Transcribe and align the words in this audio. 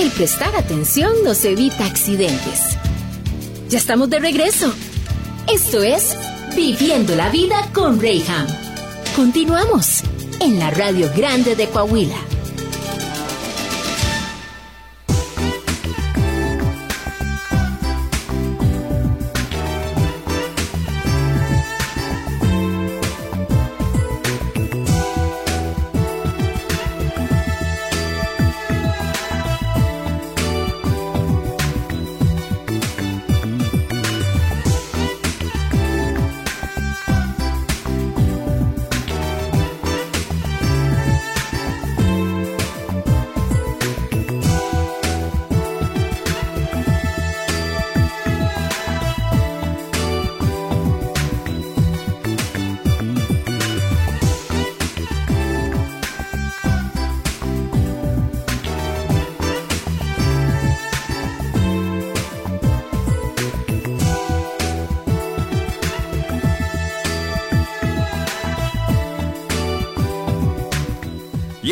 El 0.00 0.10
prestar 0.12 0.56
atención 0.56 1.12
nos 1.24 1.44
evita 1.44 1.84
accidentes. 1.84 2.78
Ya 3.68 3.76
estamos 3.76 4.08
de 4.08 4.18
regreso. 4.18 4.72
Esto 5.52 5.82
es 5.82 6.16
Viviendo 6.56 7.14
la 7.14 7.28
Vida 7.28 7.68
con 7.74 8.00
Rayham. 8.00 8.46
Continuamos 9.14 10.02
en 10.40 10.58
la 10.58 10.70
Radio 10.70 11.10
Grande 11.14 11.54
de 11.54 11.68
Coahuila. 11.68 12.29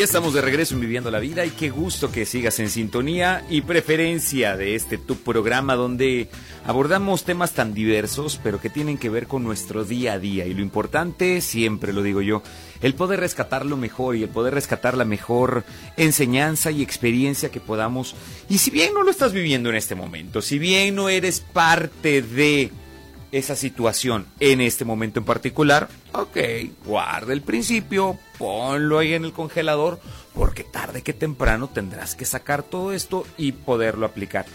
Estamos 0.09 0.33
de 0.33 0.41
regreso 0.41 0.73
en 0.73 0.81
Viviendo 0.81 1.11
la 1.11 1.19
Vida 1.19 1.45
y 1.45 1.51
qué 1.51 1.69
gusto 1.69 2.11
que 2.11 2.25
sigas 2.25 2.59
en 2.59 2.71
sintonía 2.71 3.45
y 3.47 3.61
preferencia 3.61 4.57
de 4.57 4.73
este 4.73 4.97
tu 4.97 5.17
programa 5.17 5.75
donde 5.75 6.29
abordamos 6.65 7.25
temas 7.25 7.51
tan 7.51 7.75
diversos 7.75 8.39
pero 8.41 8.59
que 8.59 8.71
tienen 8.71 8.97
que 8.97 9.11
ver 9.11 9.27
con 9.27 9.43
nuestro 9.43 9.85
día 9.85 10.13
a 10.13 10.19
día 10.19 10.47
y 10.47 10.55
lo 10.55 10.63
importante, 10.63 11.41
siempre 11.41 11.93
lo 11.93 12.01
digo 12.01 12.23
yo, 12.23 12.41
el 12.81 12.95
poder 12.95 13.19
rescatar 13.19 13.67
lo 13.67 13.77
mejor 13.77 14.15
y 14.15 14.23
el 14.23 14.29
poder 14.29 14.55
rescatar 14.55 14.97
la 14.97 15.05
mejor 15.05 15.63
enseñanza 15.95 16.71
y 16.71 16.81
experiencia 16.81 17.51
que 17.51 17.59
podamos. 17.59 18.15
Y 18.49 18.57
si 18.57 18.71
bien 18.71 18.95
no 18.95 19.03
lo 19.03 19.11
estás 19.11 19.31
viviendo 19.31 19.69
en 19.69 19.75
este 19.75 19.93
momento, 19.93 20.41
si 20.41 20.57
bien 20.57 20.95
no 20.95 21.09
eres 21.09 21.39
parte 21.39 22.23
de 22.23 22.71
esa 23.31 23.55
situación 23.55 24.25
en 24.39 24.61
este 24.61 24.85
momento 24.85 25.19
en 25.19 25.25
particular, 25.25 25.87
ok, 26.13 26.37
guarda 26.85 27.33
el 27.33 27.41
principio, 27.41 28.17
ponlo 28.37 28.99
ahí 28.99 29.13
en 29.13 29.25
el 29.25 29.33
congelador, 29.33 29.99
porque 30.33 30.63
tarde 30.63 31.01
que 31.01 31.13
temprano 31.13 31.69
tendrás 31.69 32.15
que 32.15 32.25
sacar 32.25 32.63
todo 32.63 32.93
esto 32.93 33.25
y 33.37 33.51
poderlo 33.51 34.05
aplicar. 34.05 34.45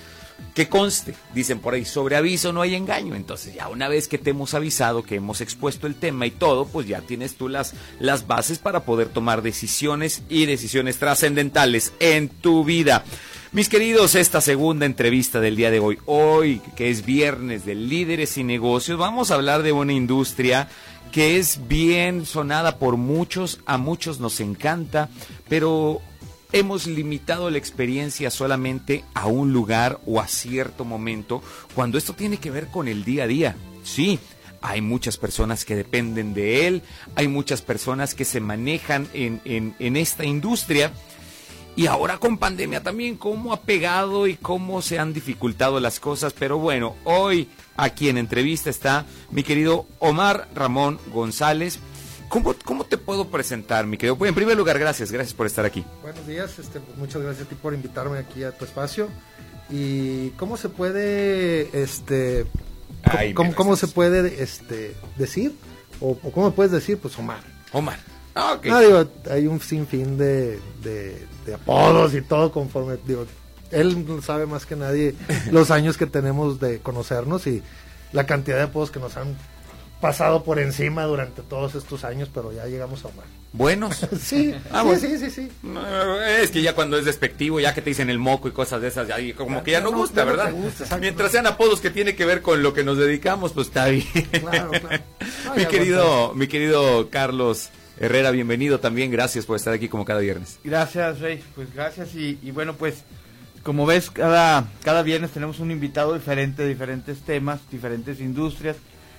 Que 0.55 0.69
conste, 0.69 1.15
dicen 1.35 1.61
por 1.61 1.75
ahí, 1.75 1.85
sobre 1.85 2.17
aviso 2.17 2.53
no 2.53 2.63
hay 2.63 2.75
engaño. 2.75 3.15
Entonces 3.15 3.55
ya 3.55 3.69
una 3.69 3.89
vez 3.89 4.09
que 4.09 4.19
te 4.19 4.31
hemos 4.31 4.55
avisado, 4.55 5.03
que 5.03 5.17
hemos 5.17 5.41
expuesto 5.41 5.87
el 5.87 5.95
tema 5.95 6.27
y 6.27 6.31
todo, 6.31 6.67
pues 6.67 6.87
ya 6.87 7.01
tienes 7.01 7.37
tú 7.37 7.49
las, 7.49 7.75
las 7.99 8.27
bases 8.27 8.59
para 8.59 8.85
poder 8.85 9.09
tomar 9.09 9.43
decisiones 9.43 10.23
y 10.29 10.47
decisiones 10.47 10.99
trascendentales 10.99 11.93
en 12.01 12.29
tu 12.29 12.65
vida. 12.65 13.05
Mis 13.55 13.69
queridos, 13.69 14.17
esta 14.17 14.41
segunda 14.41 14.85
entrevista 14.85 15.41
del 15.41 15.55
día 15.55 15.71
de 15.71 15.79
hoy, 15.79 15.97
hoy 16.07 16.61
que 16.75 16.91
es 16.91 17.07
viernes 17.07 17.65
de 17.65 17.77
líderes 17.77 18.37
y 18.37 18.43
negocios, 18.43 18.99
vamos 18.99 19.31
a 19.31 19.37
hablar 19.37 19.63
de 19.63 19.71
una 19.71 19.93
industria 19.93 20.69
que 21.13 21.39
es 21.39 21.69
bien 21.69 22.27
sonada 22.27 22.81
por 22.81 22.97
muchos, 22.97 23.61
a 23.65 23.79
muchos 23.79 24.19
nos 24.19 24.41
encanta, 24.41 25.09
pero 25.49 26.01
hemos 26.51 26.89
limitado 26.89 27.49
la 27.49 27.59
experiencia 27.59 28.29
solamente 28.33 29.05
a 29.15 29.27
un 29.27 29.53
lugar 29.53 30.01
o 30.05 30.21
a 30.21 30.27
cierto 30.27 30.85
momento, 30.85 31.41
cuando 31.77 31.97
esto 31.97 32.13
tiene 32.13 32.39
que 32.39 32.51
ver 32.51 32.67
con 32.67 32.89
el 32.89 33.05
día 33.05 33.23
a 33.23 33.29
día. 33.29 33.57
Sí, 33.85 34.19
hay 34.63 34.81
muchas 34.81 35.17
personas 35.17 35.65
que 35.65 35.77
dependen 35.77 36.35
de 36.35 36.67
él, 36.67 36.83
hay 37.15 37.29
muchas 37.29 37.63
personas 37.63 38.17
que 38.17 38.25
se 38.25 38.41
manejan 38.41 39.07
en, 39.15 39.41
en, 39.45 39.77
en 39.79 39.97
esta 39.97 40.25
industria 40.25 40.91
y 41.77 41.87
ahora 41.87 42.19
con 42.19 42.39
pandemia 42.39 42.83
también, 42.83 43.17
cómo 43.17 43.53
ha 43.53 43.61
pegado 43.61 44.27
y 44.27 44.37
cómo 44.37 44.81
se 44.81 44.99
han 44.99 45.13
dificultado 45.13 45.81
las 45.81 45.99
cosas. 45.99 46.33
Pero 46.33 46.59
bueno, 46.59 46.95
hoy 47.05 47.49
aquí 47.77 48.09
en 48.09 48.19
entrevista 48.19 48.71
está 48.71 49.07
mi 49.31 49.43
querido 49.43 49.87
Omar 49.99 50.49
Ramón 50.55 50.99
González. 51.13 51.79
¿Cómo, 52.29 52.55
¿Cómo 52.65 52.85
te 52.85 52.97
puedo 52.97 53.29
presentar, 53.29 53.87
mi 53.87 53.97
querido? 53.97 54.17
Pues 54.17 54.29
en 54.29 54.35
primer 54.35 54.57
lugar, 54.57 54.79
gracias, 54.79 55.11
gracias 55.11 55.35
por 55.35 55.47
estar 55.47 55.65
aquí. 55.65 55.85
Buenos 56.03 56.27
días, 56.27 56.59
este, 56.59 56.81
pues 56.81 56.97
muchas 56.97 57.23
gracias 57.23 57.47
a 57.47 57.49
ti 57.49 57.55
por 57.55 57.75
invitarme 57.75 58.19
aquí 58.19 58.45
a 58.45 58.53
tu 58.53 58.65
espacio. 58.65 59.09
¿Y 59.71 60.31
cómo 60.31 60.57
se 60.57 60.69
puede, 60.69 61.83
este, 61.83 62.47
Ay, 63.03 63.35
cómo, 63.35 63.55
cómo 63.55 63.77
se 63.77 63.89
puede, 63.89 64.43
este, 64.43 64.95
decir? 65.17 65.55
O, 66.01 66.19
o 66.23 66.33
cómo 66.33 66.53
puedes 66.53 66.73
decir? 66.73 66.99
Pues 66.99 67.19
Omar. 67.19 67.41
Omar. 67.73 67.99
Ah, 68.35 68.55
ok. 68.55 68.67
No, 68.67 68.81
digo, 68.81 69.09
hay 69.31 69.47
un 69.47 69.61
sinfín 69.61 70.19
de, 70.19 70.59
de, 70.83 71.25
de 71.45 71.55
apodos 71.55 72.15
y 72.15 72.23
todo 72.23 72.53
conforme, 72.53 72.97
digo, 73.07 73.27
él 73.71 74.07
sabe 74.25 74.47
más 74.47 74.67
que 74.67 74.77
nadie 74.77 75.15
los 75.51 75.71
años 75.71 75.97
que 75.97 76.07
tenemos 76.07 76.61
de 76.61 76.79
conocernos 76.81 77.47
y 77.47 77.63
la 78.13 78.27
cantidad 78.27 78.57
de 78.59 78.63
apodos 78.65 78.91
que 78.91 79.01
nos 79.01 79.17
han 79.17 79.37
pasado 80.01 80.45
por 80.45 80.59
encima 80.59 81.05
durante 81.05 81.41
todos 81.43 81.75
estos 81.75 82.05
años, 82.05 82.29
pero 82.33 82.53
ya 82.53 82.67
llegamos 82.67 83.05
a 83.05 83.09
Omar. 83.09 83.25
Buenos. 83.55 84.07
Sí, 84.21 84.55
Ah, 84.71 84.81
sí, 84.83 84.87
bueno. 84.87 85.01
sí, 85.01 85.19
sí, 85.19 85.31
sí. 85.31 85.49
No, 85.63 86.21
Es 86.21 86.51
que 86.51 86.61
ya 86.61 86.75
cuando 86.75 86.99
es 86.99 87.05
despectivo, 87.07 87.59
ya 87.61 87.73
que 87.73 87.81
te 87.81 87.91
dicen 87.91 88.11
el 88.11 88.19
moco 88.19 88.49
y 88.49 88.51
cosas 88.53 88.83
de 88.83 88.89
esas, 88.89 89.09
ya 89.09 89.17
como 89.35 89.63
que 89.65 89.71
ya 89.71 89.81
no 89.81 89.93
gusta, 89.93 90.25
no 90.25 90.33
¿verdad? 90.33 90.53
gusta. 90.53 90.99
Mientras 90.99 91.33
sean 91.33 91.47
apodos 91.47 91.81
que 91.81 91.91
tiene 91.91 92.15
que 92.17 92.27
ver 92.27 92.43
con 92.43 92.63
lo 92.63 92.75
que 92.75 92.85
nos 92.85 92.99
dedicamos, 92.99 93.53
pues 93.53 93.69
está 93.69 93.87
bien. 93.87 94.05
Claro, 94.41 94.71
claro. 94.73 95.03
Mi 95.57 95.67
querido, 95.67 96.35
mi 96.35 96.49
querido 96.49 97.09
Carlos 97.11 97.71
Herrera, 97.99 98.31
bienvenido 98.33 98.81
también, 98.81 99.11
gracias 99.11 99.47
por 99.47 99.57
estar 99.57 99.73
aquí 99.73 99.89
como 99.89 100.05
cada 100.05 100.21
viernes. 100.21 100.59
Gracias, 100.65 101.21
Rey. 101.21 101.43
Pues 101.55 101.73
gracias 101.73 102.15
y, 102.15 102.39
y 102.43 102.51
bueno, 102.51 102.75
pues 102.75 103.05
como 103.63 103.87
ves, 103.87 104.11
cada, 104.11 104.67
cada 104.83 105.03
viernes 105.03 105.31
tenemos 105.31 105.61
un 105.61 105.71
invitado 105.71 106.13
diferente, 106.15 106.67
diferentes 106.67 107.21
temas, 107.21 107.61
diferentes 107.71 108.21
industrias. 108.21 108.77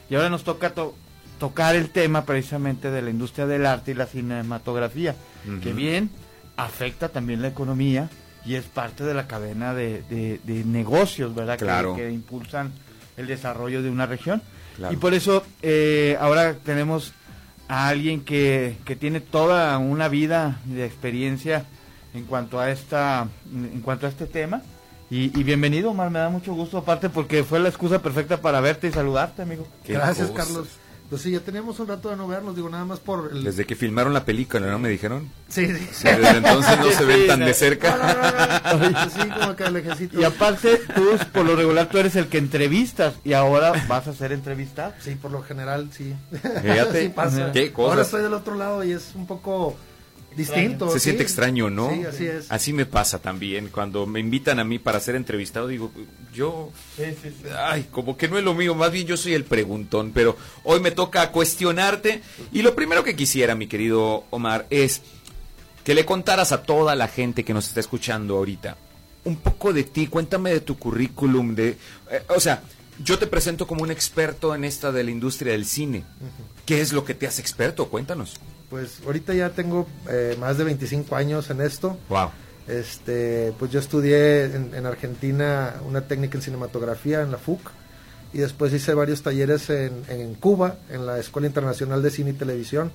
Y 0.09 0.15
ahora 0.15 0.29
nos 0.29 0.43
toca 0.43 0.71
to- 0.71 0.93
tocar 1.39 1.75
el 1.75 1.89
tema 1.89 2.25
precisamente 2.25 2.91
de 2.91 3.01
la 3.01 3.09
industria 3.09 3.47
del 3.47 3.65
arte 3.65 3.91
y 3.91 3.93
la 3.95 4.05
cinematografía, 4.05 5.15
que 5.63 5.73
bien 5.73 6.09
afecta 6.57 7.09
también 7.09 7.41
la 7.41 7.47
economía 7.47 8.09
y 8.45 8.55
es 8.55 8.65
parte 8.65 9.03
de 9.03 9.13
la 9.13 9.25
cadena 9.27 9.73
de, 9.73 10.03
de- 10.09 10.39
de 10.43 10.63
negocios, 10.65 11.33
¿verdad? 11.33 11.57
Que- 11.57 11.65
Claro. 11.65 11.95
Que, 11.95 12.11
impulsan 12.11 12.71
el 13.17 13.25
desarrollo 13.27 13.81
de 13.81 13.89
una 13.89 14.05
región. 14.05 14.41
Claro. 14.75 14.93
Y 14.93 14.97
por 14.97 15.13
eso 15.13 15.43
eh, 15.61 16.17
ahora 16.19 16.55
tenemos 16.55 17.13
a 17.67 17.87
alguien 17.87 18.21
que, 18.21 18.77
que 18.85 18.95
tiene 18.95 19.21
toda 19.21 19.77
una 19.77 20.07
vida 20.07 20.59
de 20.65 20.85
experiencia 20.85 21.65
en 22.13 22.25
cuanto 22.25 22.59
a 22.59 22.71
esta 22.71 23.27
en 23.53 23.81
cuanto 23.81 24.05
a 24.05 24.09
este 24.09 24.25
tema 24.25 24.61
y, 25.09 25.37
y 25.37 25.43
bienvenido 25.43 25.91
Omar 25.91 26.09
me 26.09 26.19
da 26.19 26.29
mucho 26.29 26.53
gusto 26.53 26.77
aparte 26.77 27.09
porque 27.09 27.43
fue 27.43 27.59
la 27.59 27.69
excusa 27.69 28.01
perfecta 28.01 28.37
para 28.37 28.61
verte 28.61 28.87
y 28.87 28.91
saludarte 28.91 29.41
amigo 29.41 29.67
Gracias. 29.87 30.31
Carlos. 30.31 30.67
Pues 31.15 31.23
sí, 31.23 31.31
ya 31.31 31.39
teníamos 31.39 31.79
un 31.79 31.87
rato 31.87 32.09
de 32.09 32.17
no 32.17 32.27
vernos, 32.27 32.57
digo, 32.57 32.69
nada 32.69 32.83
más 32.83 32.99
por 32.99 33.29
el... 33.31 33.41
Desde 33.41 33.65
que 33.65 33.77
filmaron 33.77 34.13
la 34.13 34.25
película, 34.25 34.67
¿no? 34.67 34.77
Me 34.79 34.89
dijeron. 34.89 35.29
Sí, 35.47 35.65
sí. 35.65 35.87
Sí, 35.93 36.07
desde 36.09 36.29
entonces 36.37 36.77
no 36.77 36.91
se 36.91 37.05
ven 37.05 37.21
Sí, 37.21 37.27
tan 37.27 37.39
no. 37.39 37.45
de 37.45 37.51
No, 37.51 37.57
cerca. 37.57 37.95
no, 37.95 38.79
no, 38.79 38.89
no. 38.89 39.09
Sí, 39.09 39.29
como 39.29 39.55
que 39.55 40.09
y 40.11 40.23
aparte 40.25 40.81
tú 40.93 41.03
por 41.31 41.45
lo 41.45 41.55
regular 41.55 41.87
tú 41.87 41.99
eres 41.99 42.17
el 42.17 42.27
que 42.27 42.37
entrevistas 42.37 43.13
y 43.23 43.31
ahora 43.31 43.71
vas 43.87 44.07
a 44.07 44.13
ser 44.13 44.33
entrevistado 44.33 44.93
Sí, 44.99 45.15
por 45.15 45.31
lo 45.31 45.41
general, 45.41 45.89
sí. 45.93 46.13
Fíjate, 46.61 47.01
Sí 47.03 47.09
pasa. 47.15 47.51
qué 47.53 47.71
cosas. 47.71 47.91
Ahora 47.91 48.01
estoy 48.01 48.21
del 48.23 48.33
otro 48.33 48.55
lado 48.55 48.83
y 48.83 48.91
es 48.91 49.11
un 49.15 49.25
poco 49.25 49.77
distinto. 50.35 50.89
Se 50.89 50.99
sí. 50.99 51.03
siente 51.05 51.23
extraño, 51.23 51.69
¿no? 51.69 51.91
Sí, 51.91 52.05
así 52.05 52.27
es. 52.27 52.51
Así 52.51 52.73
me 52.73 52.85
pasa 52.85 53.19
también. 53.19 53.69
Cuando 53.69 54.05
me 54.05 54.19
invitan 54.19 54.59
a 54.59 54.63
mí 54.63 54.79
para 54.79 54.99
ser 54.99 55.15
entrevistado, 55.15 55.67
digo, 55.67 55.91
yo 56.33 56.71
sí, 56.97 57.03
sí, 57.21 57.29
sí. 57.29 57.49
Ay, 57.57 57.87
como 57.91 58.17
que 58.17 58.27
no 58.27 58.37
es 58.37 58.43
lo 58.43 58.53
mío, 58.53 58.75
más 58.75 58.91
bien 58.91 59.07
yo 59.07 59.17
soy 59.17 59.33
el 59.33 59.45
preguntón, 59.45 60.11
pero 60.13 60.37
hoy 60.63 60.79
me 60.79 60.91
toca 60.91 61.31
cuestionarte. 61.31 62.21
Y 62.51 62.61
lo 62.61 62.75
primero 62.75 63.03
que 63.03 63.15
quisiera, 63.15 63.55
mi 63.55 63.67
querido 63.67 64.25
Omar, 64.29 64.67
es 64.69 65.01
que 65.83 65.95
le 65.95 66.05
contaras 66.05 66.51
a 66.51 66.63
toda 66.63 66.95
la 66.95 67.07
gente 67.07 67.43
que 67.43 67.53
nos 67.53 67.67
está 67.67 67.79
escuchando 67.79 68.37
ahorita 68.37 68.77
un 69.25 69.37
poco 69.37 69.73
de 69.73 69.83
ti, 69.83 70.07
cuéntame 70.07 70.51
de 70.51 70.61
tu 70.61 70.77
currículum, 70.77 71.55
de, 71.55 71.69
eh, 72.11 72.23
o 72.29 72.39
sea, 72.39 72.61
yo 73.03 73.19
te 73.19 73.27
presento 73.27 73.67
como 73.67 73.83
un 73.83 73.91
experto 73.91 74.55
en 74.55 74.63
esta 74.63 74.91
de 74.91 75.03
la 75.03 75.11
industria 75.11 75.51
del 75.51 75.65
cine. 75.65 76.03
¿Qué 76.65 76.79
es 76.79 76.93
lo 76.93 77.03
que 77.03 77.13
te 77.13 77.27
hace 77.27 77.41
experto? 77.41 77.89
Cuéntanos. 77.89 78.35
Pues 78.69 78.99
ahorita 79.05 79.33
ya 79.33 79.49
tengo 79.51 79.87
eh, 80.09 80.35
más 80.39 80.57
de 80.57 80.63
25 80.63 81.15
años 81.15 81.49
en 81.49 81.61
esto. 81.61 81.97
Wow. 82.09 82.29
Este, 82.67 83.53
pues 83.59 83.71
yo 83.71 83.79
estudié 83.79 84.45
en, 84.45 84.73
en 84.73 84.85
Argentina 84.85 85.75
una 85.87 86.01
técnica 86.01 86.37
en 86.37 86.41
cinematografía 86.41 87.21
en 87.21 87.31
la 87.31 87.37
FUC 87.37 87.59
y 88.33 88.39
después 88.39 88.73
hice 88.73 88.93
varios 88.95 89.21
talleres 89.21 89.69
en, 89.69 90.01
en 90.09 90.33
Cuba, 90.35 90.77
en 90.89 91.05
la 91.05 91.19
Escuela 91.19 91.47
Internacional 91.47 92.01
de 92.01 92.09
Cine 92.09 92.31
y 92.31 92.33
Televisión, 92.33 92.91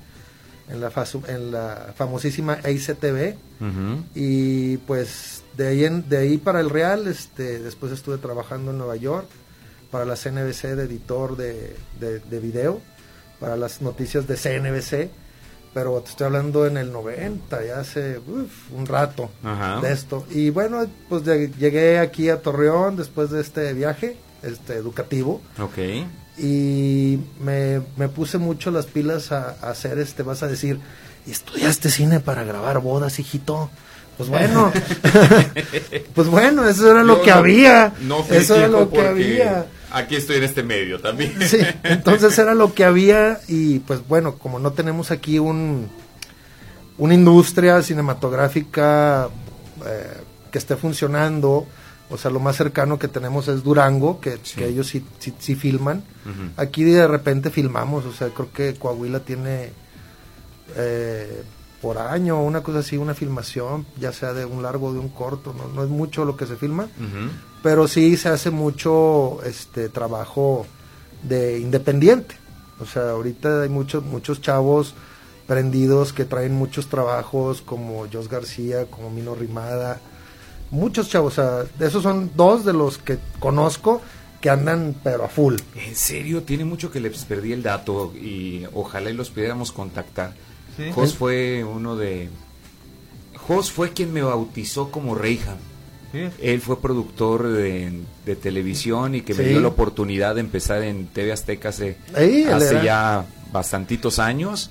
en 0.69 0.81
la, 0.81 0.91
fasu- 0.91 1.27
en 1.29 1.53
la 1.53 1.95
famosísima 1.97 2.59
EICTV. 2.65 3.37
Ujú. 3.61 4.05
Y 4.15 4.77
pues 4.79 5.43
de 5.57 5.69
ahí, 5.69 5.85
en- 5.85 6.09
de 6.09 6.19
ahí 6.19 6.37
para 6.39 6.61
el 6.61 6.69
Real, 6.69 7.07
este, 7.07 7.61
después 7.61 7.93
estuve 7.93 8.19
trabajando 8.19 8.73
en 8.73 8.79
Nueva 8.79 8.97
York 8.97 9.27
para 9.93 10.05
la 10.05 10.17
CNBC 10.17 10.75
de 10.77 10.83
editor 10.85 11.37
de, 11.37 11.77
de, 12.01 12.19
de 12.21 12.41
video, 12.41 12.81
para 13.39 13.57
las 13.57 13.81
noticias 13.83 14.27
de 14.27 14.37
CNBC, 14.37 15.11
pero 15.73 16.01
te 16.01 16.11
estoy 16.11 16.27
hablando 16.27 16.67
en 16.67 16.77
el 16.77 16.91
90, 16.93 17.65
ya 17.65 17.81
hace 17.81 18.19
uf, 18.19 18.73
un 18.73 18.87
rato 18.87 19.31
Ajá. 19.45 19.81
de 19.81 19.93
esto. 19.93 20.27
Y 20.31 20.51
bueno, 20.51 20.85
pues 21.09 21.23
lleg- 21.23 21.55
llegué 21.57 21.99
aquí 21.99 22.29
a 22.29 22.43
Torreón 22.43 22.97
después 22.97 23.31
de 23.31 23.41
este 23.41 23.73
viaje 23.73 24.17
este 24.43 24.75
educativo 24.75 25.41
Ok. 25.61 25.79
y 26.39 27.19
me, 27.41 27.83
me 27.97 28.09
puse 28.09 28.39
mucho 28.39 28.71
las 28.71 28.87
pilas 28.87 29.33
a, 29.33 29.57
a 29.61 29.71
hacer 29.71 29.99
este, 29.99 30.23
vas 30.23 30.43
a 30.43 30.49
decir, 30.49 30.81
"¿Y 31.27 31.31
estudiaste 31.31 31.91
cine 31.91 32.21
para 32.21 32.43
grabar 32.45 32.81
bodas, 32.81 33.19
hijito. 33.19 33.71
Pues 34.17 34.29
bueno, 34.29 34.73
pues 36.15 36.29
bueno, 36.29 36.69
eso 36.69 36.91
era 36.91 37.03
lo 37.03 37.23
que 37.23 37.31
no- 37.31 37.37
había. 37.37 37.93
No 38.03 38.25
eso 38.31 38.57
era 38.57 38.69
lo 38.69 38.91
que 38.91 39.01
había. 39.07 39.67
Aquí 39.93 40.17
estoy 40.17 40.37
en 40.37 40.45
este 40.45 40.63
medio 40.63 41.01
también. 41.01 41.35
Sí, 41.47 41.59
entonces 41.83 42.39
era 42.39 42.55
lo 42.55 42.75
que 42.75 42.85
había 42.85 43.41
y 43.49 43.81
pues 43.81 44.07
bueno, 44.07 44.37
como 44.37 44.59
no 44.59 44.73
tenemos 44.73 45.11
aquí 45.11 45.39
un 45.39 45.89
una 46.99 47.15
industria 47.15 47.83
cinematográfica 47.83 49.31
eh, 49.87 50.21
que 50.51 50.59
esté 50.59 50.77
funcionando, 50.77 51.67
o 52.11 52.19
sea, 52.19 52.31
lo 52.31 52.41
más 52.41 52.57
cercano 52.57 52.99
que 52.99 53.09
tenemos 53.09 53.49
es 53.49 53.63
Durango, 53.63 54.21
que, 54.21 54.39
que 54.57 54.67
ellos 54.69 54.89
sí, 54.89 55.05
sí, 55.19 55.33
sí 55.39 55.55
filman. 55.55 56.05
Aquí 56.57 56.85
de 56.85 57.07
repente 57.09 57.51
filmamos, 57.51 58.05
o 58.05 58.13
sea, 58.13 58.29
creo 58.29 58.53
que 58.53 58.75
Coahuila 58.75 59.21
tiene 59.21 59.73
eh, 60.77 61.43
por 61.81 61.97
año, 61.97 62.43
una 62.43 62.63
cosa 62.63 62.81
así, 62.81 62.99
una 62.99 63.15
filmación, 63.15 63.87
ya 63.99 64.13
sea 64.13 64.35
de 64.35 64.45
un 64.45 64.63
largo 64.63 64.89
o 64.89 64.93
de 64.93 64.99
un 64.99 65.09
corto, 65.09 65.55
no, 65.57 65.69
no 65.69 65.83
es 65.83 65.89
mucho 65.89 66.27
lo 66.27 66.37
que 66.37 66.47
se 66.47 66.57
filma 66.57 66.85
Ujú. 66.85 67.31
Pero 67.63 67.89
sí 67.89 68.17
se 68.17 68.29
hace 68.29 68.51
mucho 68.51 69.43
este 69.45 69.89
trabajo 69.89 70.67
de 71.23 71.59
independiente. 71.59 72.37
O 72.81 72.87
sea, 72.87 73.11
ahorita 73.11 73.63
hay 73.63 73.69
muchos 73.69 74.05
muchos 74.05 74.41
chavos 74.41 74.95
prendidos 75.47 76.13
que 76.13 76.25
traen 76.25 76.55
muchos 76.55 76.89
trabajos 76.89 77.61
como 77.61 78.07
Jos 78.11 78.29
García, 78.29 78.87
como 78.87 79.11
Mino 79.11 79.35
Rimada, 79.35 80.01
muchos 80.71 81.09
chavos, 81.09 81.39
o 81.39 81.67
sea, 81.77 81.87
esos 81.87 82.03
son 82.03 82.31
dos 82.37 82.65
de 82.65 82.73
los 82.73 82.99
que 82.99 83.19
conozco 83.41 84.01
que 84.41 84.49
andan 84.49 84.95
pero 85.03 85.25
a 85.25 85.29
full. 85.29 85.57
En 85.75 85.97
serio, 85.97 86.43
tiene 86.43 86.65
mucho 86.65 86.91
que 86.91 87.01
les 87.01 87.25
perdí 87.25 87.53
el 87.53 87.63
dato 87.63 88.15
y 88.15 88.65
ojalá 88.73 89.11
y 89.11 89.15
los 89.15 89.31
pudiéramos 89.31 89.73
contactar. 89.73 90.35
Sí. 90.77 90.91
Jos 90.93 91.15
fue 91.15 91.65
uno 91.65 91.97
de... 91.97 92.31
Jos 93.47 93.71
fue 93.71 93.93
quien 93.93 94.13
me 94.13 94.23
bautizó 94.23 94.91
como 94.91 95.15
Reyham. 95.15 95.59
Sí. 96.13 96.29
Él 96.43 96.61
fue 96.61 96.81
productor 96.81 97.47
de, 97.49 98.01
de 98.27 98.37
televisión 98.37 99.15
y 99.15 99.21
que 99.23 99.35
me 99.35 99.45
Sí. 99.45 99.51
dio 99.51 99.61
la 99.61 99.69
oportunidad 99.69 100.35
de 100.35 100.41
empezar 100.41 100.83
en 100.83 101.07
TV 101.07 101.33
Azteca 101.33 101.69
hace, 101.69 101.97
Ahí, 102.15 102.45
hace 102.45 102.85
ya 102.85 103.25
bastantitos 103.53 104.19
años. 104.19 104.71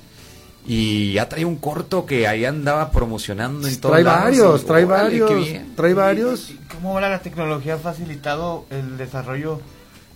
Y 0.68 1.14
ya 1.14 1.28
traía 1.30 1.48
un 1.48 1.56
corto 1.56 2.06
que 2.06 2.28
ahí 2.28 2.44
andaba 2.46 2.92
promocionando 2.92 3.68
en 3.68 3.80
todos 3.80 3.94
Trae 3.94 4.04
lados, 4.04 4.24
varios, 4.24 4.66
trae 4.66 4.84
órale, 4.86 5.20
varios, 5.22 5.46
bien. 5.48 5.74
trae 5.76 5.94
varios. 5.94 6.50
¿Y 6.52 6.60
¿Cómo 6.76 6.90
ahora 6.92 7.10
la 7.10 7.20
tecnología 7.22 7.76
ha 7.76 7.78
facilitado 7.78 8.66
el 8.70 8.98
desarrollo 8.98 9.62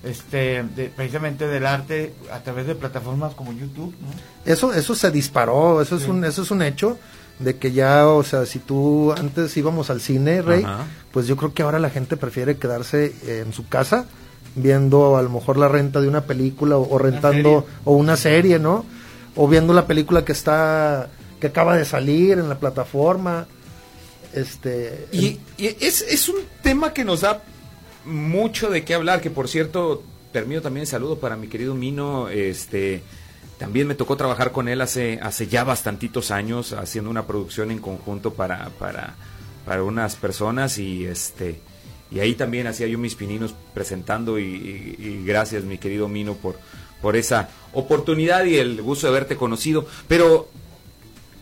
este 0.03 0.63
de- 0.75 0.91
precisamente 0.95 1.47
del 1.47 1.65
arte 1.65 2.13
a 2.31 2.39
través 2.39 2.67
de 2.67 2.75
plataformas 2.75 3.33
como 3.33 3.53
YouTube? 3.53 3.95
¿no? 4.01 4.51
Eso 4.51 4.73
eso 4.73 4.93
se 4.95 5.09
disparó, 5.11 5.81
eso 5.81 5.95
es 5.95 6.03
Sí. 6.03 6.09
un 6.09 6.23
eso 6.25 6.41
es 6.43 6.51
un 6.51 6.61
hecho 6.61 6.97
de 7.39 7.57
que 7.57 7.71
ya, 7.71 8.07
o 8.07 8.23
sea, 8.23 8.45
si 8.45 8.59
tú 8.59 9.11
antes 9.11 9.55
íbamos 9.57 9.89
al 9.89 10.01
cine, 10.01 10.41
Rey, 10.41 10.63
Ajá. 10.63 10.85
pues 11.11 11.27
yo 11.27 11.35
creo 11.35 11.53
que 11.53 11.63
ahora 11.63 11.79
la 11.79 11.89
gente 11.89 12.17
prefiere 12.17 12.57
quedarse 12.57 13.13
eh, 13.25 13.43
en 13.45 13.53
su 13.53 13.67
casa 13.67 14.05
viendo 14.55 15.17
a 15.17 15.21
lo 15.21 15.29
mejor 15.29 15.57
la 15.57 15.67
renta 15.67 15.99
de 15.99 16.07
una 16.07 16.21
película 16.25 16.77
o, 16.77 16.87
o 16.93 16.97
rentando 16.97 17.61
serie. 17.61 17.75
o 17.85 17.93
una 17.93 18.17
serie, 18.17 18.59
¿no? 18.59 18.85
O 19.35 19.47
viendo 19.47 19.73
la 19.73 19.87
película 19.87 20.23
que 20.23 20.31
está 20.31 21.09
que 21.39 21.47
acaba 21.47 21.75
de 21.75 21.85
salir 21.85 22.37
en 22.39 22.49
la 22.49 22.59
plataforma. 22.59 23.47
Este 24.33 25.07
Y, 25.11 25.39
y 25.57 25.75
es, 25.79 26.01
es 26.01 26.29
un 26.29 26.37
tema 26.61 26.93
que 26.93 27.03
nos 27.03 27.21
da 27.21 27.41
mucho 28.05 28.69
de 28.69 28.83
qué 28.83 28.93
hablar, 28.93 29.21
que 29.21 29.29
por 29.29 29.47
cierto, 29.47 30.03
termino 30.31 30.61
también 30.61 30.81
el 30.81 30.87
saludo 30.87 31.19
para 31.19 31.35
mi 31.35 31.47
querido 31.47 31.75
Mino, 31.75 32.29
este 32.29 33.03
también 33.63 33.87
me 33.87 33.95
tocó 33.95 34.17
trabajar 34.17 34.51
con 34.51 34.67
él 34.67 34.81
hace, 34.81 35.21
hace 35.23 35.47
ya 35.47 35.63
bastantitos 35.63 36.31
años, 36.31 36.73
haciendo 36.73 37.09
una 37.09 37.25
producción 37.25 37.71
en 37.71 37.79
conjunto 37.79 38.33
para, 38.33 38.67
para, 38.77 39.15
para 39.65 39.83
unas 39.83 40.17
personas 40.17 40.77
y 40.79 41.05
este 41.05 41.61
y 42.11 42.19
ahí 42.19 42.35
también 42.35 42.67
hacía 42.67 42.87
yo 42.87 42.97
mis 42.97 43.15
pininos 43.15 43.55
presentando 43.73 44.37
y, 44.37 45.23
gracias 45.25 45.63
mi 45.63 45.77
querido 45.77 46.09
Mino 46.09 46.33
por, 46.33 46.59
por 47.01 47.15
esa 47.15 47.47
oportunidad 47.71 48.43
y 48.43 48.57
el 48.57 48.81
gusto 48.81 49.07
de 49.07 49.11
haberte 49.11 49.37
conocido. 49.37 49.87
Pero 50.09 50.49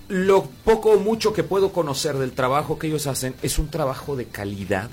lo 0.07 0.44
poco 0.63 0.91
o 0.91 1.00
mucho 1.00 1.33
que 1.33 1.41
puedo 1.41 1.73
conocer 1.73 2.19
del 2.19 2.33
trabajo 2.33 2.77
que 2.77 2.85
ellos 2.85 3.07
hacen 3.07 3.33
es 3.41 3.57
un 3.57 3.69
trabajo 3.69 4.15
de 4.15 4.25
calidad, 4.25 4.91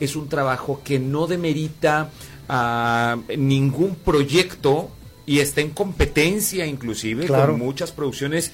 es 0.00 0.16
un 0.16 0.30
trabajo 0.30 0.80
que 0.82 0.98
no 0.98 1.26
demerita 1.26 2.08
a 2.48 3.18
ningún 3.36 3.96
proyecto 3.96 4.90
y 5.30 5.38
está 5.38 5.60
en 5.60 5.70
competencia 5.70 6.66
inclusive 6.66 7.26
Claro. 7.26 7.52
con 7.52 7.60
muchas 7.60 7.92
producciones 7.92 8.50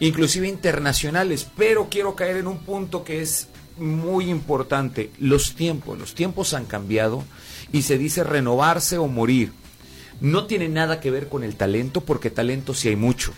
inclusive 0.00 0.48
internacionales, 0.48 1.46
pero 1.56 1.88
quiero 1.88 2.16
caer 2.16 2.38
en 2.38 2.48
un 2.48 2.58
punto 2.58 3.04
que 3.04 3.20
es 3.22 3.46
muy 3.76 4.28
importante, 4.28 5.10
los 5.20 5.54
tiempos, 5.54 5.96
los 5.96 6.14
tiempos 6.16 6.54
han 6.54 6.64
cambiado 6.64 7.22
y 7.72 7.82
se 7.82 7.98
dice 7.98 8.24
renovarse 8.24 8.98
o 8.98 9.06
morir. 9.06 9.52
No 10.20 10.46
tiene 10.46 10.68
nada 10.68 10.98
que 10.98 11.12
ver 11.12 11.28
con 11.28 11.44
el 11.44 11.54
talento 11.54 12.00
porque 12.00 12.30
talento 12.30 12.74
sí 12.74 12.88
hay 12.88 12.96
mucho. 12.96 13.32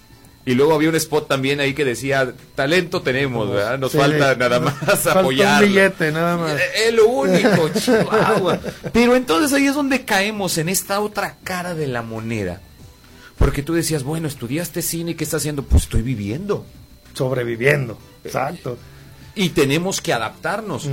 Y 0.46 0.54
luego 0.54 0.72
había 0.72 0.88
un 0.88 0.94
spot 0.96 1.28
también 1.28 1.60
ahí 1.60 1.74
que 1.74 1.84
decía, 1.84 2.32
talento 2.54 3.02
tenemos, 3.02 3.50
¿verdad? 3.50 3.78
Nos 3.78 3.92
Sí, 3.92 3.98
falta 3.98 4.34
nada 4.36 4.58
más 4.58 5.06
apoyar. 5.06 5.62
un 5.62 5.68
billete, 5.68 6.10
nada 6.12 6.38
más. 6.38 6.58
Es 6.86 6.94
lo 6.94 7.08
único, 7.08 7.68
Chihuahua. 7.78 8.58
Pero 8.90 9.16
entonces 9.16 9.52
ahí 9.52 9.66
es 9.66 9.74
donde 9.74 10.06
caemos 10.06 10.56
en 10.56 10.70
esta 10.70 11.00
otra 11.00 11.36
cara 11.44 11.74
de 11.74 11.86
la 11.86 12.00
moneda. 12.00 12.62
Porque 13.40 13.64
tú 13.64 13.72
decías, 13.74 14.04
bueno, 14.04 14.28
estudiaste 14.28 14.82
cine, 14.82 15.16
¿qué 15.16 15.24
estás 15.24 15.40
haciendo? 15.40 15.64
Pues 15.64 15.82
estoy 15.84 16.02
viviendo. 16.02 16.64
sobreviviendo. 17.14 17.98
Exacto. 18.22 18.78
Y 19.34 19.48
tenemos 19.48 20.00
que 20.00 20.12
adaptarnos. 20.12 20.88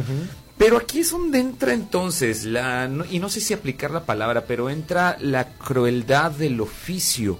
Pero 0.57 0.77
aquí 0.77 1.01
es 1.01 1.11
donde 1.11 1.39
entra 1.39 1.73
entonces 1.73 2.43
la, 2.45 2.87
no- 2.87 3.05
y 3.05 3.19
no 3.19 3.29
sé 3.29 3.41
si 3.41 3.53
aplicar 3.53 3.91
la 3.91 4.05
palabra, 4.05 4.45
pero 4.47 4.71
entra 4.71 5.15
la 5.21 5.49
crueldad 5.49 6.31
del 6.31 6.59
oficio. 6.61 7.37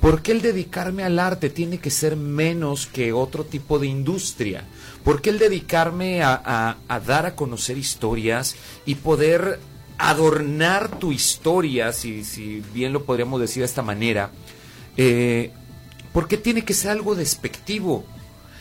¿Por 0.00 0.20
qué 0.22 0.30
el 0.32 0.42
dedicarme 0.42 1.02
al 1.04 1.18
arte 1.18 1.48
tiene 1.50 1.78
que 1.78 1.90
ser 1.90 2.16
menos 2.16 2.86
que 2.86 3.12
otro 3.12 3.44
tipo 3.44 3.78
de 3.80 3.86
industria? 3.88 4.64
¿Por 5.04 5.20
qué 5.22 5.30
el 5.30 5.38
dedicarme 5.40 6.22
a, 6.22 6.40
a- 6.44 6.76
a 6.88 7.00
dar 7.00 7.26
a 7.26 7.34
conocer 7.34 7.78
historias 7.78 8.54
y 8.86 8.96
poder 8.96 9.58
adornar 10.10 10.98
tu 10.98 11.12
historia, 11.12 11.92
si, 11.92 12.24
si 12.24 12.62
bien 12.74 12.92
lo 12.92 13.04
podríamos 13.04 13.40
decir 13.40 13.62
de 13.62 13.66
esta 13.66 13.82
manera? 13.82 14.30
Eh, 14.96 15.52
¿Por 16.12 16.28
qué 16.28 16.36
tiene 16.36 16.64
que 16.64 16.74
ser 16.74 16.90
algo 16.90 17.14
despectivo? 17.14 18.04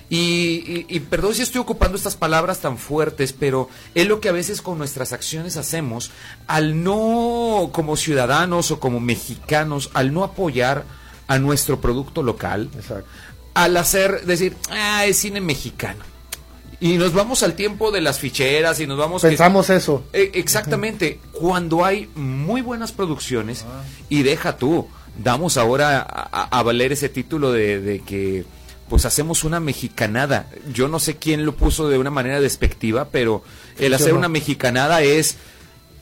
Y, 0.10 0.18
y- 0.18 0.86
y 0.90 1.00
perdón 1.00 1.34
si 1.36 1.42
estoy 1.42 1.62
ocupando 1.62 1.96
estas 1.98 2.16
palabras 2.18 2.60
tan 2.60 2.78
fuertes, 2.78 3.32
pero 3.34 3.70
es 3.96 4.08
lo 4.08 4.20
que 4.20 4.28
a 4.30 4.34
veces 4.34 4.62
con 4.62 4.78
nuestras 4.78 5.14
acciones 5.14 5.56
hacemos 5.58 6.12
al 6.48 6.84
no, 6.84 7.70
como 7.72 7.96
ciudadanos 7.96 8.72
o 8.72 8.80
como 8.80 9.00
mexicanos, 9.00 9.90
al 9.94 10.14
no 10.14 10.24
apoyar 10.26 10.84
a 11.28 11.40
nuestro 11.40 11.80
producto 11.80 12.24
local, 12.24 12.70
Exacto. 12.76 13.08
al 13.54 13.78
hacer, 13.78 14.26
decir, 14.26 14.58
ah, 14.70 15.06
es 15.06 15.18
cine 15.18 15.40
mexicano. 15.40 16.04
Y 16.82 16.98
nos 16.98 17.14
vamos 17.14 17.44
al 17.44 17.54
tiempo 17.54 17.92
de 17.92 18.02
las 18.02 18.20
ficheras 18.20 18.80
y 18.80 18.88
nos 18.88 18.98
vamos... 18.98 19.22
que- 19.22 19.28
Pensamos 19.30 19.70
eso. 19.70 20.04
eh, 20.14 20.32
exactamente, 20.34 21.20
cuando 21.32 21.86
hay 21.86 22.10
muy 22.16 22.62
buenas 22.62 22.92
producciones, 22.92 23.64
y 24.10 24.24
deja 24.24 24.58
tú, 24.58 24.88
damos 25.24 25.58
ahora 25.58 26.00
a, 26.02 26.30
a- 26.44 26.60
a 26.60 26.64
valer 26.64 26.92
ese 26.92 27.08
título 27.08 27.52
de, 27.52 27.80
de 27.80 28.00
que 28.00 28.44
pues 28.90 29.06
hacemos 29.06 29.44
una 29.46 29.60
mexicanada. 29.62 30.50
Yo 30.74 30.88
no 30.90 31.00
sé 31.00 31.16
quién 31.16 31.46
lo 31.46 31.56
puso 31.56 31.88
de 31.88 31.98
una 31.98 32.10
manera 32.10 32.42
despectiva, 32.42 33.08
pero 33.10 33.42
el 33.78 33.94
hacer 33.94 34.14
una 34.16 34.28
mexicanada 34.28 35.02
es 35.02 35.38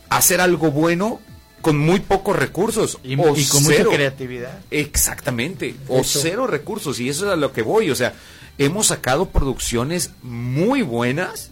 hacer 0.10 0.42
algo 0.42 0.72
bueno 0.72 1.20
con 1.62 1.78
muy 1.78 2.00
pocos 2.00 2.36
recursos. 2.36 2.98
Y, 3.04 3.14
o 3.20 3.36
y 3.36 3.46
con 3.46 3.64
mucha 3.64 3.76
creatividad. 3.94 4.60
Exactamente, 4.72 5.76
o 5.90 6.00
cero 6.22 6.48
recursos, 6.48 7.00
y 7.00 7.10
eso 7.10 7.26
es 7.28 7.34
a 7.34 7.36
lo 7.36 7.52
que 7.52 7.62
voy, 7.64 7.92
o 7.92 7.96
sea, 7.96 8.14
hemos 8.60 8.88
sacado 8.88 9.26
producciones 9.30 10.12
muy 10.22 10.84
buenas 10.84 11.50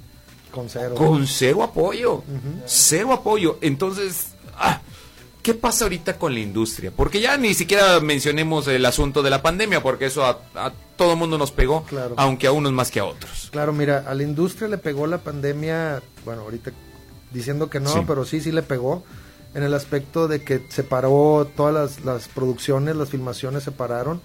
Con 0.52 0.70
cero. 0.70 0.94
Con 0.96 1.26
cero 1.26 1.64
apoyo. 1.64 2.24
Cero 2.68 3.14
apoyo. 3.14 3.58
Entonces, 3.62 4.28
ah, 4.56 4.82
¿qué 5.42 5.54
pasa 5.54 5.86
ahorita 5.86 6.18
con 6.20 6.34
la 6.34 6.40
industria? 6.42 6.92
Porque 6.96 7.20
ya 7.22 7.38
ni 7.38 7.54
siquiera 7.54 8.00
mencionemos 8.00 8.68
el 8.68 8.86
asunto 8.86 9.24
de 9.24 9.30
la 9.32 9.42
pandemia, 9.42 9.82
porque 9.82 10.06
eso 10.08 10.26
a, 10.26 10.40
a 10.56 10.74
todo 10.96 11.16
mundo 11.16 11.38
nos 11.38 11.52
pegó, 11.52 11.84
Claro. 11.86 12.14
aunque 12.18 12.48
a 12.48 12.52
unos 12.52 12.72
más 12.74 12.92
que 12.92 13.00
a 13.00 13.06
otros. 13.06 13.50
Claro, 13.52 13.72
mira, 13.74 14.04
a 14.08 14.14
la 14.14 14.24
industria 14.24 14.68
le 14.68 14.78
pegó 14.78 15.08
la 15.08 15.20
pandemia, 15.20 16.02
bueno, 16.26 16.42
ahorita 16.42 16.72
diciendo 17.32 17.70
que 17.70 17.80
no, 17.80 17.94
Sí. 17.94 18.00
pero 18.08 18.26
sí, 18.26 18.42
sí 18.42 18.52
le 18.52 18.64
pegó, 18.64 19.04
en 19.54 19.64
el 19.64 19.74
aspecto 19.74 20.28
de 20.28 20.44
que 20.44 20.66
se 20.70 20.84
paró 20.84 21.50
todas 21.56 21.74
las, 21.74 22.06
las 22.06 22.28
producciones, 22.28 22.96
las 22.96 23.10
filmaciones 23.10 23.64
se 23.64 23.72
pararon 23.72 24.22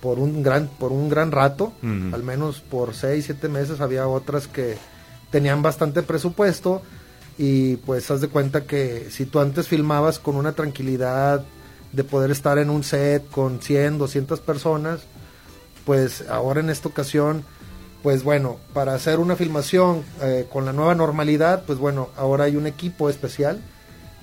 por 0.00 0.18
un 0.18 0.42
gran, 0.42 0.68
por 0.68 0.92
un 0.92 1.08
gran 1.08 1.30
rato, 1.32 1.72
al 1.82 2.22
menos 2.22 2.60
por 2.60 2.94
seis, 2.94 3.26
siete 3.26 3.48
meses, 3.48 3.80
había 3.80 4.08
otras 4.08 4.46
que 4.46 4.76
tenían 5.30 5.62
bastante 5.62 6.02
presupuesto. 6.02 6.82
Y 7.38 7.76
pues 7.76 8.10
haz 8.10 8.20
de 8.20 8.28
cuenta 8.28 8.64
que 8.64 9.08
si 9.10 9.24
tú 9.24 9.40
antes 9.40 9.66
filmabas 9.68 10.18
con 10.18 10.36
una 10.36 10.52
tranquilidad 10.52 11.44
de 11.92 12.04
poder 12.04 12.30
estar 12.30 12.58
en 12.58 12.70
un 12.70 12.84
set 12.84 13.28
con 13.30 13.60
100, 13.60 13.98
200 13.98 14.40
personas, 14.40 15.00
pues 15.84 16.24
ahora 16.28 16.60
en 16.60 16.70
esta 16.70 16.88
ocasión, 16.88 17.44
pues 18.02 18.22
bueno, 18.22 18.58
para 18.72 18.94
hacer 18.94 19.18
una 19.18 19.36
filmación 19.36 20.04
eh, 20.22 20.46
con 20.50 20.64
la 20.64 20.72
nueva 20.72 20.94
normalidad, 20.94 21.64
pues 21.66 21.78
bueno, 21.78 22.10
ahora 22.16 22.44
hay 22.44 22.56
un 22.56 22.66
equipo 22.66 23.08
especial, 23.08 23.60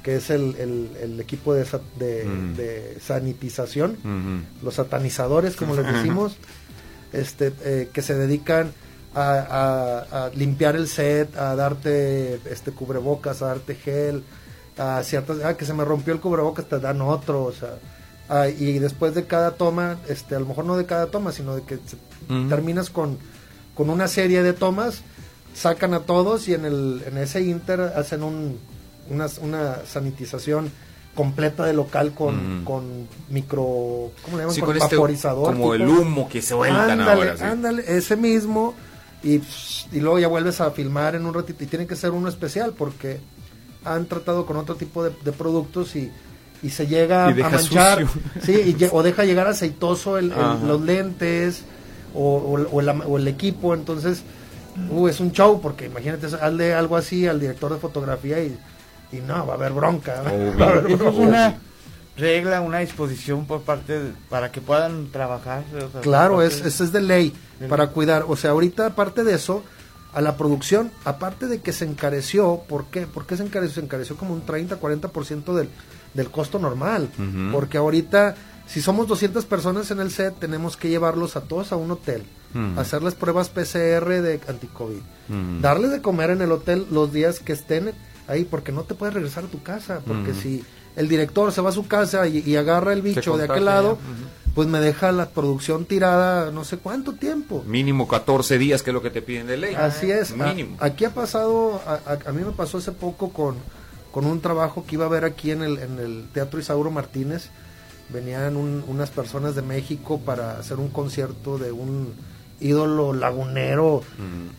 que 0.04 0.16
es 0.18 0.30
el, 0.30 0.56
el- 0.58 0.90
el 1.02 1.20
equipo 1.20 1.54
de, 1.54 1.64
Mm. 1.66 2.56
de 2.56 2.98
sanitización, 3.02 3.92
Ujú. 4.04 4.66
los 4.66 4.76
satanizadores, 4.76 5.56
como 5.56 5.76
les 5.76 5.86
decimos, 5.94 6.36
este, 7.14 7.52
eh, 7.64 7.90
que 7.92 8.02
se 8.02 8.16
dedican 8.16 8.72
a, 9.16 9.32
a- 10.12 10.26
a 10.26 10.30
limpiar 10.30 10.76
el 10.76 10.88
set, 10.88 11.36
a 11.38 11.56
darte 11.56 12.36
este 12.52 12.72
cubrebocas, 12.72 13.42
a 13.42 13.48
darte 13.48 13.76
gel, 13.76 14.24
a 14.78 15.02
ciertas, 15.04 15.38
ah, 15.44 15.56
que 15.56 15.66
se 15.66 15.74
me 15.74 15.84
rompió 15.84 16.14
el 16.14 16.20
cubrebocas, 16.20 16.68
te 16.70 16.80
dan 16.80 17.02
otro, 17.02 17.44
o 17.46 17.52
sea, 17.52 17.80
ah, 18.30 18.48
y 18.48 18.78
después 18.80 19.16
de 19.16 19.26
cada 19.26 19.52
toma, 19.52 19.98
este, 20.08 20.36
a 20.36 20.40
lo 20.40 20.46
mejor 20.46 20.66
no 20.66 20.78
de 20.78 20.86
cada 20.86 21.08
toma, 21.08 21.32
sino 21.32 21.56
de 21.56 21.64
que 21.64 21.76
Ujú. 21.76 22.48
terminas 22.50 22.90
con, 22.90 23.18
con 23.74 23.90
una 23.90 24.08
serie 24.08 24.44
de 24.44 24.54
tomas, 24.54 25.02
sacan 25.56 25.94
a 25.96 26.02
todos 26.02 26.48
y 26.48 26.54
en, 26.54 26.66
el, 26.66 27.04
en 27.08 27.18
ese 27.18 27.42
inter 27.42 27.82
hacen 27.82 28.22
un, 28.22 28.60
una, 29.10 29.28
una 29.42 29.78
sanitización 29.86 30.72
completa 31.16 31.66
de 31.66 31.74
local 31.74 32.14
con, 32.14 32.64
con 32.64 33.08
micro, 33.30 34.12
¿cómo 34.24 34.38
le 34.38 34.44
llaman? 34.44 34.54
Sí, 34.54 34.62
con 34.62 34.70
con 34.70 34.78
este, 34.78 34.96
vaporizador. 34.96 35.46
como 35.46 35.74
el 35.74 35.88
humo 35.88 36.30
que 36.30 36.42
se 36.42 36.50
sueltan 36.50 36.92
ándale, 37.02 37.12
ahora. 37.22 37.38
sí. 37.38 37.44
ándale, 37.44 37.84
ese 37.88 38.16
mismo. 38.16 38.76
Y, 39.24 39.42
y 39.92 40.00
luego 40.00 40.20
ya 40.20 40.28
vuelves 40.28 40.62
a 40.62 40.70
filmar 40.72 41.16
en 41.16 41.26
un 41.26 41.34
ratito. 41.34 41.64
Y 41.64 41.68
tiene 41.68 41.88
que 41.88 41.96
ser 41.96 42.12
uno 42.12 42.30
especial 42.30 42.74
porque 42.78 43.20
han 43.84 44.06
tratado 44.06 44.46
con 44.46 44.58
otro 44.58 44.76
tipo 44.76 45.04
de, 45.04 45.12
de 45.26 45.32
productos 45.32 45.96
y, 45.96 46.12
y 46.62 46.70
se 46.70 46.86
llega 46.86 47.34
Y 47.36 47.42
a 47.42 47.50
manchar. 47.50 48.06
Sí, 48.44 48.76
y 48.80 48.88
o 48.92 49.02
deja 49.02 49.24
llegar 49.26 49.48
aceitoso 49.48 50.20
el- 50.20 50.32
los 50.68 50.82
lentes 50.82 51.64
o, 52.14 52.36
o- 52.38 52.76
o 52.76 52.80
el, 52.80 52.90
o 52.90 53.18
el 53.18 53.28
equipo. 53.28 53.74
Entonces, 53.74 54.22
uh, 54.92 55.08
es 55.08 55.20
un 55.20 55.32
show 55.32 55.60
porque 55.62 55.86
imagínate, 55.86 56.28
hazle 56.28 56.76
algo 56.76 56.96
así 56.96 57.26
al 57.26 57.40
director 57.40 57.74
de 57.74 57.80
fotografía 57.80 58.40
y, 58.44 58.56
y 59.12 59.18
no, 59.18 59.46
va 59.46 59.54
a 59.54 59.56
haber 59.58 59.74
bronca. 59.74 60.22
Obvio. 60.24 60.58
Va 60.60 60.66
a 60.66 60.70
haber 60.70 60.92
Eso 60.92 61.10
es 61.10 61.16
una 61.16 61.58
regla, 62.18 62.62
una 62.62 62.80
disposición 62.80 63.46
por 63.46 63.62
parte 63.62 64.00
de- 64.00 64.12
para 64.30 64.52
que 64.52 64.60
puedan 64.62 65.08
trabajar. 65.12 65.64
o 65.76 65.92
sea, 65.92 66.02
Claro, 66.02 66.42
es, 66.42 66.56
parte- 66.56 66.70
eso 66.70 66.84
es 66.84 66.92
de 66.92 67.02
ley 67.02 67.34
para 67.70 67.88
cuidar. 67.88 68.26
O 68.28 68.36
sea, 68.36 68.52
ahorita 68.52 68.88
aparte 68.88 69.24
de 69.24 69.36
eso, 69.36 69.64
a 70.14 70.22
la 70.22 70.36
producción, 70.36 70.92
aparte 71.06 71.48
de 71.48 71.62
que 71.62 71.74
se 71.74 71.86
encareció, 71.86 72.62
¿por 72.68 72.86
qué? 72.86 73.06
¿Por 73.06 73.26
qué 73.28 73.38
se 73.38 73.44
encareció? 73.44 73.76
Se 73.76 73.82
encareció 73.86 74.18
como 74.18 74.34
un 74.34 74.44
30-40% 74.46 75.54
del, 75.54 75.70
del 76.16 76.32
costo 76.32 76.58
normal. 76.60 77.10
Porque 77.52 77.78
ahorita, 77.78 78.36
si 78.68 78.82
somos 78.82 79.08
200 79.08 79.46
personas 79.46 79.92
en 79.92 80.00
el 80.00 80.10
set, 80.12 80.34
tenemos 80.40 80.76
que 80.76 80.90
llevarlos 80.90 81.36
a 81.36 81.42
todos 81.42 81.72
a 81.72 81.76
un 81.76 81.92
hotel, 81.92 82.24
hacerles 82.78 83.14
pruebas 83.14 83.50
PCR 83.50 84.22
de 84.22 84.40
anti-COVID, 84.48 85.02
darles 85.62 85.92
de 85.92 86.02
comer 86.02 86.32
en 86.32 86.42
el 86.42 86.52
hotel 86.52 86.88
los 86.90 87.14
días 87.14 87.40
que 87.40 87.54
estén 87.54 87.92
ahí, 88.28 88.44
porque 88.46 88.72
no 88.72 88.84
te 88.84 88.96
puedes 88.96 89.14
regresar 89.14 89.46
a 89.46 89.48
tu 89.48 89.62
casa, 89.64 90.02
porque 90.06 90.34
si 90.34 90.64
el 90.96 91.08
director 91.08 91.52
se 91.52 91.62
va 91.62 91.70
a 91.70 91.74
su 91.74 91.88
casa 91.88 92.28
y, 92.28 92.40
y 92.46 92.56
agarra 92.56 92.94
el 92.94 93.02
bicho 93.02 93.38
de 93.38 93.44
aquel 93.46 93.66
lado, 93.66 93.98
pues 94.56 94.68
me 94.68 94.80
deja 94.80 95.12
la 95.12 95.30
producción 95.30 95.86
tirada 95.86 96.52
no 96.52 96.64
sé 96.64 96.78
cuánto 96.78 97.14
tiempo. 97.14 97.64
Mínimo 97.68 98.08
14 98.08 98.58
días, 98.58 98.82
que 98.82 98.90
es 98.90 98.94
lo 98.96 99.02
que 99.04 99.12
te 99.12 99.22
piden 99.22 99.46
de 99.48 99.58
ley. 99.58 99.76
Así 99.76 100.10
es. 100.12 100.32
A- 100.32 100.36
Mínimo. 100.36 100.78
aquí 100.80 101.06
ha 101.06 101.14
pasado, 101.14 101.80
a, 101.86 101.94
a- 102.12 102.30
a 102.30 102.32
mí 102.32 102.44
me 102.44 102.52
pasó 102.54 102.80
hace 102.80 102.92
poco 102.92 103.30
con, 103.32 103.56
con 104.12 104.26
un 104.26 104.42
trabajo 104.42 104.84
que 104.88 104.96
iba 104.96 105.06
a 105.06 105.10
ver 105.10 105.26
aquí 105.26 105.52
en 105.52 105.62
el, 105.62 105.78
en 105.78 106.00
el 106.00 106.26
Teatro 106.34 106.60
Isauro 106.60 106.90
Martínez. 106.90 107.50
Venían 108.10 108.56
un- 108.56 108.84
unas 108.88 109.10
personas 109.12 109.54
de 109.54 109.62
México 109.62 110.20
para 110.26 110.58
hacer 110.58 110.78
un 110.78 110.88
concierto 110.90 111.58
de 111.60 111.72
un 111.72 112.14
ídolo 112.60 113.14
lagunero, 113.14 114.02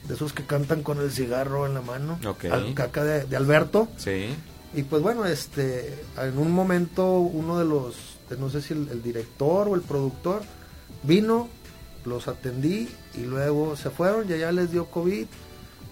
de 0.06 0.14
esos 0.14 0.32
que 0.32 0.44
cantan 0.44 0.82
con 0.82 0.98
el 1.00 1.10
cigarro 1.10 1.66
en 1.66 1.74
la 1.74 1.80
mano, 1.82 2.18
Ok. 2.26 2.44
al- 2.46 2.74
acá 2.80 3.02
de, 3.04 3.24
de 3.24 3.36
Alberto. 3.36 3.88
Sí. 3.96 4.26
Y 4.74 4.82
pues 4.82 5.02
bueno, 5.02 5.24
este, 5.24 6.02
en 6.20 6.38
un 6.38 6.52
momento 6.52 7.18
uno 7.20 7.58
de 7.58 7.64
los, 7.64 7.96
no 8.38 8.50
sé 8.50 8.60
si 8.62 8.74
el, 8.74 8.88
el 8.90 9.02
director 9.02 9.66
o 9.68 9.74
el 9.74 9.80
productor, 9.80 10.42
vino, 11.02 11.48
los 12.04 12.28
atendí 12.28 12.88
y 13.14 13.20
luego 13.22 13.76
se 13.76 13.90
fueron 13.90 14.28
y 14.28 14.34
allá 14.34 14.52
les 14.52 14.70
dio 14.70 14.86
COVID 14.86 15.26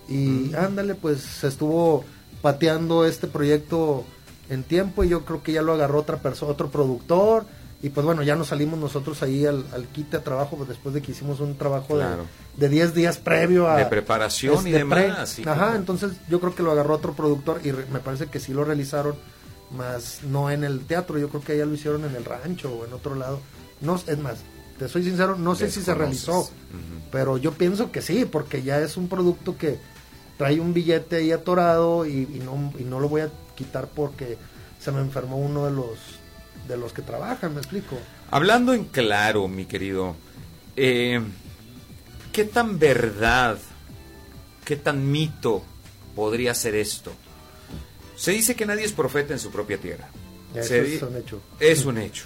y 0.09 0.55
ándale, 0.55 0.95
pues 0.95 1.21
se 1.23 1.49
estuvo 1.49 2.05
pateando 2.43 3.05
este 3.07 3.27
proyecto 3.27 4.05
en 4.49 4.63
tiempo 4.63 5.03
y 5.03 5.09
yo 5.09 5.25
creo 5.25 5.43
que 5.43 5.53
ya 5.53 5.63
lo 5.63 5.73
agarró 5.73 5.99
otra 6.01 6.19
persona, 6.19 6.53
otro 6.53 6.69
productor 6.71 7.45
y 7.83 7.91
pues 7.91 8.05
bueno, 8.07 8.23
ya 8.23 8.37
nos 8.37 8.49
salimos 8.49 8.79
nosotros 8.79 9.23
ahí 9.23 9.45
al, 9.47 9.65
al 9.73 9.85
quite 9.89 10.17
a 10.17 10.25
trabajo 10.25 10.57
pues, 10.57 10.69
después 10.69 10.95
de 10.95 11.03
que 11.03 11.13
hicimos 11.13 11.41
un 11.41 11.57
trabajo 11.59 11.95
Claro. 11.95 12.25
de, 12.57 12.69
de 12.69 12.75
10 12.75 12.95
días 12.95 13.19
previo 13.19 13.69
a... 13.69 13.77
De 13.77 13.87
preparación 13.87 14.67
y 14.67 14.71
de 14.73 14.79
demás. 14.79 14.99
pre- 14.99 15.27
sí, 15.27 15.43
Ajá, 15.47 15.77
entonces 15.77 16.13
yo 16.29 16.41
creo 16.41 16.55
que 16.55 16.63
lo 16.63 16.73
agarró 16.73 16.95
otro 16.95 17.13
productor 17.13 17.61
y 17.65 17.73
re- 17.73 17.87
me 17.93 18.01
parece 18.01 18.27
que 18.27 18.41
sí 18.41 18.53
lo 18.55 18.65
realizaron, 18.65 19.15
más 19.77 20.21
no 20.23 20.51
en 20.51 20.65
el 20.65 20.81
teatro, 20.87 21.19
yo 21.19 21.29
creo 21.29 21.43
que 21.43 21.59
ya 21.59 21.67
lo 21.67 21.75
hicieron 21.75 22.05
en 22.05 22.15
el 22.17 22.25
rancho 22.25 22.73
o 22.73 22.85
en 22.87 22.93
otro 22.93 23.15
lado. 23.15 23.41
No, 23.81 23.97
es 24.07 24.19
más, 24.19 24.39
te 24.79 24.89
soy 24.89 25.05
sincero, 25.05 25.37
no 25.37 25.55
sé 25.55 25.71
si 25.71 25.83
se 25.83 25.95
realizó, 25.95 26.49
pero 27.13 27.37
yo 27.37 27.53
pienso 27.53 27.91
que 27.93 28.01
sí, 28.01 28.25
porque 28.25 28.63
ya 28.63 28.79
es 28.81 28.97
un 28.97 29.09
producto 29.09 29.57
que 29.59 29.79
trae 30.39 30.61
un 30.61 30.73
billete 30.73 31.17
ahí 31.17 31.33
atorado 31.33 32.07
y, 32.07 32.11
y 32.23 32.43
no, 32.45 32.73
y 32.79 32.85
no 32.85 33.01
lo 33.01 33.09
voy 33.09 33.23
a 33.23 33.31
quitar 33.55 33.87
porque 33.89 34.39
se 34.81 34.93
me 34.93 35.01
enfermó 35.01 35.37
uno 35.39 35.65
de 35.67 35.73
los 35.73 35.89
de 36.67 36.77
los 36.77 36.93
que 36.93 37.03
trabajan, 37.03 37.55
me 37.55 37.61
explico. 37.61 37.99
Hablando 38.31 38.73
en 38.73 38.85
claro, 38.85 39.49
mi 39.49 39.67
querido, 39.67 40.17
eh, 40.77 41.21
¿qué 42.33 42.45
tan 42.45 42.79
verdad, 42.79 43.59
qué 44.65 44.77
tan 44.77 45.11
mito 45.11 45.63
podría 46.15 46.55
ser 46.55 46.75
esto? 46.75 47.13
Se 48.17 48.33
dice 48.33 48.57
que 48.57 48.67
nadie 48.67 48.85
es 48.85 48.93
profeta 48.93 49.33
en 49.33 49.39
su 49.39 49.51
propia 49.51 49.79
tierra. 49.79 50.09
Eso 50.55 50.75
es 50.75 51.03
un 51.03 51.17
hecho. 51.17 51.41
Es 51.61 51.85
un 51.85 51.99
hecho. 51.99 52.25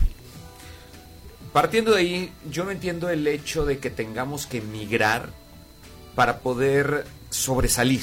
Partiendo 1.52 1.92
de 1.92 2.00
ahí, 2.00 2.32
yo 2.48 2.64
no 2.64 2.70
entiendo 2.70 3.10
el 3.10 3.26
hecho 3.26 3.64
de 3.64 3.78
que 3.78 3.90
tengamos 3.90 4.46
que 4.46 4.58
emigrar 4.58 5.30
para 6.14 6.38
poder 6.40 7.06
sobresalir. 7.30 8.02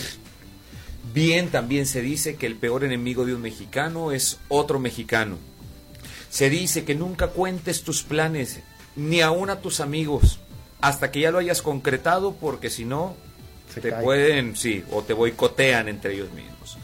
Bien, 1.13 1.50
también 1.50 1.86
se 1.86 2.01
dice 2.01 2.36
que 2.36 2.46
el 2.46 2.56
peor 2.56 2.84
enemigo 2.84 3.25
de 3.25 3.34
un 3.34 3.41
mexicano 3.41 4.12
es 4.12 4.39
otro 4.50 4.79
mexicano. 4.79 5.38
Se 6.29 6.50
dice 6.50 6.84
que 6.86 6.96
nunca 6.96 7.27
cuentes 7.27 7.84
tus 7.84 8.03
planes, 8.03 8.60
ni 8.96 9.22
aun 9.22 9.50
a 9.50 9.62
tus 9.62 9.79
amigos, 9.79 10.39
hasta 10.81 11.12
que 11.12 11.22
ya 11.22 11.31
lo 11.31 11.39
hayas 11.39 11.62
concretado, 11.62 12.34
porque 12.34 12.69
si 12.69 12.86
no, 12.86 13.15
Se 13.74 13.81
te 13.81 13.89
cae. 13.91 14.03
pueden, 14.03 14.55
sí, 14.55 14.84
o 14.91 15.01
te 15.03 15.13
boicotean 15.13 15.88
entre 15.88 16.13
ellos 16.15 16.31
mismos. 16.31 16.77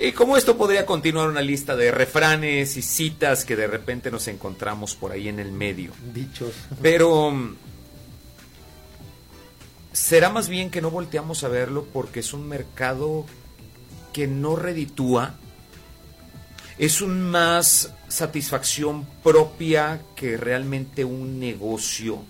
Y 0.00 0.10
como 0.12 0.36
esto 0.36 0.56
podría 0.56 0.84
continuar 0.86 1.28
una 1.28 1.40
lista 1.40 1.76
de 1.76 1.92
refranes 1.92 2.76
y 2.76 2.82
citas 2.82 3.44
que 3.44 3.54
de 3.54 3.68
repente 3.68 4.10
nos 4.10 4.26
encontramos 4.26 4.96
por 4.96 5.12
ahí 5.12 5.28
en 5.28 5.38
el 5.38 5.52
medio. 5.52 5.92
Dichos. 6.12 6.52
Pero 6.82 7.30
mm, 7.30 7.56
será 9.92 10.30
más 10.30 10.48
bien 10.48 10.70
que 10.70 10.80
no 10.80 10.90
volteamos 10.90 11.44
a 11.44 11.48
verlo 11.48 11.86
porque 11.92 12.20
es 12.20 12.32
un 12.32 12.48
mercado 12.48 13.24
que 14.12 14.26
no 14.26 14.56
reditúa. 14.56 15.34
Es 16.78 17.00
un 17.00 17.22
más 17.22 17.92
satisfacción 18.08 19.06
propia 19.22 20.00
que 20.16 20.36
realmente 20.36 21.04
un 21.04 21.38
negocio. 21.38 22.24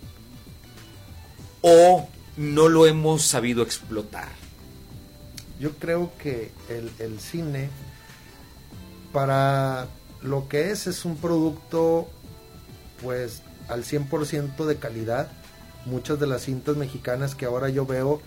O 1.63 2.09
no 2.37 2.69
lo 2.69 2.87
hemos 2.87 3.23
sabido 3.23 3.63
explotar. 3.63 4.29
Yo 5.59 5.73
creo 5.73 6.13
que 6.19 6.53
el, 6.69 6.91
el 6.99 7.21
cine, 7.21 7.71
para 9.13 9.87
lo 10.21 10.49
que 10.49 10.71
es, 10.71 10.87
es 10.87 11.05
un 11.05 11.17
producto 11.17 12.09
pues 13.03 13.43
al 13.69 13.85
100% 13.85 14.65
de 14.67 14.77
calidad. 14.77 15.29
Muchas 15.87 16.19
de 16.19 16.27
las 16.27 16.43
cintas 16.43 16.77
mexicanas 16.77 17.35
que 17.35 17.47
ahora 17.47 17.69
yo 17.69 17.87
veo 17.87 18.21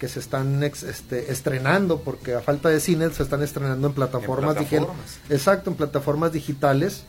que 0.00 0.08
se 0.08 0.18
están 0.18 0.64
ex- 0.64 0.82
este, 0.82 1.30
estrenando, 1.30 2.00
porque 2.00 2.34
a 2.34 2.40
falta 2.40 2.68
de 2.70 2.80
cine 2.80 3.08
se 3.10 3.22
están 3.22 3.42
estrenando 3.42 3.86
en 3.88 3.92
plataformas, 3.94 4.56
digi- 4.56 4.68
plataformas. 4.78 5.18
Exacto, 5.28 5.70
en 5.70 5.76
plataformas 5.76 6.32
digitales. 6.32 7.04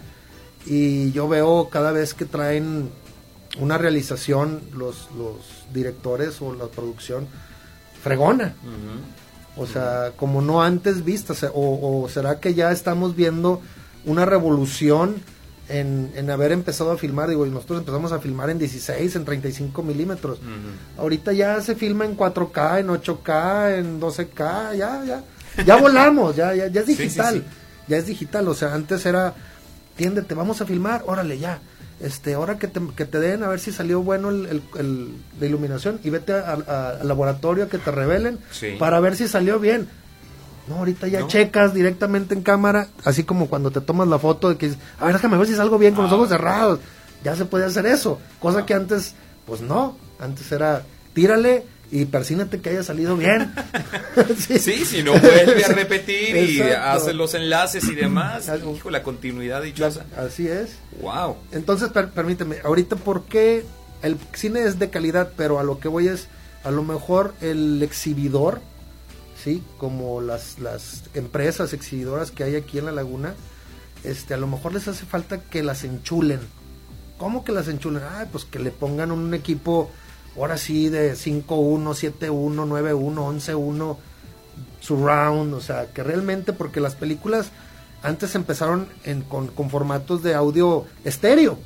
Y 0.67 1.11
yo 1.13 1.27
veo 1.27 1.69
cada 1.69 1.91
vez 1.91 2.13
que 2.13 2.25
traen 2.25 2.89
una 3.59 3.77
realización 3.79 4.61
los, 4.73 5.09
los 5.17 5.37
directores 5.73 6.39
o 6.41 6.53
la 6.53 6.67
producción 6.67 7.27
fregona. 8.03 8.53
O 9.57 9.65
sea, 9.67 10.11
como 10.15 10.41
no 10.41 10.61
antes 10.61 11.03
vista, 11.03 11.33
o 11.53 12.07
será 12.09 12.39
que 12.39 12.53
ya 12.53 12.71
estamos 12.71 13.15
viendo 13.15 13.61
una 14.05 14.25
revolución 14.25 15.15
en, 15.71 16.11
en 16.15 16.29
haber 16.29 16.51
empezado 16.51 16.91
a 16.91 16.97
filmar, 16.97 17.29
digo, 17.29 17.45
y 17.45 17.49
nosotros 17.49 17.79
empezamos 17.79 18.11
a 18.11 18.19
filmar 18.19 18.49
en 18.49 18.59
16, 18.59 19.15
en 19.15 19.25
35 19.25 19.83
milímetros. 19.83 20.39
Ahorita 20.97 21.33
ya 21.33 21.59
se 21.61 21.75
filma 21.75 22.05
en 22.05 22.17
4K, 22.17 22.79
en 22.79 22.87
8K, 22.89 23.77
en 23.79 23.99
12K, 24.01 24.75
ya, 24.75 25.03
ya, 25.05 25.23
ya 25.65 25.75
volamos, 25.77 26.35
ya, 26.35 26.53
ya, 26.55 26.67
ya 26.67 26.81
es 26.81 26.85
Sí, 26.87 26.95
sí, 26.95 27.03
digital, 27.03 27.33
sí. 27.35 27.43
ya 27.87 27.97
es 27.97 28.05
digital, 28.05 28.47
o 28.47 28.53
sea, 28.53 28.73
antes 28.73 29.05
era, 29.05 29.33
tiéndete, 29.95 30.33
vamos 30.35 30.61
a 30.61 30.65
filmar, 30.65 31.03
órale, 31.07 31.39
ya. 31.39 31.59
Este, 31.99 32.33
ahora 32.33 32.57
que 32.57 32.67
te, 32.67 32.81
que 32.95 33.05
te 33.05 33.19
den 33.19 33.43
a 33.43 33.47
ver 33.47 33.59
si 33.59 33.71
salió 33.71 34.01
bueno 34.01 34.29
el, 34.31 34.47
el- 34.47 34.63
el- 34.79 35.13
la 35.39 35.45
iluminación 35.45 35.99
y 36.03 36.09
vete 36.09 36.33
al 36.33 36.65
laboratorio 37.03 37.65
a 37.65 37.67
que 37.69 37.77
te 37.77 37.91
revelen 37.91 38.39
para 38.79 38.99
ver 38.99 39.15
si 39.15 39.27
salió 39.27 39.59
bien. 39.59 39.87
No, 40.71 40.77
ahorita 40.79 41.07
ya 41.07 41.19
No. 41.21 41.27
checas 41.27 41.73
directamente 41.73 42.33
en 42.33 42.41
cámara, 42.43 42.87
así 43.03 43.23
como 43.23 43.47
cuando 43.47 43.71
te 43.71 43.81
tomas 43.81 44.07
la 44.07 44.19
foto 44.19 44.49
de 44.49 44.57
que 44.57 44.67
dices, 44.67 44.81
a 44.99 45.05
ver, 45.05 45.15
déjame 45.15 45.37
ver 45.37 45.47
si 45.47 45.55
salgo 45.55 45.77
bien 45.77 45.93
con 45.93 46.05
los 46.05 46.13
Ah. 46.13 46.15
ojos 46.15 46.29
cerrados. 46.29 46.79
Ya 47.23 47.35
se 47.35 47.45
podía 47.45 47.67
hacer 47.67 47.85
eso, 47.85 48.19
cosa 48.39 48.65
que 48.65 48.73
antes, 48.73 49.13
pues 49.45 49.61
no, 49.61 49.97
antes 50.19 50.51
era 50.51 50.83
tírale 51.13 51.65
y 51.91 52.05
persínate 52.05 52.61
que 52.61 52.69
haya 52.69 52.83
salido 52.83 53.15
bien. 53.17 53.51
Sí, 54.37 54.85
si 54.85 55.03
no 55.03 55.11
vuelve 55.13 55.63
a 55.63 55.67
repetir 55.73 56.35
y 56.35 56.61
hace 56.61 57.13
los 57.13 57.33
enlaces 57.33 57.83
y 57.87 57.95
demás. 57.95 58.49
Hijo, 58.75 58.89
la 58.89 59.03
continuidad 59.03 59.61
dichosa. 59.61 60.05
Así 60.17 60.47
es. 60.47 60.71
Wow. 61.01 61.37
Entonces, 61.51 61.89
per- 61.89 62.09
permíteme, 62.09 62.57
ahorita, 62.63 62.95
¿por 62.97 63.23
qué 63.25 63.65
el 64.01 64.17
cine 64.33 64.63
es 64.63 64.79
de 64.79 64.89
calidad? 64.89 65.31
Pero 65.37 65.59
a 65.59 65.63
lo 65.63 65.79
que 65.79 65.87
voy 65.87 66.07
es, 66.07 66.27
a 66.63 66.71
lo 66.71 66.83
mejor 66.83 67.33
el 67.41 67.81
exhibidor, 67.83 68.61
¿sí? 69.43 69.63
Como 69.77 70.21
las, 70.21 70.59
las 70.59 71.03
empresas 71.13 71.73
exhibidoras 71.73 72.31
que 72.31 72.43
hay 72.43 72.55
aquí 72.55 72.77
en 72.79 72.85
la 72.85 72.91
laguna, 72.91 73.33
este, 74.03 74.33
a 74.33 74.37
lo 74.37 74.47
mejor 74.47 74.73
les 74.73 74.87
hace 74.87 75.05
falta 75.05 75.41
que 75.41 75.63
las 75.63 75.83
enchulen. 75.83 76.39
¿Cómo 77.17 77.43
que 77.43 77.51
las 77.51 77.67
enchulen? 77.67 78.01
Ah, 78.03 78.25
pues 78.31 78.45
que 78.45 78.59
le 78.59 78.71
pongan 78.71 79.11
un 79.11 79.33
equipo, 79.33 79.91
ahora 80.37 80.57
sí, 80.57 80.89
de 80.89 81.13
5-1, 81.13 81.45
7-1, 81.45 82.31
9-1, 82.67 83.15
11-1, 83.15 83.97
surround, 84.79 85.53
o 85.53 85.61
sea, 85.61 85.87
que 85.93 86.03
realmente, 86.03 86.53
porque 86.53 86.79
las 86.79 86.95
películas 86.95 87.51
antes 88.03 88.33
empezaron 88.35 88.87
en- 89.03 89.21
con, 89.21 89.47
con 89.47 89.69
formatos 89.69 90.23
de 90.23 90.33
audio 90.33 90.85
estéreo, 91.03 91.57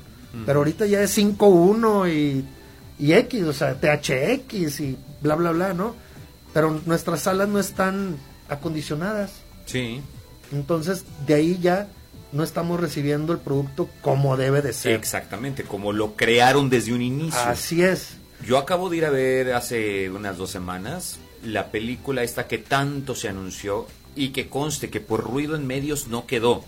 pero 0.46 0.60
ahorita 0.60 0.86
ya 0.86 1.02
es 1.02 1.18
5.1 1.18 2.10
y, 2.14 2.46
y 3.00 3.14
X, 3.14 3.44
o 3.44 3.54
sea, 3.54 3.76
THX 3.80 4.80
y 4.82 4.98
bla, 5.22 5.36
bla, 5.36 5.52
bla, 5.52 5.74
¿no? 5.74 5.96
Pero 6.56 6.82
nuestras 6.86 7.20
salas 7.20 7.50
no 7.50 7.60
están 7.60 8.16
acondicionadas, 8.48 9.32
Sí. 9.66 10.00
entonces 10.54 11.04
de 11.28 11.34
ahí 11.34 11.60
ya 11.62 11.90
no 12.32 12.44
estamos 12.44 12.80
recibiendo 12.80 13.34
el 13.34 13.40
producto 13.40 13.90
como 14.02 14.38
debe 14.38 14.62
de 14.62 14.72
ser. 14.72 14.94
Exactamente, 14.94 15.64
como 15.64 15.92
lo 15.92 16.16
crearon 16.16 16.70
desde 16.70 16.94
un 16.94 17.02
inicio. 17.02 17.38
Así 17.42 17.84
es. 17.84 18.16
Yo 18.48 18.58
acabo 18.58 18.90
de 18.90 18.96
ir 18.98 19.04
a 19.06 19.10
ver 19.10 19.52
hace 19.54 20.10
unas 20.10 20.38
dos 20.38 20.50
semanas 20.50 21.18
la 21.44 21.72
película 21.72 22.24
esta 22.24 22.48
que 22.48 22.58
tanto 22.58 23.16
se 23.16 23.28
anunció 23.28 23.86
y 24.16 24.30
que 24.30 24.48
conste 24.48 24.90
que 24.90 25.02
por 25.02 25.26
ruido 25.26 25.58
en 25.58 25.68
medios 25.68 26.08
no 26.08 26.26
quedó. 26.26 26.64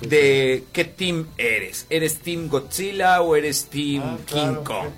¿De 0.00 0.64
qué 0.72 0.84
team 0.84 1.26
eres? 1.38 1.86
¿Eres 1.90 2.18
Team 2.18 2.48
Godzilla 2.48 3.20
o 3.22 3.36
eres 3.36 3.66
Team 3.66 4.02
Ah, 4.04 4.16
King 4.26 4.34
claro. 4.62 4.64
Kong? 4.64 4.88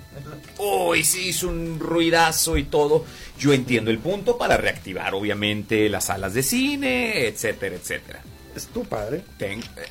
Uy, 0.57 1.03
sí, 1.03 1.29
hizo 1.29 1.47
un 1.49 1.79
ruidazo 1.79 2.57
y 2.57 2.63
todo. 2.63 3.05
Yo 3.39 3.53
entiendo 3.53 3.91
el 3.91 3.99
punto 3.99 4.37
para 4.37 4.57
reactivar, 4.57 5.13
obviamente, 5.13 5.87
las 5.89 6.05
salas 6.05 6.33
de 6.33 6.43
cine, 6.43 7.27
etcétera, 7.27 7.75
etcétera. 7.75 8.21
Es 8.55 8.67
tu 8.67 8.83
padre. 8.83 9.23
Ten- 9.37 9.59
eh, 9.61 9.85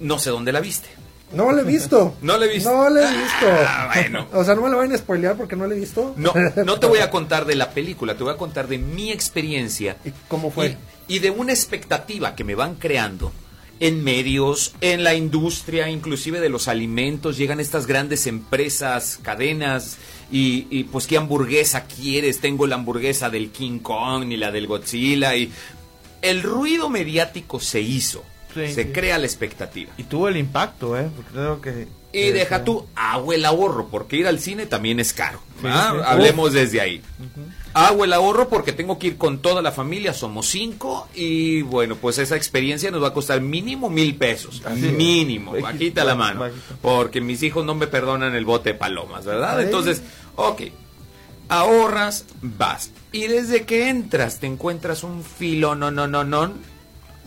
no 0.00 0.18
sé 0.18 0.30
dónde 0.30 0.52
la 0.52 0.60
viste. 0.60 0.88
No 1.32 1.52
lo 1.52 1.60
he 1.62 1.64
visto. 1.64 2.16
No 2.22 2.36
lo 2.38 2.44
he 2.44 2.48
visto. 2.52 2.70
No 2.72 2.90
lo 2.90 3.00
he 3.00 3.06
visto. 3.10 3.46
Ah, 3.66 3.90
bueno. 3.94 4.28
O 4.32 4.44
sea, 4.44 4.54
no 4.54 4.62
me 4.62 4.70
lo 4.70 4.78
vayan 4.78 4.94
a 4.94 4.98
spoilear 4.98 5.36
porque 5.36 5.56
no 5.56 5.66
lo 5.66 5.74
he 5.74 5.78
visto. 5.78 6.14
No, 6.16 6.32
no 6.64 6.78
te 6.78 6.86
voy 6.86 6.98
a 7.00 7.10
contar 7.10 7.44
de 7.44 7.54
la 7.54 7.70
película, 7.70 8.16
te 8.16 8.24
voy 8.24 8.32
a 8.32 8.36
contar 8.36 8.68
de 8.68 8.78
mi 8.78 9.10
experiencia 9.12 9.96
¿Y 10.04 10.10
cómo 10.28 10.50
fue? 10.50 10.76
y, 11.08 11.16
y 11.16 11.18
de 11.20 11.30
una 11.30 11.52
expectativa 11.52 12.34
que 12.34 12.44
me 12.44 12.54
van 12.54 12.76
creando 12.76 13.32
en 13.80 14.02
medios, 14.04 14.74
en 14.80 15.04
la 15.04 15.14
industria, 15.14 15.88
inclusive 15.90 16.40
de 16.40 16.48
los 16.48 16.68
alimentos. 16.68 17.36
Llegan 17.36 17.60
estas 17.60 17.86
grandes 17.86 18.26
empresas, 18.26 19.18
cadenas, 19.22 19.98
y, 20.30 20.66
y, 20.70 20.84
pues 20.84 21.06
qué 21.06 21.16
hamburguesa 21.16 21.84
quieres. 21.84 22.40
Tengo 22.40 22.66
la 22.66 22.76
hamburguesa 22.76 23.30
del 23.30 23.50
King 23.50 23.78
Kong 23.80 24.24
ni 24.26 24.36
la 24.36 24.50
del 24.50 24.66
Godzilla. 24.66 25.36
Y 25.36 25.50
el 26.22 26.42
ruido 26.42 26.88
mediático 26.88 27.60
se 27.60 27.80
hizo. 27.80 28.24
Sí. 28.54 28.72
se 28.72 28.84
Sí. 28.84 28.90
crea 28.92 29.18
la 29.18 29.26
expectativa. 29.26 29.92
Y 29.98 30.04
tuvo 30.04 30.28
el 30.28 30.36
impacto, 30.36 30.96
¿eh? 30.98 31.08
Porque 31.14 31.30
creo 31.32 31.60
que... 31.60 31.88
Y 32.14 32.30
deja 32.30 32.64
tú, 32.64 32.86
agua 32.94 33.34
el 33.34 33.44
ahorro, 33.44 33.88
porque 33.90 34.16
ir 34.16 34.26
al 34.26 34.38
cine 34.38 34.66
también 34.66 35.00
es 35.00 35.12
caro. 35.12 35.40
Sí, 35.60 35.66
sí. 35.66 35.68
Hablemos 36.04 36.52
desde 36.52 36.80
ahí. 36.80 37.02
Hago 37.72 38.04
el 38.04 38.12
ahorro 38.12 38.48
porque 38.48 38.72
tengo 38.72 39.00
que 39.00 39.08
ir 39.08 39.16
con 39.18 39.38
toda 39.42 39.60
la 39.60 39.72
familia, 39.72 40.12
somos 40.12 40.46
cinco, 40.46 41.08
y 41.12 41.62
bueno, 41.62 41.96
pues 41.96 42.18
esa 42.18 42.36
experiencia 42.36 42.90
nos 42.92 43.02
va 43.02 43.08
a 43.08 43.12
costar 43.12 43.40
mínimo 43.40 43.90
mil 43.90 44.14
pesos. 44.14 44.62
Así 44.64 44.86
es. 44.86 44.92
mínimo, 44.92 45.50
Bajito, 45.52 45.66
bajita 45.66 46.04
la 46.04 46.14
mano. 46.14 46.40
bajito. 46.40 46.60
Porque 46.80 47.20
mis 47.20 47.42
hijos 47.42 47.64
no 47.66 47.74
me 47.74 47.88
perdonan 47.88 48.36
el 48.36 48.44
bote 48.44 48.74
de 48.74 48.78
palomas, 48.78 49.24
¿verdad? 49.24 49.60
Entonces, 49.60 50.02
ok, 50.36 50.62
ahorras, 51.48 52.26
vas. 52.42 52.90
Y 53.12 53.26
desde 53.26 53.64
que 53.64 53.88
entras 53.88 54.38
te 54.40 54.46
encuentras 54.46 55.02
un 55.04 55.22
filo, 55.24 55.74
no, 55.74 55.90
no, 55.90 56.06
no, 56.06 56.22
no. 56.24 56.52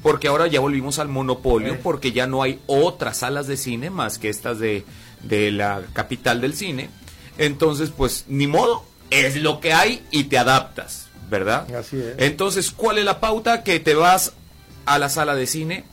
Porque 0.03 0.27
ahora 0.27 0.47
ya 0.47 0.59
volvimos 0.59 0.99
al 0.99 1.07
monopolio, 1.09 1.73
Eh. 1.73 1.79
porque 1.81 2.11
ya 2.11 2.27
no 2.27 2.43
hay 2.43 2.59
otras 2.67 3.17
salas 3.17 3.47
de 3.47 3.57
cine 3.57 3.89
más 3.89 4.17
que 4.19 4.29
estas 4.29 4.59
de, 4.59 4.85
de 5.23 5.51
la 5.51 5.81
capital 5.93 6.39
del 6.41 6.53
cine. 6.53 6.89
Entonces, 7.37 7.91
pues, 7.95 8.25
ni 8.27 8.47
modo, 8.47 8.83
es 9.09 9.35
lo 9.37 9.59
que 9.59 9.73
hay 9.73 10.03
y 10.11 10.25
te 10.25 10.37
adaptas, 10.37 11.07
¿verdad? 11.29 11.73
Así 11.75 11.97
es. 11.97 12.15
Entonces, 12.17 12.71
¿cuál 12.71 12.97
es 12.97 13.05
la 13.05 13.19
pauta? 13.19 13.63
Que 13.63 13.79
te 13.79 13.95
vas 13.95 14.33
a 14.85 14.97
la 14.99 15.09
sala 15.09 15.35
de 15.35 15.47
cine, 15.47 15.83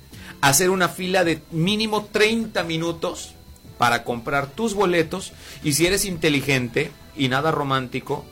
a 0.40 0.48
hacer 0.48 0.70
una 0.70 0.88
fila 0.88 1.24
de 1.24 1.40
mínimo 1.50 2.04
30 2.10 2.62
minutos 2.64 3.34
para 3.78 4.04
comprar 4.04 4.46
tus 4.48 4.74
boletos 4.74 5.32
y 5.64 5.72
si 5.72 5.86
eres 5.86 6.04
inteligente 6.04 6.92
y 7.16 7.28
nada 7.28 7.50
romántico, 7.50 8.24